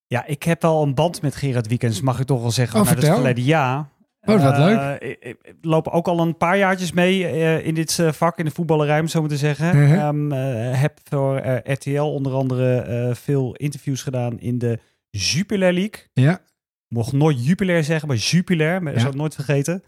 Ja, 0.07 0.25
ik 0.25 0.43
heb 0.43 0.61
wel 0.61 0.81
een 0.83 0.93
band 0.95 1.21
met 1.21 1.35
Gerard 1.35 1.67
Weekends, 1.67 2.01
mag 2.01 2.19
ik 2.19 2.25
toch 2.25 2.41
wel 2.41 2.51
zeggen. 2.51 2.79
Oh, 2.79 2.85
vertel. 2.87 3.07
het 3.09 3.15
verleden 3.17 3.43
ja. 3.43 3.89
Oh, 4.21 4.43
wat 4.43 4.53
Eh, 4.53 4.59
leuk. 4.65 5.01
Ik, 5.01 5.17
ik- 5.19 5.37
ik 5.41 5.55
loop 5.61 5.87
ook 5.87 6.07
al 6.07 6.19
een 6.19 6.37
paar 6.37 6.57
jaartjes 6.57 6.91
mee 6.91 7.27
eh, 7.27 7.65
in 7.65 7.73
dit 7.73 7.99
eh, 7.99 8.11
vak, 8.11 8.37
in 8.37 8.45
de 8.45 8.51
voetballerij, 8.51 8.99
om 8.99 9.07
zo 9.07 9.19
maar 9.19 9.29
te 9.29 9.37
zeggen. 9.37 9.83
Mhm. 9.83 9.93
Ehm, 9.93 10.31
eh, 10.31 10.79
heb 10.81 10.99
voor 11.03 11.37
RTL 11.63 12.01
onder 12.01 12.33
andere 12.33 13.11
veel 13.15 13.55
interviews 13.55 14.01
gedaan 14.03 14.39
in 14.39 14.57
de 14.57 14.79
Jupiler 15.09 15.73
League. 15.73 16.07
Ja, 16.13 16.39
Mocht 16.87 17.11
nooit 17.13 17.45
Jupiler 17.45 17.83
zeggen, 17.83 18.07
maar 18.07 18.17
Jupiler. 18.17 18.83
Maar 18.83 18.93
Ja. 18.93 18.99
zou 18.99 19.11
ik 19.11 19.17
nooit 19.17 19.35
vergeten. 19.35 19.83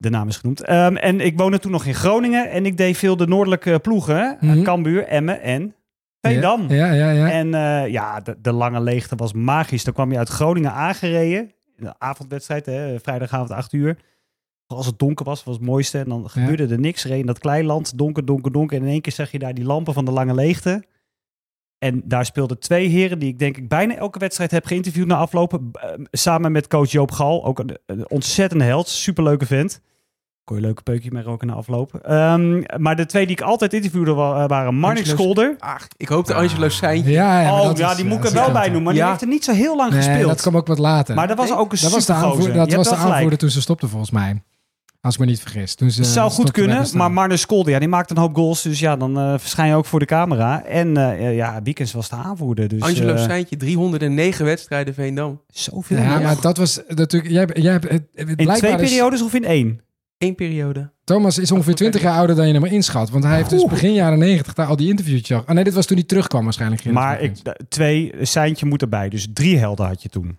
De 0.00 0.10
naam 0.10 0.28
is 0.28 0.36
genoemd. 0.36 0.64
Ehm, 0.64 0.96
en 0.96 1.20
ik 1.20 1.38
woonde 1.38 1.58
toen 1.58 1.70
nog 1.72 1.84
in 1.84 1.94
Groningen. 1.94 2.50
En 2.50 2.66
ik 2.66 2.76
deed 2.76 2.96
veel 2.96 3.16
de 3.16 3.26
noordelijke 3.26 3.78
ploegen. 3.78 4.16
hè. 4.16 4.46
Mhm. 4.46 4.62
Cambuur, 4.62 5.04
Emmen 5.06 5.40
en 5.40 5.74
Veendam. 6.20 6.68
ja, 6.68 6.92
ja, 6.92 7.10
ja. 7.10 7.30
En 7.30 7.54
eh, 7.54 7.88
ja, 7.92 8.20
de, 8.20 8.36
de 8.40 8.52
lange 8.52 8.80
leegte 8.80 9.16
was 9.16 9.32
magisch. 9.32 9.84
Dan 9.84 9.94
kwam 9.94 10.12
je 10.12 10.18
uit 10.18 10.28
Groningen 10.28 10.72
aangereden. 10.72 11.52
De 11.76 11.98
avondwedstrijd, 11.98 12.66
hè, 12.66 12.98
vrijdagavond 13.00 13.50
8 13.50 13.72
uur. 13.72 13.98
Als 14.66 14.86
het 14.86 14.98
donker 14.98 15.24
was, 15.24 15.44
was 15.44 15.54
het 15.56 15.64
mooiste. 15.64 15.98
En 15.98 16.08
dan 16.08 16.30
gebeurde 16.30 16.66
er 16.68 16.80
niks. 16.80 17.04
Reed 17.04 17.20
in 17.20 17.26
dat 17.26 17.38
kleiland, 17.38 17.98
donker, 17.98 18.24
donker, 18.24 18.52
donker. 18.52 18.76
En 18.76 18.82
in 18.82 18.88
één 18.90 19.00
keer 19.00 19.12
zag 19.12 19.30
je 19.30 19.38
daar 19.38 19.54
die 19.54 19.64
lampen 19.64 19.94
van 19.94 20.04
de 20.04 20.10
lange 20.10 20.34
leegte. 20.34 20.84
En 21.78 22.02
daar 22.04 22.24
speelden 22.24 22.58
twee 22.58 22.88
heren 22.88 23.18
die 23.18 23.28
ik 23.28 23.38
denk 23.38 23.56
ik 23.56 23.68
bijna 23.68 23.96
elke 23.96 24.18
wedstrijd 24.18 24.50
heb 24.50 24.66
geïnterviewd 24.66 25.06
na 25.06 25.16
aflopen. 25.16 25.70
Eh, 25.72 25.90
samen 26.10 26.52
met 26.52 26.66
coach 26.66 26.90
Joop 26.90 27.10
Gal, 27.10 27.44
ook 27.44 27.58
een, 27.58 27.78
een 27.86 28.10
ontzettende 28.10 28.64
held, 28.64 28.88
superleuke 28.88 29.46
vent. 29.46 29.80
Kon 30.48 30.56
je 30.56 30.62
leuke 30.62 30.82
peukje 30.82 31.10
mee 31.12 31.22
roken 31.22 31.46
na 31.46 31.52
afloop. 31.52 31.94
Ehm, 31.94 32.62
maar 32.76 32.96
de 32.96 33.06
twee 33.06 33.26
die 33.26 33.36
ik 33.36 33.42
altijd 33.42 33.72
interviewde 33.72 34.12
wa- 34.12 34.42
eh, 34.42 34.48
waren 34.48 34.74
Marnix 34.74 35.08
Scholder. 35.08 35.54
Ach, 35.58 35.86
ik 35.96 36.08
hoop 36.08 36.26
de 36.26 36.34
Angelo 36.34 36.68
Seintje. 36.68 37.10
Ja, 37.10 37.40
ja, 37.40 37.52
oh, 37.60 37.64
dat 37.66 37.78
ja, 37.78 37.94
die 37.94 38.04
moet 38.04 38.18
ik 38.18 38.24
er 38.24 38.32
dat 38.34 38.44
wel 38.44 38.52
bij 38.52 38.62
noemen. 38.64 38.82
Maar 38.82 38.92
die 38.94 39.04
heeft 39.04 39.20
er 39.20 39.28
niet 39.28 39.44
zo 39.44 39.52
heel 39.52 39.76
lang 39.76 39.90
Nee, 39.90 40.02
gespeeld. 40.02 40.28
dat 40.28 40.40
kwam 40.40 40.56
ook 40.56 40.66
wat 40.66 40.78
later. 40.78 41.14
Maar 41.14 41.28
dat 41.28 41.36
was 41.36 41.52
ook 41.52 41.72
een 41.72 41.78
dat 41.82 41.90
was 41.92 42.06
de, 42.06 42.12
aanvoer, 42.12 42.52
dat 42.52 42.72
was 42.72 42.88
de 42.88 42.94
aanvoerder 42.94 43.38
toen 43.38 43.50
ze 43.50 43.60
stopte, 43.60 43.88
volgens 43.88 44.10
mij. 44.10 44.42
Als 45.00 45.14
ik 45.14 45.20
me 45.20 45.26
niet 45.26 45.40
vergis. 45.40 45.74
Toen 45.74 45.90
ze, 45.90 46.00
Het 46.00 46.10
zou 46.10 46.30
goed 46.30 46.44
met 46.44 46.52
kunnen, 46.52 46.86
maar 46.94 47.12
Marnus 47.12 47.40
Scholder, 47.40 47.72
ja, 47.72 47.78
die 47.78 47.88
maakt 47.88 48.10
een 48.10 48.16
hoop 48.16 48.34
goals. 48.34 48.62
Dus 48.62 48.78
ja, 48.80 48.96
dan 48.96 49.18
eh, 49.18 49.34
verschijn 49.38 49.68
je 49.68 49.74
ook 49.74 49.86
voor 49.86 49.98
de 49.98 50.04
camera. 50.04 50.64
En 50.64 50.96
eh, 50.96 51.36
ja, 51.36 51.60
Wiekens 51.62 51.92
was 51.92 52.08
de 52.08 52.16
aanvoerder. 52.16 52.68
Dus, 52.68 52.82
Angelo 52.82 53.12
eh, 53.14 53.22
Seintje, 53.22 53.56
309 53.56 54.44
wedstrijden 54.44 54.94
Veendam. 54.94 55.40
Zoveel. 55.48 55.96
Ja, 55.96 56.02
Ja, 56.02 56.18
maar 56.18 56.40
dat 56.40 56.56
was 56.56 56.80
natuurlijk... 56.88 57.32
Jij, 57.32 57.48
jij, 57.62 57.72
hebt- 57.72 57.88
het- 57.90 58.06
het- 58.14 58.28
In 58.28 58.54
twee 58.54 58.72
is- 58.72 58.78
periodes 58.90 59.22
of 59.22 59.34
in 59.34 59.44
één? 59.44 59.80
Eén 60.18 60.34
periode. 60.34 60.90
Thomas 61.04 61.38
is 61.38 61.52
ongeveer 61.52 61.74
20 61.74 62.00
jaar 62.02 62.16
ouder 62.16 62.36
dan 62.36 62.46
je 62.46 62.52
hem 62.52 62.60
maar 62.62 62.72
inschat. 62.72 63.10
Want 63.10 63.24
hij 63.24 63.36
heeft 63.36 63.50
dus 63.50 63.64
begin 63.64 63.92
jaren 63.92 64.18
90 64.18 64.54
daar 64.54 64.66
al 64.66 64.76
die 64.76 64.88
interviewtjes. 64.88 65.38
Oh 65.40 65.48
nee, 65.48 65.64
dit 65.64 65.74
was 65.74 65.86
toen 65.86 65.96
hij 65.96 66.06
terugkwam 66.06 66.44
waarschijnlijk. 66.44 66.84
Maar 66.84 67.20
ik, 67.20 67.32
twee, 67.68 68.12
Seintje 68.20 68.66
moet 68.66 68.82
erbij. 68.82 69.08
Dus 69.08 69.26
drie 69.32 69.58
helden 69.58 69.86
had 69.86 70.02
je 70.02 70.08
toen. 70.08 70.38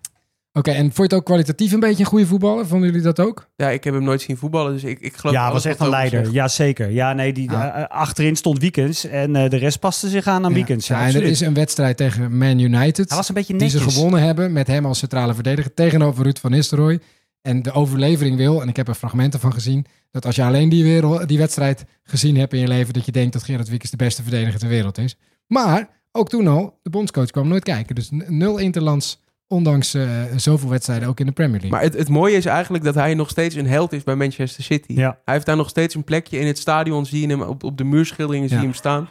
Oké, 0.52 0.70
en 0.70 0.82
vond 0.82 0.96
je 0.96 1.02
het 1.02 1.12
ook 1.14 1.24
kwalitatief 1.24 1.72
een 1.72 1.80
beetje 1.80 2.02
een 2.02 2.08
goede 2.08 2.26
voetballer? 2.26 2.66
Vonden 2.66 2.88
jullie 2.88 3.04
dat 3.04 3.20
ook? 3.20 3.48
Ja, 3.56 3.68
ik 3.70 3.84
heb 3.84 3.94
hem 3.94 4.02
nooit 4.04 4.20
zien 4.20 4.36
voetballen, 4.36 4.72
dus 4.72 4.84
ik, 4.84 5.00
ik 5.00 5.16
geloof 5.16 5.34
ja, 5.34 5.52
was 5.52 5.64
echt 5.64 5.80
een 5.80 5.88
leider. 5.88 6.20
zegt. 6.20 6.34
Ja, 6.34 6.48
zeker. 6.48 6.90
Ja, 6.90 7.12
nee, 7.12 7.32
die, 7.32 7.50
Ja. 7.50 7.74
eh, 7.74 7.84
achterin 7.88 8.36
stond 8.36 8.58
Wiekens. 8.58 9.04
En 9.06 9.36
eh, 9.36 9.50
de 9.50 9.56
rest 9.56 9.78
paste 9.80 10.08
zich 10.08 10.26
aan 10.26 10.44
aan 10.44 10.50
Ja. 10.50 10.56
Wiekens. 10.56 10.86
Ja, 10.86 11.00
Ja, 11.00 11.08
en 11.08 11.14
er 11.14 11.22
is 11.22 11.40
een 11.40 11.54
wedstrijd 11.54 11.96
tegen 11.96 12.38
Man 12.38 12.58
United. 12.58 13.08
Hij 13.08 13.16
was 13.16 13.28
een 13.28 13.34
beetje 13.34 13.56
die 13.56 13.68
ze 13.68 13.80
gewonnen 13.80 14.22
hebben 14.22 14.52
met 14.52 14.66
hem 14.66 14.86
als 14.86 14.98
centrale 14.98 15.34
verdediger 15.34 15.74
tegenover 15.74 16.22
Ruud 16.24 16.38
van 16.38 16.50
Nistelrooy. 16.50 17.00
En 17.42 17.62
de 17.62 17.72
overlevering 17.72 18.36
wil, 18.36 18.62
en 18.62 18.68
ik 18.68 18.76
heb 18.76 18.88
er 18.88 18.94
fragmenten 18.94 19.40
van 19.40 19.52
gezien, 19.52 19.86
dat 20.10 20.26
als 20.26 20.36
je 20.36 20.42
alleen 20.44 20.68
die, 20.68 20.82
wereld, 20.82 21.28
die 21.28 21.38
wedstrijd 21.38 21.84
gezien 22.02 22.36
hebt 22.36 22.52
in 22.52 22.60
je 22.60 22.68
leven, 22.68 22.92
dat 22.92 23.04
je 23.04 23.12
denkt 23.12 23.32
dat 23.32 23.42
Gerard 23.42 23.68
Wiekens 23.68 23.90
de 23.90 23.96
beste 23.96 24.22
verdediger 24.22 24.58
ter 24.60 24.68
wereld 24.68 24.98
is. 24.98 25.16
Maar 25.46 25.88
ook 26.12 26.28
toen 26.28 26.46
al, 26.46 26.78
de 26.82 26.90
bondscoach 26.90 27.30
kwam 27.30 27.48
nooit 27.48 27.64
kijken. 27.64 27.94
Dus 27.94 28.08
nul 28.10 28.58
interlands, 28.58 29.20
ondanks 29.48 29.94
eh, 29.94 30.08
zoveel 30.36 30.68
wedstrijden 30.68 31.08
ook 31.08 31.20
in 31.20 31.26
de 31.26 31.32
Premier 31.32 31.60
League. 31.60 31.70
Maar 31.70 31.82
het, 31.82 31.94
het 31.94 32.08
mooie 32.08 32.36
is 32.36 32.44
eigenlijk 32.44 32.84
dat 32.84 32.94
hij 32.94 33.14
nog 33.14 33.28
steeds 33.30 33.54
een 33.54 33.66
held 33.66 33.92
is 33.92 34.02
bij 34.02 34.14
Manchester 34.14 34.64
City. 34.64 34.92
Ja. 34.92 35.18
Hij 35.24 35.34
heeft 35.34 35.46
daar 35.46 35.56
nog 35.56 35.68
steeds 35.68 35.94
een 35.94 36.04
plekje 36.04 36.38
in 36.38 36.46
het 36.46 36.58
stadion. 36.58 37.06
Zie 37.06 37.20
je 37.20 37.26
hem 37.26 37.42
op, 37.42 37.64
op 37.64 37.76
de 37.78 37.84
muurschilderingen 37.84 38.48
zie 38.48 38.56
je 38.56 38.62
Ja. 38.62 38.68
hem 38.68 38.78
staan. 38.78 39.08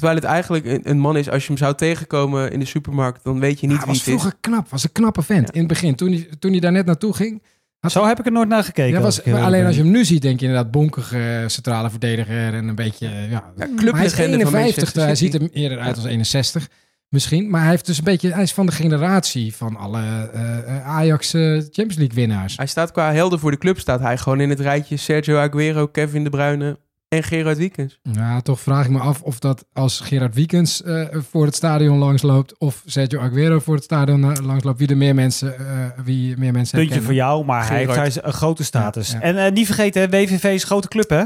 Terwijl 0.00 0.18
het 0.20 0.28
eigenlijk 0.28 0.64
een, 0.64 0.80
een 0.90 0.98
man 0.98 1.16
is, 1.16 1.30
als 1.30 1.42
je 1.42 1.48
hem 1.48 1.56
zou 1.56 1.74
tegenkomen 1.74 2.52
in 2.52 2.58
de 2.58 2.64
supermarkt, 2.64 3.24
dan 3.24 3.40
weet 3.40 3.60
je 3.60 3.66
niet 3.66 3.76
hij 3.76 3.86
wie 3.86 3.94
was 3.94 4.04
het 4.04 4.14
is. 4.14 4.20
vroeger 4.20 4.38
knap, 4.40 4.68
was 4.68 4.84
een 4.84 4.92
knappe 4.92 5.22
vent. 5.22 5.50
In 5.50 5.58
het 5.58 5.68
begin, 5.68 5.94
toen 5.94 6.12
hij, 6.12 6.28
toen 6.38 6.50
hij 6.50 6.60
daar 6.60 6.72
net 6.72 6.86
naartoe 6.86 7.14
ging. 7.14 7.42
had- 7.80 7.92
Zo 7.92 8.06
heb 8.06 8.18
ik 8.18 8.26
er 8.26 8.32
nooit 8.32 8.48
naar 8.48 8.64
gekeken. 8.64 8.92
Ja, 8.96 9.00
was, 9.00 9.22
heel 9.22 9.36
alleen 9.38 9.66
als 9.66 9.76
je 9.76 9.82
hem 9.82 9.90
nu 9.90 10.04
ziet, 10.04 10.22
denk 10.22 10.40
je 10.40 10.46
inderdaad 10.46 10.70
bonkige 10.70 11.18
eh, 11.18 11.48
centrale 11.48 11.90
verdediger 11.90 12.54
en 12.54 12.68
een 12.68 12.74
beetje, 12.74 13.06
eh, 13.06 13.30
ja, 13.30 13.30
Ja, 13.30 13.52
hij 13.56 13.66
is 13.68 13.74
clublegende 13.76 14.40
van 14.40 14.54
51, 14.54 14.54
Manchester 14.54 15.02
hij 15.02 15.14
ziet 15.14 15.34
er 15.34 15.50
eerder 15.52 15.78
uit 15.78 15.96
als 15.96 16.04
61 16.04 16.68
misschien. 17.08 17.50
Maar 17.50 17.60
hij, 17.60 17.70
heeft 17.70 17.86
dus 17.86 17.98
een 17.98 18.04
beetje, 18.04 18.32
hij 18.32 18.42
is 18.42 18.52
van 18.52 18.66
de 18.66 18.72
generatie 18.72 19.54
van 19.56 19.76
alle 19.76 20.00
eh, 20.32 20.58
eh, 20.76 20.86
Ajax 20.88 21.34
eh, 21.34 21.42
Champions 21.42 21.96
League 21.96 22.14
winnaars. 22.14 22.56
Hij 22.56 22.66
staat 22.66 22.92
qua 22.92 23.12
helden 23.12 23.38
voor 23.38 23.50
de 23.50 23.58
club, 23.58 23.78
staat 23.78 24.00
hij 24.00 24.18
gewoon 24.18 24.40
in 24.40 24.50
het 24.50 24.60
rijtje 24.60 24.96
Sergio 24.96 25.38
Aguero, 25.38 25.86
Kevin 25.86 26.24
De 26.24 26.30
Bruyne 26.30 26.78
en 27.10 27.22
Gerard 27.22 27.58
Wiekens. 27.58 27.98
Ja, 28.02 28.40
toch 28.40 28.60
vraag 28.60 28.84
ik 28.84 28.90
me 28.90 28.98
af 28.98 29.22
of 29.22 29.38
dat 29.38 29.64
als 29.72 30.00
Gerard 30.00 30.34
Wiekens 30.34 30.82
eh, 30.82 31.06
voor 31.12 31.44
het 31.44 31.54
stadion 31.54 31.98
langsloopt 31.98 32.58
of 32.58 32.82
Sergio 32.86 33.20
Aguero 33.20 33.58
voor 33.58 33.74
het 33.74 33.84
stadion 33.84 34.32
eh, 34.32 34.44
langsloopt, 34.46 34.78
wie 34.78 34.88
er 34.88 34.96
meer 34.96 35.14
mensen, 35.14 35.58
eh, 35.58 35.64
wie 36.04 36.36
meer 36.36 36.52
mensen 36.52 36.78
Puntje 36.78 36.78
herkennen. 36.78 37.02
voor 37.02 37.14
jou, 37.14 37.44
maar 37.44 37.68
hij 37.68 37.86
heeft 37.86 38.24
een 38.24 38.32
grote 38.32 38.64
status. 38.64 39.10
Ja, 39.10 39.16
ja. 39.16 39.22
En 39.22 39.36
eh, 39.44 39.52
niet 39.52 39.66
vergeten, 39.66 40.02
hè, 40.02 40.08
WVV 40.08 40.44
is 40.44 40.60
een 40.62 40.66
grote 40.66 40.88
club, 40.88 41.08
hè? 41.10 41.24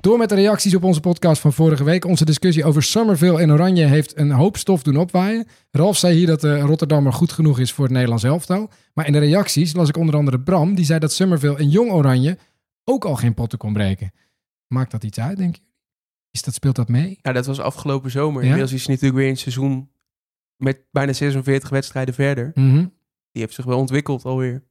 Door 0.00 0.18
met 0.18 0.28
de 0.28 0.34
reacties 0.34 0.74
op 0.74 0.84
onze 0.84 1.00
podcast 1.00 1.40
van 1.40 1.52
vorige 1.52 1.84
week. 1.84 2.04
Onze 2.04 2.24
discussie 2.24 2.64
over 2.64 2.82
Summerville 2.82 3.40
in 3.40 3.52
Oranje 3.52 3.84
heeft 3.84 4.18
een 4.18 4.30
hoop 4.30 4.56
stof 4.56 4.82
doen 4.82 4.96
opwaaien. 4.96 5.46
Ralf 5.70 5.96
zei 5.96 6.16
hier 6.16 6.26
dat 6.26 6.40
de 6.40 6.60
Rotterdammer 6.60 7.12
goed 7.12 7.32
genoeg 7.32 7.58
is 7.58 7.72
voor 7.72 7.84
het 7.84 7.92
Nederlands 7.92 8.24
elftal. 8.24 8.70
Maar 8.94 9.06
in 9.06 9.12
de 9.12 9.18
reacties 9.18 9.74
las 9.74 9.88
ik 9.88 9.96
onder 9.96 10.14
andere 10.16 10.40
Bram. 10.40 10.74
Die 10.74 10.84
zei 10.84 10.98
dat 10.98 11.12
Summerville 11.12 11.58
in 11.58 11.68
Jong 11.68 11.90
Oranje 11.90 12.38
ook 12.84 13.04
al 13.04 13.14
geen 13.14 13.34
potten 13.34 13.58
kon 13.58 13.72
breken. 13.72 14.12
Maakt 14.72 14.90
dat 14.90 15.04
iets 15.04 15.20
uit, 15.20 15.36
denk 15.36 15.56
je? 15.56 15.62
Is 16.30 16.42
dat, 16.42 16.54
speelt 16.54 16.76
dat 16.76 16.88
mee? 16.88 17.18
Ja, 17.22 17.32
dat 17.32 17.46
was 17.46 17.60
afgelopen 17.60 18.10
zomer. 18.10 18.40
Ja? 18.40 18.46
Inmiddels 18.46 18.72
is 18.72 18.84
hij 18.84 18.94
natuurlijk 18.94 19.18
weer 19.18 19.26
in 19.28 19.32
het 19.34 19.42
seizoen 19.42 19.90
met 20.56 20.78
bijna 20.90 21.12
46 21.12 21.68
wedstrijden 21.68 22.14
verder. 22.14 22.50
Mhm. 22.54 22.86
Die 23.32 23.42
heeft 23.42 23.54
zich 23.54 23.64
wel 23.64 23.78
ontwikkeld 23.78 24.24
alweer. 24.24 24.62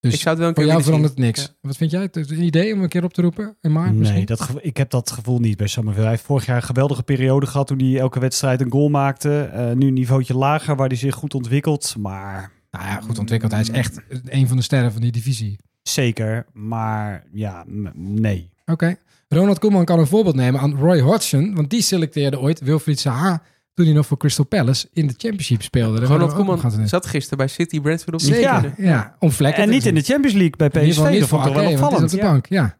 Dus 0.00 0.14
ik 0.14 0.20
zou 0.20 0.28
het 0.34 0.38
wel 0.38 0.48
een 0.48 0.54
voor 0.54 0.64
keer 0.64 0.72
jou 0.72 0.84
verandert 0.84 1.12
zien. 1.16 1.24
niks. 1.24 1.54
Wat 1.60 1.76
vind 1.76 1.90
jij? 1.90 2.02
Het 2.02 2.16
een 2.16 2.42
idee 2.42 2.74
om 2.74 2.82
een 2.82 2.88
keer 2.88 3.04
op 3.04 3.12
te 3.12 3.22
roepen 3.22 3.56
in 3.60 3.72
maart 3.72 3.94
Nee, 3.94 4.26
dat, 4.26 4.48
ik 4.60 4.76
heb 4.76 4.90
dat 4.90 5.10
gevoel 5.10 5.38
niet 5.38 5.56
bij 5.56 5.66
Summerville. 5.66 6.04
Hij 6.04 6.14
heeft 6.14 6.26
vorig 6.26 6.46
jaar 6.46 6.56
een 6.56 6.62
geweldige 6.62 7.02
periode 7.02 7.46
gehad 7.46 7.66
toen 7.66 7.78
hij 7.78 7.98
elke 7.98 8.20
wedstrijd 8.20 8.60
een 8.60 8.70
goal 8.70 8.88
maakte. 8.88 9.42
Eh, 9.42 9.72
nu 9.72 9.86
een 9.86 9.94
niveautje 9.94 10.34
lager 10.34 10.76
waar 10.76 10.88
hij 10.88 10.96
zich 10.96 11.14
goed 11.14 11.34
ontwikkelt. 11.34 11.94
Maar 11.98 12.52
Nou 12.70 12.84
ja, 12.84 13.00
goed 13.00 13.18
ontwikkeld. 13.18 13.52
Hij 13.52 13.60
is 13.60 13.70
echt 13.70 14.00
een 14.24 14.48
van 14.48 14.56
de 14.56 14.62
sterren 14.62 14.92
van 14.92 15.00
die 15.00 15.12
divisie. 15.12 15.58
zeker. 15.82 16.46
Maar 16.52 17.24
ja, 17.32 17.64
nee. 17.94 18.50
Oké. 18.66 18.96
Ronald 19.32 19.58
Koeman 19.58 19.84
kan 19.84 19.98
een 19.98 20.06
voorbeeld 20.06 20.34
nemen 20.34 20.60
aan 20.60 20.76
Roy 20.78 21.00
Hodgson. 21.00 21.54
Want 21.54 21.70
die 21.70 21.82
selecteerde 21.82 22.40
ooit 22.40 22.60
Wilfried 22.60 23.00
Zaha 23.00 23.42
toen 23.74 23.84
hij 23.84 23.94
nog 23.94 24.06
voor 24.06 24.16
Crystal 24.16 24.44
Palace 24.44 24.88
in 24.92 25.06
de 25.06 25.14
Championship 25.16 25.62
speelde. 25.62 26.00
Daar 26.00 26.08
Ronald 26.08 26.34
Koeman 26.34 26.88
zat 26.88 27.06
gisteren 27.06 27.38
bij 27.38 27.48
City 27.48 27.80
Brentford 27.80 28.14
op 28.14 28.20
de 28.20 28.40
Ja. 28.40 28.74
ja. 28.76 29.16
Om 29.18 29.30
vlekken 29.30 29.62
En 29.62 29.68
te 29.68 29.74
niet 29.74 29.86
in 29.86 29.94
de. 29.94 30.00
Champions 30.02 30.36
League 30.36 30.56
bij 30.56 30.66
In 30.66 30.72
ieder 30.74 30.88
PSV. 30.90 30.96
geval 30.96 31.10
niet 31.10 31.20
Dat 31.20 31.28
voor 31.28 31.38
vond 31.42 31.50
ik 31.56 31.62
wel 31.62 31.72
opvallend. 31.72 32.12
op 32.12 32.18
de 32.18 32.24
bank, 32.26 32.46
ja. 32.46 32.78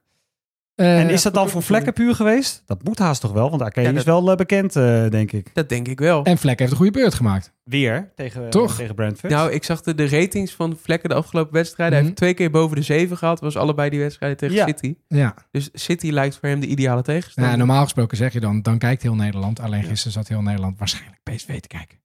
Eh, 0.75 1.01
En 1.01 1.11
is 1.11 1.23
dat 1.23 1.35
dan 1.35 1.49
voor 1.49 1.63
Vlekken 1.63 1.93
puur 1.93 2.15
geweest? 2.15 2.63
Dat 2.67 2.85
moet 2.85 2.99
haast 2.99 3.21
toch 3.21 3.33
wel, 3.33 3.51
want 3.51 3.75
Ja, 3.75 3.91
is 3.91 4.05
wel 4.05 4.31
eh, 4.31 4.37
bekend, 4.37 4.77
eh, 4.77 5.09
denk 5.09 5.33
ik. 5.33 5.55
Dat 5.55 5.69
denk 5.69 5.89
ik 5.89 5.99
wel. 5.99 6.25
En 6.25 6.39
Vlek 6.39 6.59
heeft 6.59 6.71
een 6.71 6.77
goede 6.77 6.93
beurt 6.93 7.15
gemaakt. 7.15 7.53
Weer 7.65 8.13
tegen, 8.15 8.51
Toch? 8.51 8.77
tegen 8.77 8.95
Brentford. 8.95 9.33
Nou, 9.33 9.51
ik 9.53 9.65
zag 9.65 9.81
de, 9.83 9.95
de 9.95 10.09
ratings 10.09 10.53
van 10.55 10.77
Vlekken 10.83 11.09
de 11.09 11.15
afgelopen 11.15 11.53
wedstrijden. 11.53 11.95
Hij 11.95 12.03
Mhm. 12.03 12.07
heeft 12.09 12.17
twee 12.23 12.35
keer 12.35 12.51
boven 12.51 12.77
de 12.77 12.83
zeven 12.83 13.17
gehad. 13.17 13.41
was 13.41 13.57
allebei 13.57 13.91
die 13.91 14.01
wedstrijden 14.01 14.39
tegen 14.39 14.57
Ja. 14.57 14.67
City. 14.67 14.95
Ja. 15.09 15.35
Dus 15.51 15.69
City 15.73 16.11
lijkt 16.11 16.37
voor 16.39 16.49
hem 16.49 16.61
de 16.61 16.67
ideale 16.67 16.97
ja, 16.97 17.03
tegenstander. 17.03 17.57
normaal 17.59 17.83
gesproken 17.83 18.17
zeg 18.17 18.33
je 18.33 18.41
dan, 18.41 18.63
dan 18.63 18.79
kijkt 18.79 19.03
heel 19.03 19.15
Nederland. 19.15 19.61
Alleen 19.61 19.83
gisteren 19.85 20.13
zat 20.13 20.29
heel 20.29 20.43
Nederland 20.43 20.79
waarschijnlijk 20.79 21.21
PSV 21.23 21.61
te 21.61 21.69
kijken. 21.69 22.01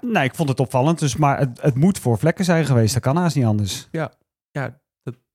Nee, 0.00 0.24
ik 0.24 0.34
vond 0.34 0.48
het 0.48 0.60
opvallend. 0.60 0.98
Dus, 0.98 1.16
maar 1.16 1.38
het, 1.38 1.62
het 1.62 1.74
moet 1.74 1.98
voor 1.98 2.18
Vlekken 2.18 2.44
zijn 2.44 2.64
geweest. 2.66 2.94
Dat 2.94 3.02
kan 3.02 3.16
haast 3.16 3.36
niet 3.36 3.44
anders. 3.44 3.88
ja, 3.90 4.12
dat 4.52 4.72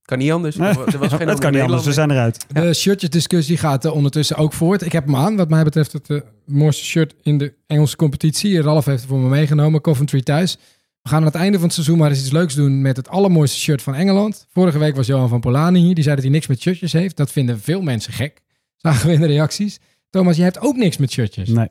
kan 0.06 0.18
niet 0.18 0.32
anders. 0.32 0.56
Er 0.58 0.62
wa- 0.62 0.70
er 0.70 0.76
was 0.76 0.91
geen 0.91 0.99
dat 0.99 1.12
andere 1.20 1.39
kan 1.39 1.51
niet 1.51 1.62
anders. 1.62 1.86
We 1.86 1.93
zijn 1.93 2.12
eruit. 2.12 2.45
De 2.53 2.74
shirtjesdiscussie 2.74 3.58
gaat 3.58 3.86
eh, 3.86 3.93
ondertussen 3.93 4.36
ook 4.38 4.53
voort. 4.53 4.82
Ik 4.82 4.91
heb 4.91 5.06
hem 5.06 5.16
aan, 5.16 5.36
wat 5.36 5.49
mij 5.49 5.64
betreft 5.64 5.91
het 5.91 6.10
eh, 6.10 6.22
mooiste 6.45 6.86
shirt 6.86 7.14
in 7.24 7.38
de 7.38 7.53
Engelse 7.68 7.95
competitie. 7.95 8.62
Ralf 8.62 8.86
heeft 8.86 8.99
het 8.99 9.10
voor 9.10 9.20
me 9.20 9.30
meegenomen, 9.30 9.82
Coventry 9.82 10.22
thuis. 10.22 10.58
We 11.01 11.10
gaan 11.10 11.20
aan 11.20 11.26
het 11.26 11.36
einde 11.36 11.53
van 11.58 11.64
het 11.66 11.74
seizoen 11.74 11.97
maar 11.97 12.10
eens 12.10 12.20
iets 12.20 12.32
leuks 12.32 12.53
doen 12.56 12.82
met 12.82 12.97
het 12.97 13.10
allermooiste 13.10 13.60
shirt 13.60 13.82
van 13.82 13.95
Engeland. 13.95 14.45
Vorige 14.49 14.78
week 14.80 14.95
was 14.95 15.08
Johan 15.08 15.30
van 15.30 15.39
Polani 15.39 15.80
hier. 15.80 15.93
Die 15.95 16.03
zei 16.03 16.16
dat 16.16 16.24
hij 16.24 16.34
niks 16.34 16.47
met 16.47 16.62
shirtjes 16.62 16.93
heeft. 16.93 17.18
Dat 17.18 17.32
vinden 17.32 17.60
veel 17.60 17.82
mensen 17.82 18.14
gek. 18.14 18.41
Zagen 18.76 19.08
we 19.08 19.14
in 19.14 19.20
de 19.22 19.28
reacties. 19.28 19.80
Thomas, 20.10 20.38
je 20.38 20.43
hebt 20.43 20.60
ook 20.60 20.76
niks 20.76 20.97
met 20.97 21.12
shirtjes. 21.12 21.49
Nee. 21.49 21.68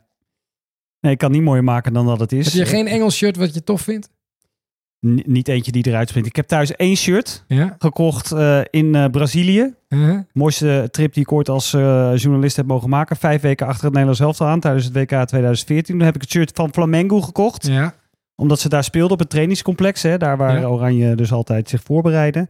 Nee, 1.01 1.13
ik 1.13 1.19
kan 1.19 1.31
niet 1.31 1.43
mooier 1.43 1.65
maken 1.65 1.93
dan 1.93 2.07
dat 2.07 2.21
het 2.21 2.33
is. 2.33 2.45
Heb 2.45 2.55
je 2.55 2.67
geen 2.67 2.87
Engels 2.87 3.17
shirt 3.17 3.37
wat 3.37 3.55
je 3.55 3.65
tof 3.65 3.81
vindt? 3.81 4.09
Niet 5.07 5.49
eentje 5.49 5.73
die 5.73 5.87
eruit 5.87 6.09
springt. 6.09 6.29
Ik 6.29 6.37
heb 6.37 6.47
thuis 6.47 6.73
één 6.77 6.97
shirt 6.97 7.45
Ja. 7.49 7.77
gekocht 7.79 8.33
eh, 8.33 8.61
in 8.71 8.95
eh, 8.95 9.05
Brazilië. 9.11 9.75
Uh-huh. 9.89 10.19
Mooiste 10.33 10.89
trip 10.91 11.15
die 11.15 11.23
ik 11.23 11.33
ooit 11.33 11.49
als 11.49 11.75
eh, 11.75 12.13
journalist 12.17 12.57
heb 12.57 12.67
mogen 12.67 12.89
maken. 12.89 13.17
Vijf 13.17 13.41
weken 13.43 13.67
achter 13.67 13.83
het 13.85 13.93
Nederlands 13.93 14.21
elftal 14.21 14.47
aan 14.47 14.61
tijdens 14.61 14.85
het 14.85 14.95
WK 14.95 15.25
2014. 15.27 15.97
Toen 15.97 16.07
heb 16.07 16.15
ik 16.15 16.21
het 16.21 16.31
shirt 16.31 16.51
van 16.55 16.73
Flamengo 16.73 17.21
gekocht. 17.21 17.67
Ja. 17.67 17.95
Omdat 18.37 18.61
ze 18.61 18.69
daar 18.69 18.85
speelden 18.85 19.13
op 19.13 19.19
het 19.19 19.31
trainingscomplex. 19.31 20.03
Hè, 20.03 20.17
daar 20.19 20.37
waar 20.37 20.61
Ja. 20.61 20.67
Oranje 20.67 21.15
dus 21.15 21.33
altijd 21.33 21.69
zich 21.69 21.83
voorbereiden. 21.83 22.49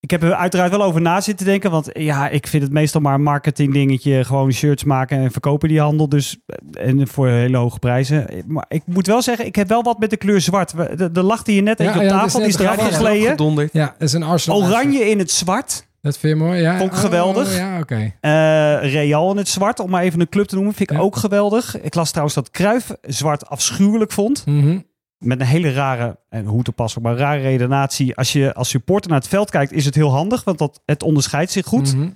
Ik 0.00 0.10
heb 0.10 0.22
er 0.22 0.34
uiteraard 0.34 0.70
wel 0.70 0.82
over 0.82 1.00
na 1.00 1.20
zitten 1.20 1.46
denken. 1.46 1.70
Want 1.70 1.88
ja, 1.92 2.28
ik 2.28 2.46
vind 2.46 2.62
het 2.62 2.72
meestal 2.72 3.00
maar 3.00 3.14
een 3.14 3.22
marketing 3.22 3.72
dingetje. 3.72 4.24
Gewoon 4.24 4.52
shirts 4.52 4.84
maken 4.84 5.18
en 5.18 5.30
verkopen 5.32 5.68
die 5.68 5.80
handel. 5.80 6.08
Dus, 6.08 6.36
eh, 6.46 6.88
en 6.88 7.08
voor 7.08 7.28
hele 7.28 7.56
hoge 7.56 7.78
prijzen. 7.78 8.26
Maar 8.46 8.64
ik 8.68 8.82
moet 8.86 9.06
wel 9.06 9.22
zeggen, 9.22 9.46
ik 9.46 9.56
heb 9.56 9.68
wel 9.68 9.82
wat 9.82 9.98
met 9.98 10.10
de 10.10 10.16
kleur 10.16 10.40
zwart. 10.40 10.74
De, 11.14 11.22
lachte 11.22 11.50
hier 11.50 11.62
net 11.62 11.78
Ja, 11.78 11.84
eentje 11.84 12.00
op 12.00 12.08
tafel. 12.08 12.26
is 12.40 12.44
Die 12.46 12.54
is 12.54 12.54
eruit 12.60 12.78
grappig. 12.78 12.96
gegleden. 12.96 13.68
Ja, 13.72 13.94
dat 13.98 14.08
is 14.08 14.12
een 14.12 14.22
Arsenal. 14.22 14.62
Oranje 14.62 15.10
in 15.10 15.18
het 15.18 15.30
zwart. 15.30 15.86
Dat 16.02 16.18
vind 16.18 16.38
je 16.38 16.44
mooi, 16.44 16.60
ja. 16.60 16.78
Vond 16.78 16.92
ik 16.92 16.98
geweldig. 16.98 17.48
Oh, 17.48 17.56
ja, 17.56 17.78
oké. 17.80 18.12
Eh, 18.20 18.92
Real 18.92 19.30
in 19.30 19.36
het 19.36 19.48
zwart, 19.48 19.80
om 19.80 19.90
maar 19.90 20.02
even 20.02 20.20
een 20.20 20.28
club 20.28 20.46
te 20.46 20.54
noemen, 20.54 20.74
vind 20.74 20.90
ik 20.90 20.96
Ja. 20.96 21.02
ook 21.02 21.16
geweldig. 21.16 21.80
Ik 21.80 21.94
las 21.94 22.08
trouwens 22.08 22.34
dat 22.36 22.50
Cruijff 22.50 22.92
zwart 23.02 23.48
afschuwelijk 23.48 24.12
vond. 24.12 24.46
Mhm. 24.46 24.78
Met 25.18 25.40
een 25.40 25.46
hele 25.46 25.72
rare, 25.72 26.18
en 26.28 26.44
hoe 26.44 26.62
toepasselijk, 26.62 27.06
maar 27.08 27.16
rare 27.16 27.40
redenatie. 27.40 28.14
Als 28.16 28.32
je 28.32 28.54
als 28.54 28.68
supporter 28.68 29.10
naar 29.10 29.18
het 29.20 29.28
veld 29.28 29.50
kijkt, 29.50 29.72
is 29.72 29.84
het 29.84 29.94
heel 29.94 30.10
handig, 30.10 30.44
want 30.44 30.58
dat, 30.58 30.82
het 30.84 31.02
onderscheidt 31.02 31.50
zich 31.50 31.66
goed. 31.66 31.94
Mhm. 31.96 32.10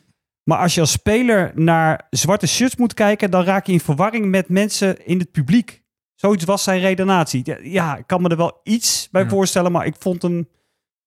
Maar 0.45 0.59
als 0.59 0.75
je 0.75 0.81
als 0.81 0.91
speler 0.93 1.53
naar 1.55 2.07
zwarte 2.11 2.47
shirts 2.47 2.77
moet 2.77 2.95
kijken, 2.95 3.31
dan 3.31 3.45
raak 3.45 3.67
je 3.67 3.73
in 3.73 3.81
verwarring 3.81 4.27
met 4.27 4.49
mensen 4.49 5.07
in 5.07 5.19
het 5.19 5.31
publiek. 5.31 5.83
Zoiets 6.15 6.45
was 6.45 6.63
zijn 6.63 6.81
redenatie. 6.81 7.41
Ja, 7.45 7.57
Ja, 7.63 7.97
ik 7.97 8.07
kan 8.07 8.23
me 8.23 8.29
er 8.29 8.37
wel 8.37 8.61
iets 8.63 9.09
bij 9.11 9.23
Ja. 9.23 9.29
voorstellen, 9.29 9.73
maar 9.73 9.87
ik 9.87 9.95
vond 9.99 10.23
hem 10.23 10.49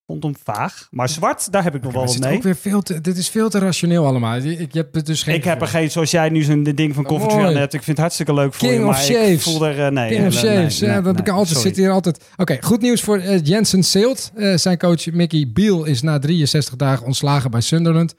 vond 0.08 0.24
hem 0.24 0.36
vaag. 0.44 0.88
Maar 0.92 1.10
zwart, 1.10 1.52
daar 1.52 1.64
heb 1.64 1.76
ik 1.76 1.82
nog 1.84 1.94
wel 1.94 2.06
wat 2.06 2.20
mee. 2.20 2.36
ook 2.36 2.44
weer 2.44 2.56
veel 2.56 2.82
te, 2.82 3.02
dit 3.02 3.18
is 3.18 3.30
veel 3.30 3.50
te 3.50 3.60
rationeel 3.60 4.06
allemaal. 4.06 4.36
Ik, 4.36 4.60
ik 4.60 4.74
heb 4.74 4.94
het 4.94 5.06
dus 5.06 5.24
geen 5.24 5.36
Ik 5.36 5.44
heb 5.44 5.62
er 5.62 5.68
geen, 5.68 5.92
zoals 5.92 6.12
jij 6.12 6.30
nu 6.30 6.42
zo'n 6.42 6.64
ding 6.64 6.96
van 6.96 7.04
Coventry 7.04 7.40
aan 7.40 7.56
hebt. 7.56 7.74
Ik 7.74 7.84
vind 7.84 7.88
het 7.88 7.98
hartstikke 7.98 8.34
leuk 8.34 8.54
voor 8.54 8.68
King 8.68 8.82
je. 8.82 8.88
of 8.88 8.92
Maar 8.92 9.06
ik 9.10 9.16
Shaves. 9.16 9.44
voel 9.44 9.68
er, 9.68 9.86
eh, 9.86 9.92
nee. 9.92 10.10
King 10.10 10.28
of 10.28 10.36
eh, 10.36 10.42
nee, 10.44 10.54
Shaves. 10.56 10.80
nee, 10.80 10.90
ja, 10.90 11.02
dat 11.02 11.14
nee, 11.14 11.22
ik 11.22 11.30
altijd, 11.30 11.48
sorry. 11.58 11.68
zit 11.68 11.78
hier 11.78 11.92
altijd... 11.92 12.24
Oké, 12.38 12.58
goed 12.62 12.82
nieuws 12.82 13.02
voor 13.02 13.18
eh, 13.18 13.44
Jensen 13.46 13.84
Seelt. 13.84 14.32
Eh, 14.36 14.56
zijn 14.56 14.78
coach 14.78 15.12
Mickey 15.12 15.50
Beal 15.54 15.84
is 15.86 16.02
na 16.02 16.20
63 16.20 16.76
dagen 16.76 17.06
ontslagen 17.06 17.52
bij 17.52 17.62
Sunderland. 17.62 18.16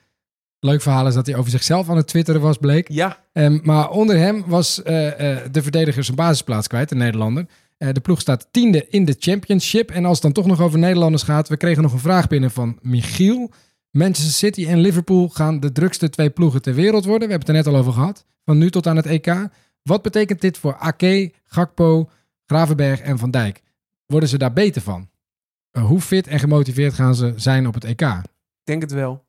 Leuk 0.60 0.82
verhaal 0.82 1.06
is 1.06 1.14
dat 1.14 1.26
hij 1.26 1.36
over 1.36 1.50
zichzelf 1.50 1.88
aan 1.90 1.96
het 1.96 2.06
twitteren 2.06 2.40
was, 2.40 2.56
bleek. 2.56 2.88
Ja, 2.88 3.24
Ehm, 3.36 3.58
maar 3.62 3.90
onder 3.90 4.16
hem 4.16 4.44
was 4.46 4.82
eh, 4.82 5.30
eh, 5.32 5.38
de 5.50 5.62
verdediger 5.62 6.04
zijn 6.04 6.16
basisplaats 6.16 6.66
kwijt, 6.66 6.88
de 6.88 6.94
Nederlander. 6.94 7.46
Eh, 7.76 7.92
de 7.92 8.00
ploeg 8.00 8.20
staat 8.20 8.48
tiende 8.50 8.86
in 8.88 9.04
de 9.04 9.16
championship. 9.18 9.90
En 9.90 10.04
als 10.04 10.12
het 10.12 10.22
dan 10.22 10.32
toch 10.32 10.46
nog 10.46 10.60
over 10.60 10.78
Nederlanders 10.78 11.22
gaat, 11.22 11.48
we 11.48 11.56
kregen 11.56 11.82
nog 11.82 11.92
een 11.92 11.98
vraag 11.98 12.28
binnen 12.28 12.50
van 12.50 12.78
Michiel. 12.82 13.50
Manchester 13.90 14.32
City 14.32 14.66
en 14.66 14.78
Liverpool 14.78 15.28
gaan 15.28 15.60
de 15.60 15.72
drukste 15.72 16.10
twee 16.10 16.30
ploegen 16.30 16.62
ter 16.62 16.74
wereld 16.74 17.04
worden. 17.04 17.28
We 17.28 17.34
hebben 17.34 17.54
het 17.54 17.56
er 17.56 17.64
net 17.64 17.74
al 17.74 17.80
over 17.80 17.92
gehad. 17.92 18.26
Van 18.44 18.58
nu 18.58 18.70
tot 18.70 18.86
aan 18.86 18.96
het 18.96 19.06
EK. 19.06 19.48
Wat 19.82 20.02
betekent 20.02 20.40
dit 20.40 20.58
voor 20.58 20.76
Ake, 20.76 21.32
Gakpo, 21.44 22.10
Gravenberg 22.46 23.00
en 23.00 23.18
Van 23.18 23.30
Dijk? 23.30 23.62
Worden 24.06 24.28
ze 24.28 24.38
daar 24.38 24.52
beter 24.52 24.82
van? 24.82 25.10
Eh, 25.70 25.86
hoe 25.86 26.00
fit 26.00 26.26
en 26.26 26.38
gemotiveerd 26.38 26.94
gaan 26.94 27.14
ze 27.14 27.32
zijn 27.36 27.66
op 27.66 27.74
het 27.74 27.84
EK? 27.84 28.00
ik 28.00 28.72
denk 28.72 28.82
het 28.82 28.92
wel. 28.92 29.24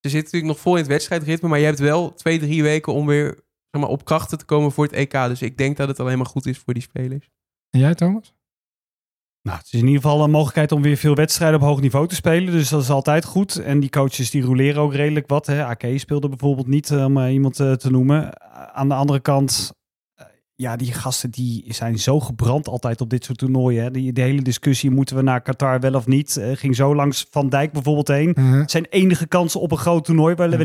Ze 0.00 0.08
zitten 0.08 0.22
natuurlijk 0.22 0.52
nog 0.52 0.60
vol 0.60 0.72
in 0.72 0.78
het 0.78 0.88
wedstrijdritme, 0.90 1.48
maar 1.48 1.58
je 1.58 1.64
hebt 1.64 1.78
wel 1.78 2.14
twee, 2.14 2.38
drie 2.38 2.62
weken 2.62 2.92
om 2.92 3.06
weer 3.06 3.34
zeg 3.70 3.80
maar, 3.80 3.90
op 3.90 4.04
krachten 4.04 4.38
te 4.38 4.44
komen 4.44 4.72
voor 4.72 4.84
het 4.84 4.92
EK. 4.92 5.12
Dus 5.12 5.42
ik 5.42 5.58
denk 5.58 5.76
dat 5.76 5.88
het 5.88 6.00
alleen 6.00 6.16
maar 6.16 6.26
goed 6.26 6.46
is 6.46 6.58
voor 6.58 6.74
die 6.74 6.82
spelers. 6.82 7.30
En 7.72 7.80
jij, 7.80 7.94
Thomas? 7.94 8.34
Nou, 9.42 9.58
het 9.58 9.66
is 9.66 9.80
in 9.80 9.86
ieder 9.86 10.02
geval 10.02 10.24
een 10.24 10.30
mogelijkheid 10.30 10.72
om 10.72 10.82
weer 10.82 10.96
veel 10.96 11.14
wedstrijden 11.14 11.60
op 11.60 11.66
hoog 11.66 11.80
niveau 11.80 12.08
te 12.08 12.14
spelen. 12.14 12.52
Dus 12.52 12.68
dat 12.68 12.82
is 12.82 12.90
altijd 12.90 13.24
goed. 13.24 13.56
En 13.56 13.80
die 13.80 13.90
coaches 13.90 14.30
die 14.30 14.42
roleren 14.42 14.82
ook 14.82 14.94
redelijk 14.94 15.28
wat. 15.28 15.46
Hè. 15.46 15.64
Ake 15.64 15.98
speelde 15.98 16.28
bijvoorbeeld 16.28 16.66
niet, 16.66 16.90
om 16.90 17.18
eh, 17.18 17.32
iemand 17.32 17.60
eh, 17.60 17.72
te 17.72 17.90
noemen. 17.90 18.40
Aan 18.74 18.88
de 18.88 18.94
andere 18.94 19.20
kant, 19.20 19.72
eh, 20.14 20.26
ja, 20.54 20.76
die 20.76 20.92
gasten 20.92 21.30
die 21.30 21.74
zijn 21.74 21.98
zo 21.98 22.20
gebrand 22.20 22.68
altijd 22.68 23.00
op 23.00 23.10
dit 23.10 23.24
soort 23.24 23.38
toernooien. 23.38 23.82
Hè. 23.82 23.90
Die, 23.90 24.12
de 24.12 24.20
hele 24.20 24.42
discussie, 24.42 24.90
moeten 24.90 25.16
we 25.16 25.22
naar 25.22 25.42
Qatar 25.42 25.80
wel 25.80 25.94
of 25.94 26.06
niet? 26.06 26.40
ging 26.52 26.76
zo 26.76 26.94
langs 26.94 27.26
Van 27.30 27.48
Dijk 27.48 27.72
bijvoorbeeld 27.72 28.08
heen. 28.08 28.34
Uh, 28.38 28.62
zijn 28.66 28.84
enige 28.90 29.26
kansen 29.26 29.60
op 29.60 29.70
een 29.70 29.78
groot 29.78 30.04
toernooi 30.04 30.34
wel- 30.34 30.50
Ja. 30.50 30.56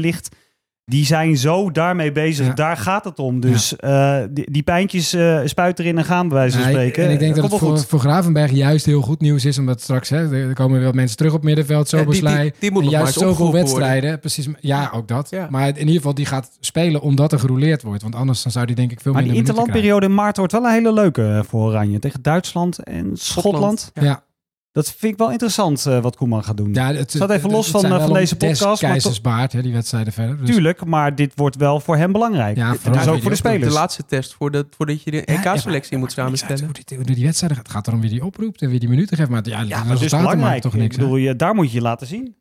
Die 0.89 1.05
zijn 1.05 1.37
zo 1.37 1.71
daarmee 1.71 2.11
bezig. 2.11 2.45
Ja. 2.45 2.53
Daar 2.53 2.77
gaat 2.77 3.03
het 3.03 3.19
om. 3.19 3.39
Dus 3.39 3.75
eh, 3.75 4.17
die, 4.29 4.51
die 4.51 4.63
pijntjes 4.63 5.13
eh 5.13 5.39
spuiten 5.45 5.83
erin 5.85 5.97
en 5.97 6.03
gaan, 6.05 6.27
bij 6.27 6.37
wijze 6.37 6.57
van 6.57 6.65
Ja, 6.65 6.71
spreken. 6.73 7.03
En 7.03 7.11
ik 7.11 7.19
denk 7.19 7.33
dat 7.35 7.43
het 7.43 7.51
wel 7.51 7.59
voor, 7.59 7.77
goed. 7.77 7.85
voor 7.85 7.99
Gravenberg 7.99 8.51
juist 8.51 8.85
heel 8.85 9.01
goed 9.01 9.21
nieuws 9.21 9.45
is. 9.45 9.57
Omdat 9.57 9.81
straks, 9.81 10.09
hè, 10.09 10.47
er 10.47 10.53
komen 10.53 10.75
weer 10.77 10.85
wat 10.85 10.95
mensen 10.95 11.17
terug 11.17 11.33
op 11.33 11.43
middenveld. 11.43 11.89
Zo 11.89 11.97
Ja, 11.97 12.03
die- 12.03 12.21
die- 12.21 12.53
die 12.59 12.71
moet 12.71 12.83
nog 12.83 12.91
maar 12.91 13.01
juist 13.01 13.19
zoveel 13.19 13.51
wedstrijden. 13.51 14.19
Precies, 14.19 14.47
ja, 14.59 14.91
ook 14.93 15.07
dat. 15.07 15.29
Ja. 15.29 15.47
Maar 15.49 15.67
in 15.67 15.77
ieder 15.79 15.95
geval, 15.95 16.13
die 16.13 16.25
gaat 16.25 16.49
spelen 16.59 17.01
omdat 17.01 17.31
er 17.31 17.39
gerouleerd 17.39 17.81
wordt. 17.83 18.01
Want 18.01 18.15
anders 18.15 18.43
dan 18.43 18.51
zou 18.51 18.65
die 18.65 18.75
denk 18.75 18.91
ik 18.91 19.01
veel 19.01 19.13
Maar 19.13 19.21
die 19.23 19.31
minder 19.31 19.53
minuten 19.53 19.71
interlandperiode 19.73 20.05
in 20.15 20.21
maart 20.23 20.37
wordt 20.37 20.51
wel 20.51 20.63
een 20.65 20.71
hele 20.71 20.93
leuke 20.93 21.23
eh, 21.27 21.39
voor 21.49 21.61
Oranje. 21.69 21.99
Tegen 21.99 22.21
Duitsland 22.21 22.83
en 22.83 23.09
Schotland. 23.13 23.89
krijgen. 23.93 24.13
Ja, 24.13 24.23
Dat 24.71 24.91
vind 24.97 25.11
ik 25.13 25.17
wel 25.19 25.31
interessant 25.31 25.85
eh, 25.85 25.99
wat 26.01 26.15
Koeman 26.15 26.43
gaat 26.43 26.57
doen. 26.57 26.73
ja 26.73 26.93
het, 26.93 27.11
Staat 27.11 27.29
even 27.29 27.49
los 27.51 27.61
het 27.63 27.71
van, 27.71 27.79
zijn 27.79 27.91
eh, 27.93 27.97
wel 27.99 28.07
van 28.07 28.17
deze 28.17 28.35
podcast, 28.35 28.81
maar 28.81 28.91
Keizersbaard, 28.91 29.51
hè, 29.53 29.61
die 29.61 29.73
wedstrijden 29.73 30.13
verder. 30.13 30.37
Dus, 30.37 30.49
Tuurlijk, 30.49 30.85
maar 30.85 31.15
dit 31.15 31.31
wordt 31.35 31.55
wel 31.55 31.79
voor 31.79 31.97
hem 31.97 32.11
belangrijk. 32.11 32.57
Ja, 32.57 32.75
vooral 32.75 33.03
dus 33.03 33.13
ook 33.13 33.21
voor 33.21 33.31
de 33.31 33.37
spelers. 33.37 33.63
De 33.67 33.79
laatste 33.79 34.05
test 34.05 34.33
voordat, 34.33 34.65
voordat 34.77 35.03
je 35.03 35.11
de 35.11 35.23
Ja, 35.25 35.33
ja, 35.33 35.53
EK-selectie 35.53 35.91
maar- 35.91 35.99
moet 35.99 36.11
samenstellen. 36.11 36.63
Hoe 36.63 36.73
die, 36.85 36.97
hoe 36.97 37.05
die 37.05 37.25
wedstrijd 37.25 37.53
gaat. 37.53 37.61
Het 37.63 37.71
gaat 37.71 37.87
erom 37.87 38.01
wie 38.01 38.09
die 38.09 38.25
oproept 38.25 38.61
en 38.61 38.69
wie 38.69 38.79
die 38.79 38.89
minuten 38.89 39.17
geeft. 39.17 39.29
Maar 39.29 39.41
ja, 39.49 39.61
Ja, 39.61 39.83
maar 39.83 39.93
het 39.93 40.01
is 40.01 40.11
belangrijk. 40.11 40.61
toch 40.61 40.73
niks. 40.73 40.95
ik 40.95 41.01
bedoel, 41.01 41.15
je, 41.17 41.35
daar 41.35 41.55
moet 41.55 41.67
je 41.71 41.75
je 41.75 41.81
laten 41.81 42.07
zien. 42.07 42.35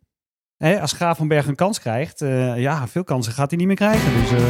Hè, 0.56 0.80
als 0.80 0.92
Gravenberg 0.92 1.46
een 1.46 1.54
kans 1.54 1.80
krijgt, 1.80 2.20
eh, 2.22 2.58
ja, 2.60 2.88
veel 2.88 3.04
kansen 3.04 3.32
gaat 3.32 3.48
hij 3.50 3.58
niet 3.58 3.66
meer 3.66 3.76
krijgen. 3.76 4.12
Dus, 4.20 4.30
eh, 4.30 4.44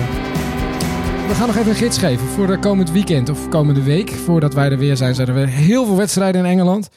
We 1.29 1.35
gaan 1.35 1.47
nog 1.47 1.57
even 1.57 1.71
een 1.71 1.77
gids 1.77 1.99
geven 1.99 2.27
voor 2.27 2.47
de 2.47 2.59
komend 2.59 2.91
weekend 2.91 3.29
of 3.29 3.49
komende 3.49 3.83
week. 3.83 4.11
Voordat 4.11 4.55
wij 4.55 4.71
er 4.71 4.79
weer 4.79 4.97
zijn, 4.97 5.15
zijn 5.15 5.29
er 5.29 5.35
weer 5.35 5.47
heel 5.49 5.85
veel 5.85 5.97
wedstrijden 5.97 6.45
in 6.45 6.51
Engeland. 6.51 6.89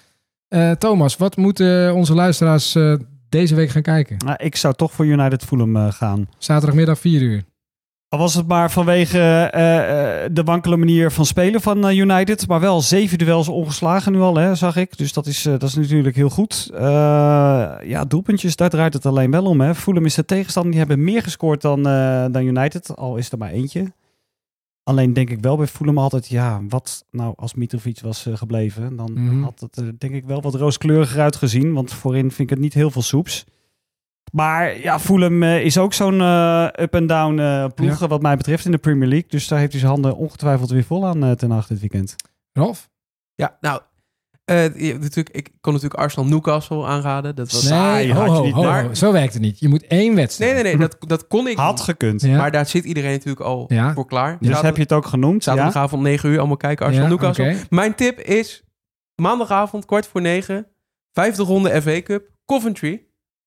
Eh, 0.49 0.71
Thomas, 0.71 1.17
wat 1.17 1.37
moeten 1.37 1.93
onze 1.93 2.13
luisteraars 2.13 2.75
eh, 2.75 2.93
deze 3.29 3.55
week 3.55 3.69
gaan 3.69 3.81
kijken? 3.81 4.17
nou, 4.25 4.37
ik 4.43 4.55
zou 4.55 4.73
toch 4.73 4.91
voor 4.91 5.05
United 5.05 5.43
Fulham 5.43 5.75
eh, 5.75 5.91
gaan. 5.91 6.27
Zaterdagmiddag 6.37 6.99
4 6.99 7.21
uur. 7.21 7.43
Al 8.07 8.19
was 8.19 8.33
het 8.33 8.47
maar 8.47 8.71
vanwege 8.71 9.49
de 10.31 10.43
wankele 10.43 10.77
manier 10.77 11.11
van 11.11 11.25
spelen 11.25 11.61
van 11.61 11.89
United. 11.89 12.47
Maar 12.47 12.59
wel 12.59 12.81
zeven 12.81 13.17
duels 13.17 13.47
ongeslagen 13.47 14.11
nu 14.11 14.19
al, 14.19 14.35
hè, 14.35 14.55
zag 14.55 14.75
ik. 14.75 14.97
Dus 14.97 15.13
dat 15.13 15.25
is, 15.25 15.41
dat 15.41 15.63
is 15.63 15.75
natuurlijk 15.75 16.15
heel 16.15 16.29
goed. 16.29 16.69
Ja, 17.83 18.05
doelpuntjes, 18.07 18.55
daar 18.55 18.69
draait 18.69 18.93
het 18.93 19.05
alleen 19.05 19.31
wel 19.31 19.45
om. 19.45 19.61
Hè. 19.61 19.75
Fulham 19.75 20.05
is 20.05 20.15
de 20.15 20.25
tegenstander. 20.25 20.71
Die 20.71 20.79
hebben 20.79 21.03
meer 21.03 21.23
gescoord 21.23 21.61
dan, 21.61 21.83
dan 22.31 22.43
United. 22.43 22.95
Al 22.95 23.17
is 23.17 23.31
er 23.31 23.37
maar 23.37 23.51
eentje. 23.51 23.91
Alleen 24.89 25.13
denk 25.13 25.29
ik 25.29 25.39
wel 25.41 25.57
bij 25.57 25.67
Fulham 25.67 25.97
altijd... 25.97 26.27
Ja, 26.27 26.61
wat 26.69 27.05
nou 27.11 27.33
als 27.37 27.53
Mitrovic 27.53 27.99
was 28.01 28.25
eh, 28.25 28.37
gebleven? 28.37 28.95
Dan 28.95 29.11
Mhm. 29.13 29.43
had 29.43 29.59
het 29.59 29.75
er 29.77 29.99
denk 29.99 30.13
ik 30.13 30.25
wel 30.25 30.41
wat 30.41 30.55
rooskleuriger 30.55 31.21
uitgezien. 31.21 31.73
Want 31.73 31.93
voorin 31.93 32.21
vind 32.31 32.39
ik 32.39 32.49
het 32.49 32.59
niet 32.59 32.73
heel 32.73 32.91
veel 32.91 33.01
soeps. 33.01 33.45
Maar 34.31 34.79
ja, 34.79 34.99
Fulham 34.99 35.43
eh, 35.43 35.63
is 35.65 35.77
ook 35.77 35.93
zo'n 35.93 36.21
eh, 36.21 36.67
up-and-down 36.79 37.39
eh 37.39 37.65
ploeg 37.75 37.99
Ja. 37.99 38.07
wat 38.07 38.21
mij 38.21 38.37
betreft 38.37 38.65
in 38.65 38.71
de 38.71 38.77
Premier 38.77 39.07
League. 39.07 39.29
Dus 39.29 39.47
daar 39.47 39.59
heeft 39.59 39.71
hij 39.71 39.79
zijn 39.79 39.91
handen 39.93 40.15
ongetwijfeld 40.15 40.69
weer 40.69 40.83
vol 40.83 41.07
aan 41.07 41.23
eh, 41.23 41.31
ten 41.31 41.51
acht 41.51 41.69
dit 41.69 41.79
weekend. 41.79 42.15
Ralf? 42.53 42.89
Ja, 43.35 43.57
nou, 43.61 43.81
eh, 44.49 44.99
natuurlijk, 44.99 45.29
ik 45.29 45.49
kon 45.61 45.73
natuurlijk 45.73 46.01
Arsenal 46.01 46.29
Newcastle 46.29 46.85
aanraden. 46.85 47.35
Dat 47.35 47.51
was... 47.51 47.67
saai, 47.67 48.05
nee, 48.07 48.15
ho, 48.15 48.25
ho, 48.25 48.43
niet 48.43 48.53
ho. 48.53 48.93
Zo 48.93 49.11
werkt 49.11 49.33
het 49.33 49.41
niet. 49.41 49.59
Je 49.59 49.67
moet 49.67 49.87
één 49.87 50.15
wedstrijd. 50.15 50.53
Nee, 50.53 50.63
nee, 50.63 50.75
nee, 50.75 50.87
dat, 50.87 51.09
dat 51.09 51.27
kon 51.27 51.47
ik 51.47 51.57
Had 51.57 51.81
gekund. 51.81 52.21
Ja. 52.21 52.37
Maar 52.37 52.51
daar 52.51 52.65
zit 52.65 52.83
iedereen 52.83 53.11
natuurlijk 53.11 53.45
al 53.45 53.65
Ja. 53.67 53.93
voor 53.93 54.05
klaar. 54.05 54.29
Dus 54.29 54.37
Zaterdag- 54.39 54.61
heb 54.61 54.75
je 54.75 54.81
het 54.81 54.93
ook 54.93 55.05
genoemd? 55.05 55.43
Ja? 55.43 55.51
Zaterdagavond 55.51 56.01
9 56.03 56.29
uur 56.29 56.37
allemaal 56.39 56.57
kijken 56.57 56.85
Arsenal 56.85 57.09
Ja, 57.09 57.13
Newcastle. 57.13 57.55
Mijn 57.69 57.95
tip 57.95 58.19
is 58.19 58.63
maandagavond 59.15 59.85
kwart 59.85 60.07
voor 60.07 60.21
negen. 60.21 60.67
Vijfde 61.11 61.43
ronde 61.43 61.81
FA 61.81 62.01
Cup. 62.01 62.29
Coventry. 62.45 63.05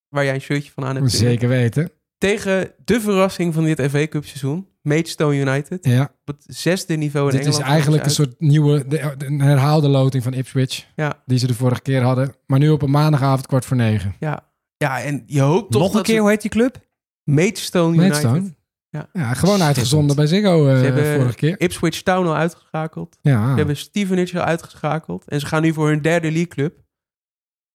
Waar 0.08 0.24
jij 0.24 0.34
een 0.34 0.40
shirtje 0.40 0.70
van 0.74 0.84
aan 0.84 0.96
hebt. 0.96 1.10
Zeker 1.10 1.48
weten. 1.48 1.90
Tegen 2.18 2.72
de 2.84 3.00
verrassing 3.00 3.54
van 3.54 3.64
dit 3.64 3.80
FA 3.90 4.06
Cup 4.06 4.24
seizoen. 4.24 4.68
Maidstone 4.82 5.36
United. 5.36 5.84
Ja, 5.86 6.02
Op 6.02 6.36
het 6.36 6.44
zesde 6.56 6.94
niveau 6.94 7.30
in 7.30 7.36
dit 7.36 7.40
is 7.40 7.46
Engeland. 7.46 7.72
eigenlijk 7.72 8.04
een 8.04 8.10
soort 8.10 8.34
nieuwe, 8.40 8.86
de, 8.88 9.14
de- 9.18 9.26
een 9.26 9.40
herhaalde 9.40 9.88
loting 9.88 10.22
van 10.22 10.32
Ipswich. 10.32 10.86
Ja. 10.96 11.22
Die 11.26 11.38
ze 11.38 11.46
de 11.46 11.54
vorige 11.54 11.82
keer 11.82 12.02
hadden. 12.02 12.34
Maar 12.46 12.58
nu 12.58 12.68
op 12.70 12.82
een 12.82 12.90
maandagavond 12.90 13.46
kwart 13.46 13.64
voor 13.64 13.76
negen. 13.76 14.14
Ja. 14.20 14.48
ja, 14.76 15.00
en 15.02 15.22
je 15.26 15.40
hoopt 15.40 15.70
toch 15.72 15.82
Nog 15.82 15.94
een 15.94 16.02
keer, 16.02 16.14
ze- 16.14 16.20
hoe 16.20 16.30
heet 16.30 16.42
die 16.42 16.50
club? 16.50 16.80
Maidstone 17.24 17.96
United. 17.96 18.22
Maidstone. 18.22 18.54
Ja. 18.90 19.08
Ja, 19.12 19.34
gewoon 19.34 19.62
uitgezonden 19.62 20.16
bij 20.16 20.26
Ziggo 20.26 20.68
eh, 20.68 20.78
Ze 20.78 20.84
hebben 20.84 21.14
vorige 21.14 21.34
keer. 21.36 21.60
Ipswich 21.60 22.02
Town 22.02 22.26
al 22.26 22.34
uitgeschakeld. 22.36 23.16
Ja, 23.20 23.50
Ze 23.50 23.56
hebben 23.56 23.76
Stevenage 23.76 24.38
al 24.40 24.44
uitgeschakeld. 24.46 25.28
En 25.28 25.40
ze 25.40 25.46
gaan 25.46 25.62
nu 25.62 25.72
voor 25.72 25.88
hun 25.88 26.02
derde 26.02 26.26
League 26.30 26.46
Club. 26.48 26.78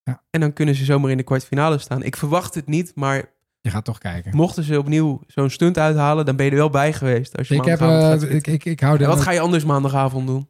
Ja. 0.03 0.23
En 0.29 0.39
dan 0.39 0.53
kunnen 0.53 0.75
ze 0.75 0.85
zomaar 0.85 1.11
in 1.11 1.17
de 1.17 1.23
kwartfinale 1.23 1.77
staan. 1.77 2.03
Ik 2.03 2.15
verwacht 2.15 2.55
het 2.55 2.67
niet, 2.67 2.91
maar 2.95 3.35
je 3.61 3.69
gaat 3.69 3.85
toch 3.85 3.97
kijken. 3.97 4.35
mochten 4.35 4.63
ze 4.63 4.77
opnieuw 4.77 5.21
zo'n 5.27 5.49
stunt 5.49 5.77
uithalen, 5.77 6.25
dan 6.25 6.35
ben 6.35 6.45
je 6.45 6.51
er 6.51 6.57
wel 6.57 6.69
bij 6.69 6.93
geweest. 6.93 7.37
Als 7.37 7.47
je 7.47 7.55
Ik, 7.55 7.65
heb, 7.65 7.81
eh, 7.81 8.13
ik, 8.21 8.47
ik, 8.47 8.65
ik, 8.65 8.79
hou 8.79 8.99
En 8.99 9.07
wat 9.07 9.21
ga 9.21 9.31
je 9.31 9.39
anders 9.39 9.63
maandagavond 9.63 10.27
doen? 10.27 10.47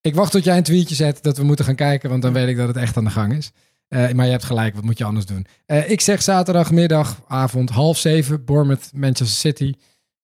ik 0.00 0.14
wacht 0.14 0.32
tot 0.32 0.44
jij 0.44 0.56
een 0.56 0.62
tweetje 0.62 0.94
zet 0.94 1.22
dat 1.22 1.36
we 1.36 1.44
moeten 1.44 1.64
gaan 1.64 1.74
kijken, 1.74 2.10
want 2.10 2.22
dan 2.22 2.32
weet 2.32 2.48
ik 2.48 2.56
dat 2.56 2.68
het 2.68 2.76
echt 2.76 2.96
aan 2.96 3.04
de 3.04 3.10
gang 3.10 3.32
is. 3.36 3.52
Eh, 3.88 4.10
maar 4.12 4.24
je 4.24 4.30
hebt 4.30 4.44
gelijk, 4.44 4.74
wat 4.74 4.84
moet 4.84 4.98
je 4.98 5.04
anders 5.04 5.26
doen? 5.26 5.46
Eh, 5.66 5.90
ik 5.90 6.00
zeg 6.00 6.22
zaterdagmiddag, 6.22 7.22
avond, 7.26 7.70
half 7.70 7.98
zeven, 7.98 8.44
Bournemouth, 8.44 8.90
Manchester 8.94 9.38
City. 9.38 9.74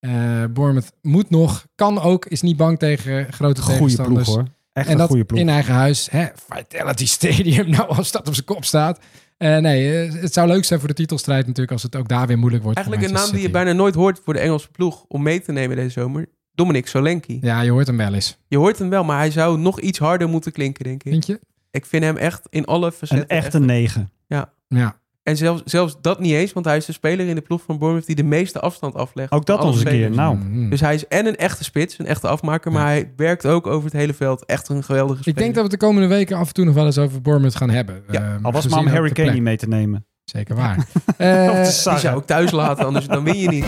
Eh 0.01 0.11
Bournemouth 0.51 0.93
moet 1.03 1.31
nog, 1.31 1.67
kan 1.75 2.01
ook, 2.01 2.27
is 2.27 2.41
niet 2.41 2.57
bang 2.57 2.79
tegen 2.79 3.33
grote 3.33 3.63
Goeie 3.63 3.79
tegenstanders. 3.79 4.25
ploeg 4.25 4.37
hoor. 4.37 4.49
Echt 4.79 4.89
En 4.89 5.01
een 5.01 5.07
goede 5.07 5.25
ploeg. 5.25 5.41
in 5.41 5.49
eigen 5.49 5.75
huis. 5.75 6.09
Hè? 6.11 6.27
Vitality 6.49 7.07
Stadium, 7.07 7.71
nou 7.77 7.89
als 7.89 8.13
dat 8.13 8.29
op 8.29 8.35
zijn 8.35 8.47
kop 8.47 8.65
staat. 8.65 8.99
Eh, 9.37 9.57
nee, 9.57 10.07
eh, 10.07 10.13
het 10.21 10.33
zou 10.33 10.49
leuk 10.49 10.65
zijn 10.65 10.79
voor 10.79 10.89
de 10.89 10.95
titelstrijd 10.95 11.47
natuurlijk 11.47 11.73
als 11.73 11.83
het 11.83 11.97
ook 11.97 12.09
daar 12.09 12.27
weer 12.27 12.39
moeilijk 12.39 12.63
wordt. 12.63 12.79
Eigenlijk 12.79 13.09
een 13.09 13.15
naam 13.15 13.31
die 13.31 13.43
je 13.43 13.51
bijna 13.51 13.73
nooit 13.73 13.95
hoort 13.95 14.21
voor 14.25 14.35
de 14.35 14.41
Engelse 14.41 14.71
ploeg 14.71 15.05
om 15.09 15.23
mee 15.23 15.41
te 15.41 15.53
nemen 15.53 15.77
deze 15.77 15.91
zomer. 15.91 16.27
Dominic 16.55 16.87
Solanke. 16.87 17.33
City. 17.33 17.47
Ja, 17.47 17.61
je 17.61 17.71
hoort 17.71 17.87
hem 17.87 17.97
wel 17.97 18.15
eens. 18.15 18.39
Je 18.49 18.57
hoort 18.57 18.79
hem 18.79 18.89
wel, 18.89 19.05
maar 19.05 19.19
hij 19.19 19.31
zou 19.31 19.59
nog 19.59 19.81
iets 19.81 19.99
harder 19.99 20.29
moeten 20.29 20.53
klinken, 20.53 20.85
denk 20.85 21.03
ik. 21.05 21.13
Vind 21.13 21.27
je? 21.27 21.41
Ik 21.71 21.87
vind 21.87 22.05
hem 22.05 22.17
echt 22.17 22.47
in 22.51 22.65
alle 22.65 22.93
facetten... 22.93 23.19
Een 23.19 23.43
echte 23.43 23.61
negen. 23.61 24.11
Ja. 24.27 24.53
En 25.29 25.37
zelfs, 25.37 25.63
zelfs 25.65 25.97
dat 26.01 26.21
niet 26.21 26.33
eens, 26.33 26.53
want 26.53 26.67
hij 26.67 26.77
is 26.77 26.85
de 26.85 26.93
speler 26.93 27.27
in 27.29 27.35
de 27.35 27.41
ploeg 27.41 27.61
van 27.67 27.79
Bournemouth 27.79 28.07
die 28.07 28.17
de 28.17 28.23
meeste 28.25 28.61
afstand 28.61 28.95
aflegt. 28.95 29.33
Ook 29.33 29.47
dat 29.47 29.65
een 29.65 29.85
keer. 29.85 30.11
Nou. 30.11 30.39
Dus 30.71 30.81
hij 30.81 30.95
is 30.95 31.07
en 31.07 31.27
een 31.27 31.37
echte 31.37 31.65
spits, 31.65 31.99
een 31.99 32.07
echte 32.07 32.29
afmaker, 32.29 32.73
maar 32.73 32.83
Ja. 32.83 32.89
hij 32.89 33.13
werkt 33.17 33.47
ook 33.47 33.67
over 33.67 33.85
het 33.85 33.93
hele 33.93 34.15
veld. 34.15 34.45
Echt 34.45 34.69
een 34.69 34.83
geweldige 34.85 35.17
Ik 35.17 35.23
speler. 35.23 35.39
denk 35.41 35.55
dat 35.55 35.65
we 35.65 35.71
de 35.71 35.77
komende 35.77 36.09
weken 36.09 36.37
af 36.37 36.49
en 36.49 36.55
toe 36.55 36.65
nog 36.65 36.75
wel 36.75 36.85
eens 36.87 36.99
over 36.99 37.23
Bournemouth 37.23 37.57
gaan 37.57 37.71
hebben. 37.71 38.03
Ja, 38.11 38.21
Eh, 38.39 38.45
al 38.45 38.53
was 38.53 38.69
maar 38.69 38.79
om 38.79 38.87
Harry 38.87 39.11
Kane 39.11 39.33
niet 39.33 39.43
mee 39.43 39.57
te 39.57 39.69
nemen. 39.69 40.07
Zeker 40.25 40.55
waar. 40.63 40.77
Of 41.07 41.15
Eh, 41.17 41.63
Die 41.63 41.99
zou 41.99 42.19
ik 42.19 42.25
thuis 42.27 42.51
laten, 42.51 42.85
anders 42.85 43.07
dan 43.07 43.25
win 43.25 43.39
je 43.39 43.49
niet. 43.49 43.65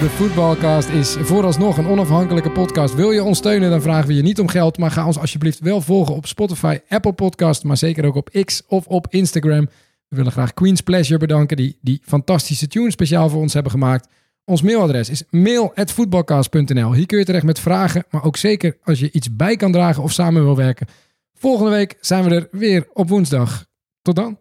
De 0.00 0.10
Voetbalcast 0.10 0.88
is 0.88 1.16
vooralsnog 1.20 1.76
een 1.76 1.86
onafhankelijke 1.86 2.50
podcast. 2.50 2.94
Wil 2.94 3.10
je 3.10 3.22
ons 3.22 3.38
steunen, 3.38 3.70
dan 3.70 3.82
vragen 3.82 4.08
we 4.08 4.14
je 4.14 4.22
niet 4.22 4.40
om 4.40 4.48
geld. 4.48 4.78
Maar 4.78 4.90
ga 4.90 5.06
ons 5.06 5.18
alsjeblieft 5.18 5.58
wel 5.60 5.80
volgen 5.80 6.14
op 6.14 6.26
Spotify, 6.26 6.78
Apple 6.88 7.12
Podcast, 7.12 7.64
maar 7.64 7.76
zeker 7.76 8.04
ook 8.04 8.14
op 8.14 8.30
X 8.44 8.62
of 8.66 8.86
op 8.86 9.06
Instagram. 9.10 9.68
We 10.08 10.16
willen 10.16 10.32
graag 10.32 10.54
Queen's 10.54 10.80
Pleasure 10.80 11.18
bedanken, 11.18 11.56
die 11.56 11.78
die 11.80 12.00
fantastische 12.04 12.66
tune 12.66 12.90
speciaal 12.90 13.28
voor 13.28 13.40
ons 13.40 13.52
hebben 13.52 13.72
gemaakt. 13.72 14.08
Ons 14.44 14.62
mailadres 14.62 15.08
is 15.08 15.22
mail.voetbalcast.nl. 15.30 16.92
Hier 16.92 17.06
kun 17.06 17.18
je 17.18 17.24
terecht 17.24 17.44
met 17.44 17.60
vragen, 17.60 18.04
maar 18.10 18.24
ook 18.24 18.36
zeker 18.36 18.76
als 18.82 18.98
je 19.00 19.10
iets 19.12 19.36
bij 19.36 19.56
kan 19.56 19.72
dragen 19.72 20.02
of 20.02 20.12
samen 20.12 20.44
wil 20.44 20.56
werken. 20.56 20.86
Volgende 21.34 21.70
week 21.70 21.96
zijn 22.00 22.24
we 22.24 22.34
er 22.34 22.48
weer 22.50 22.86
op 22.92 23.08
woensdag. 23.08 23.66
Tot 24.02 24.16
dan. 24.16 24.38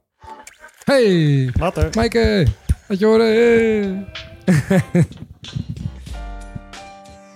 Hey, 0.84 1.49
Later. 1.60 1.89
Maaike. 1.93 2.45
Laat 2.88 2.99
je 2.99 3.06
horen. 3.06 4.08
Hey. 4.45 5.06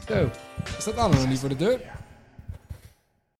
Zo, 0.07 0.29
staat 0.77 0.97
Anne 0.97 1.15
nog 1.15 1.27
niet 1.27 1.39
voor 1.39 1.49
de 1.49 1.55
deur? 1.55 1.79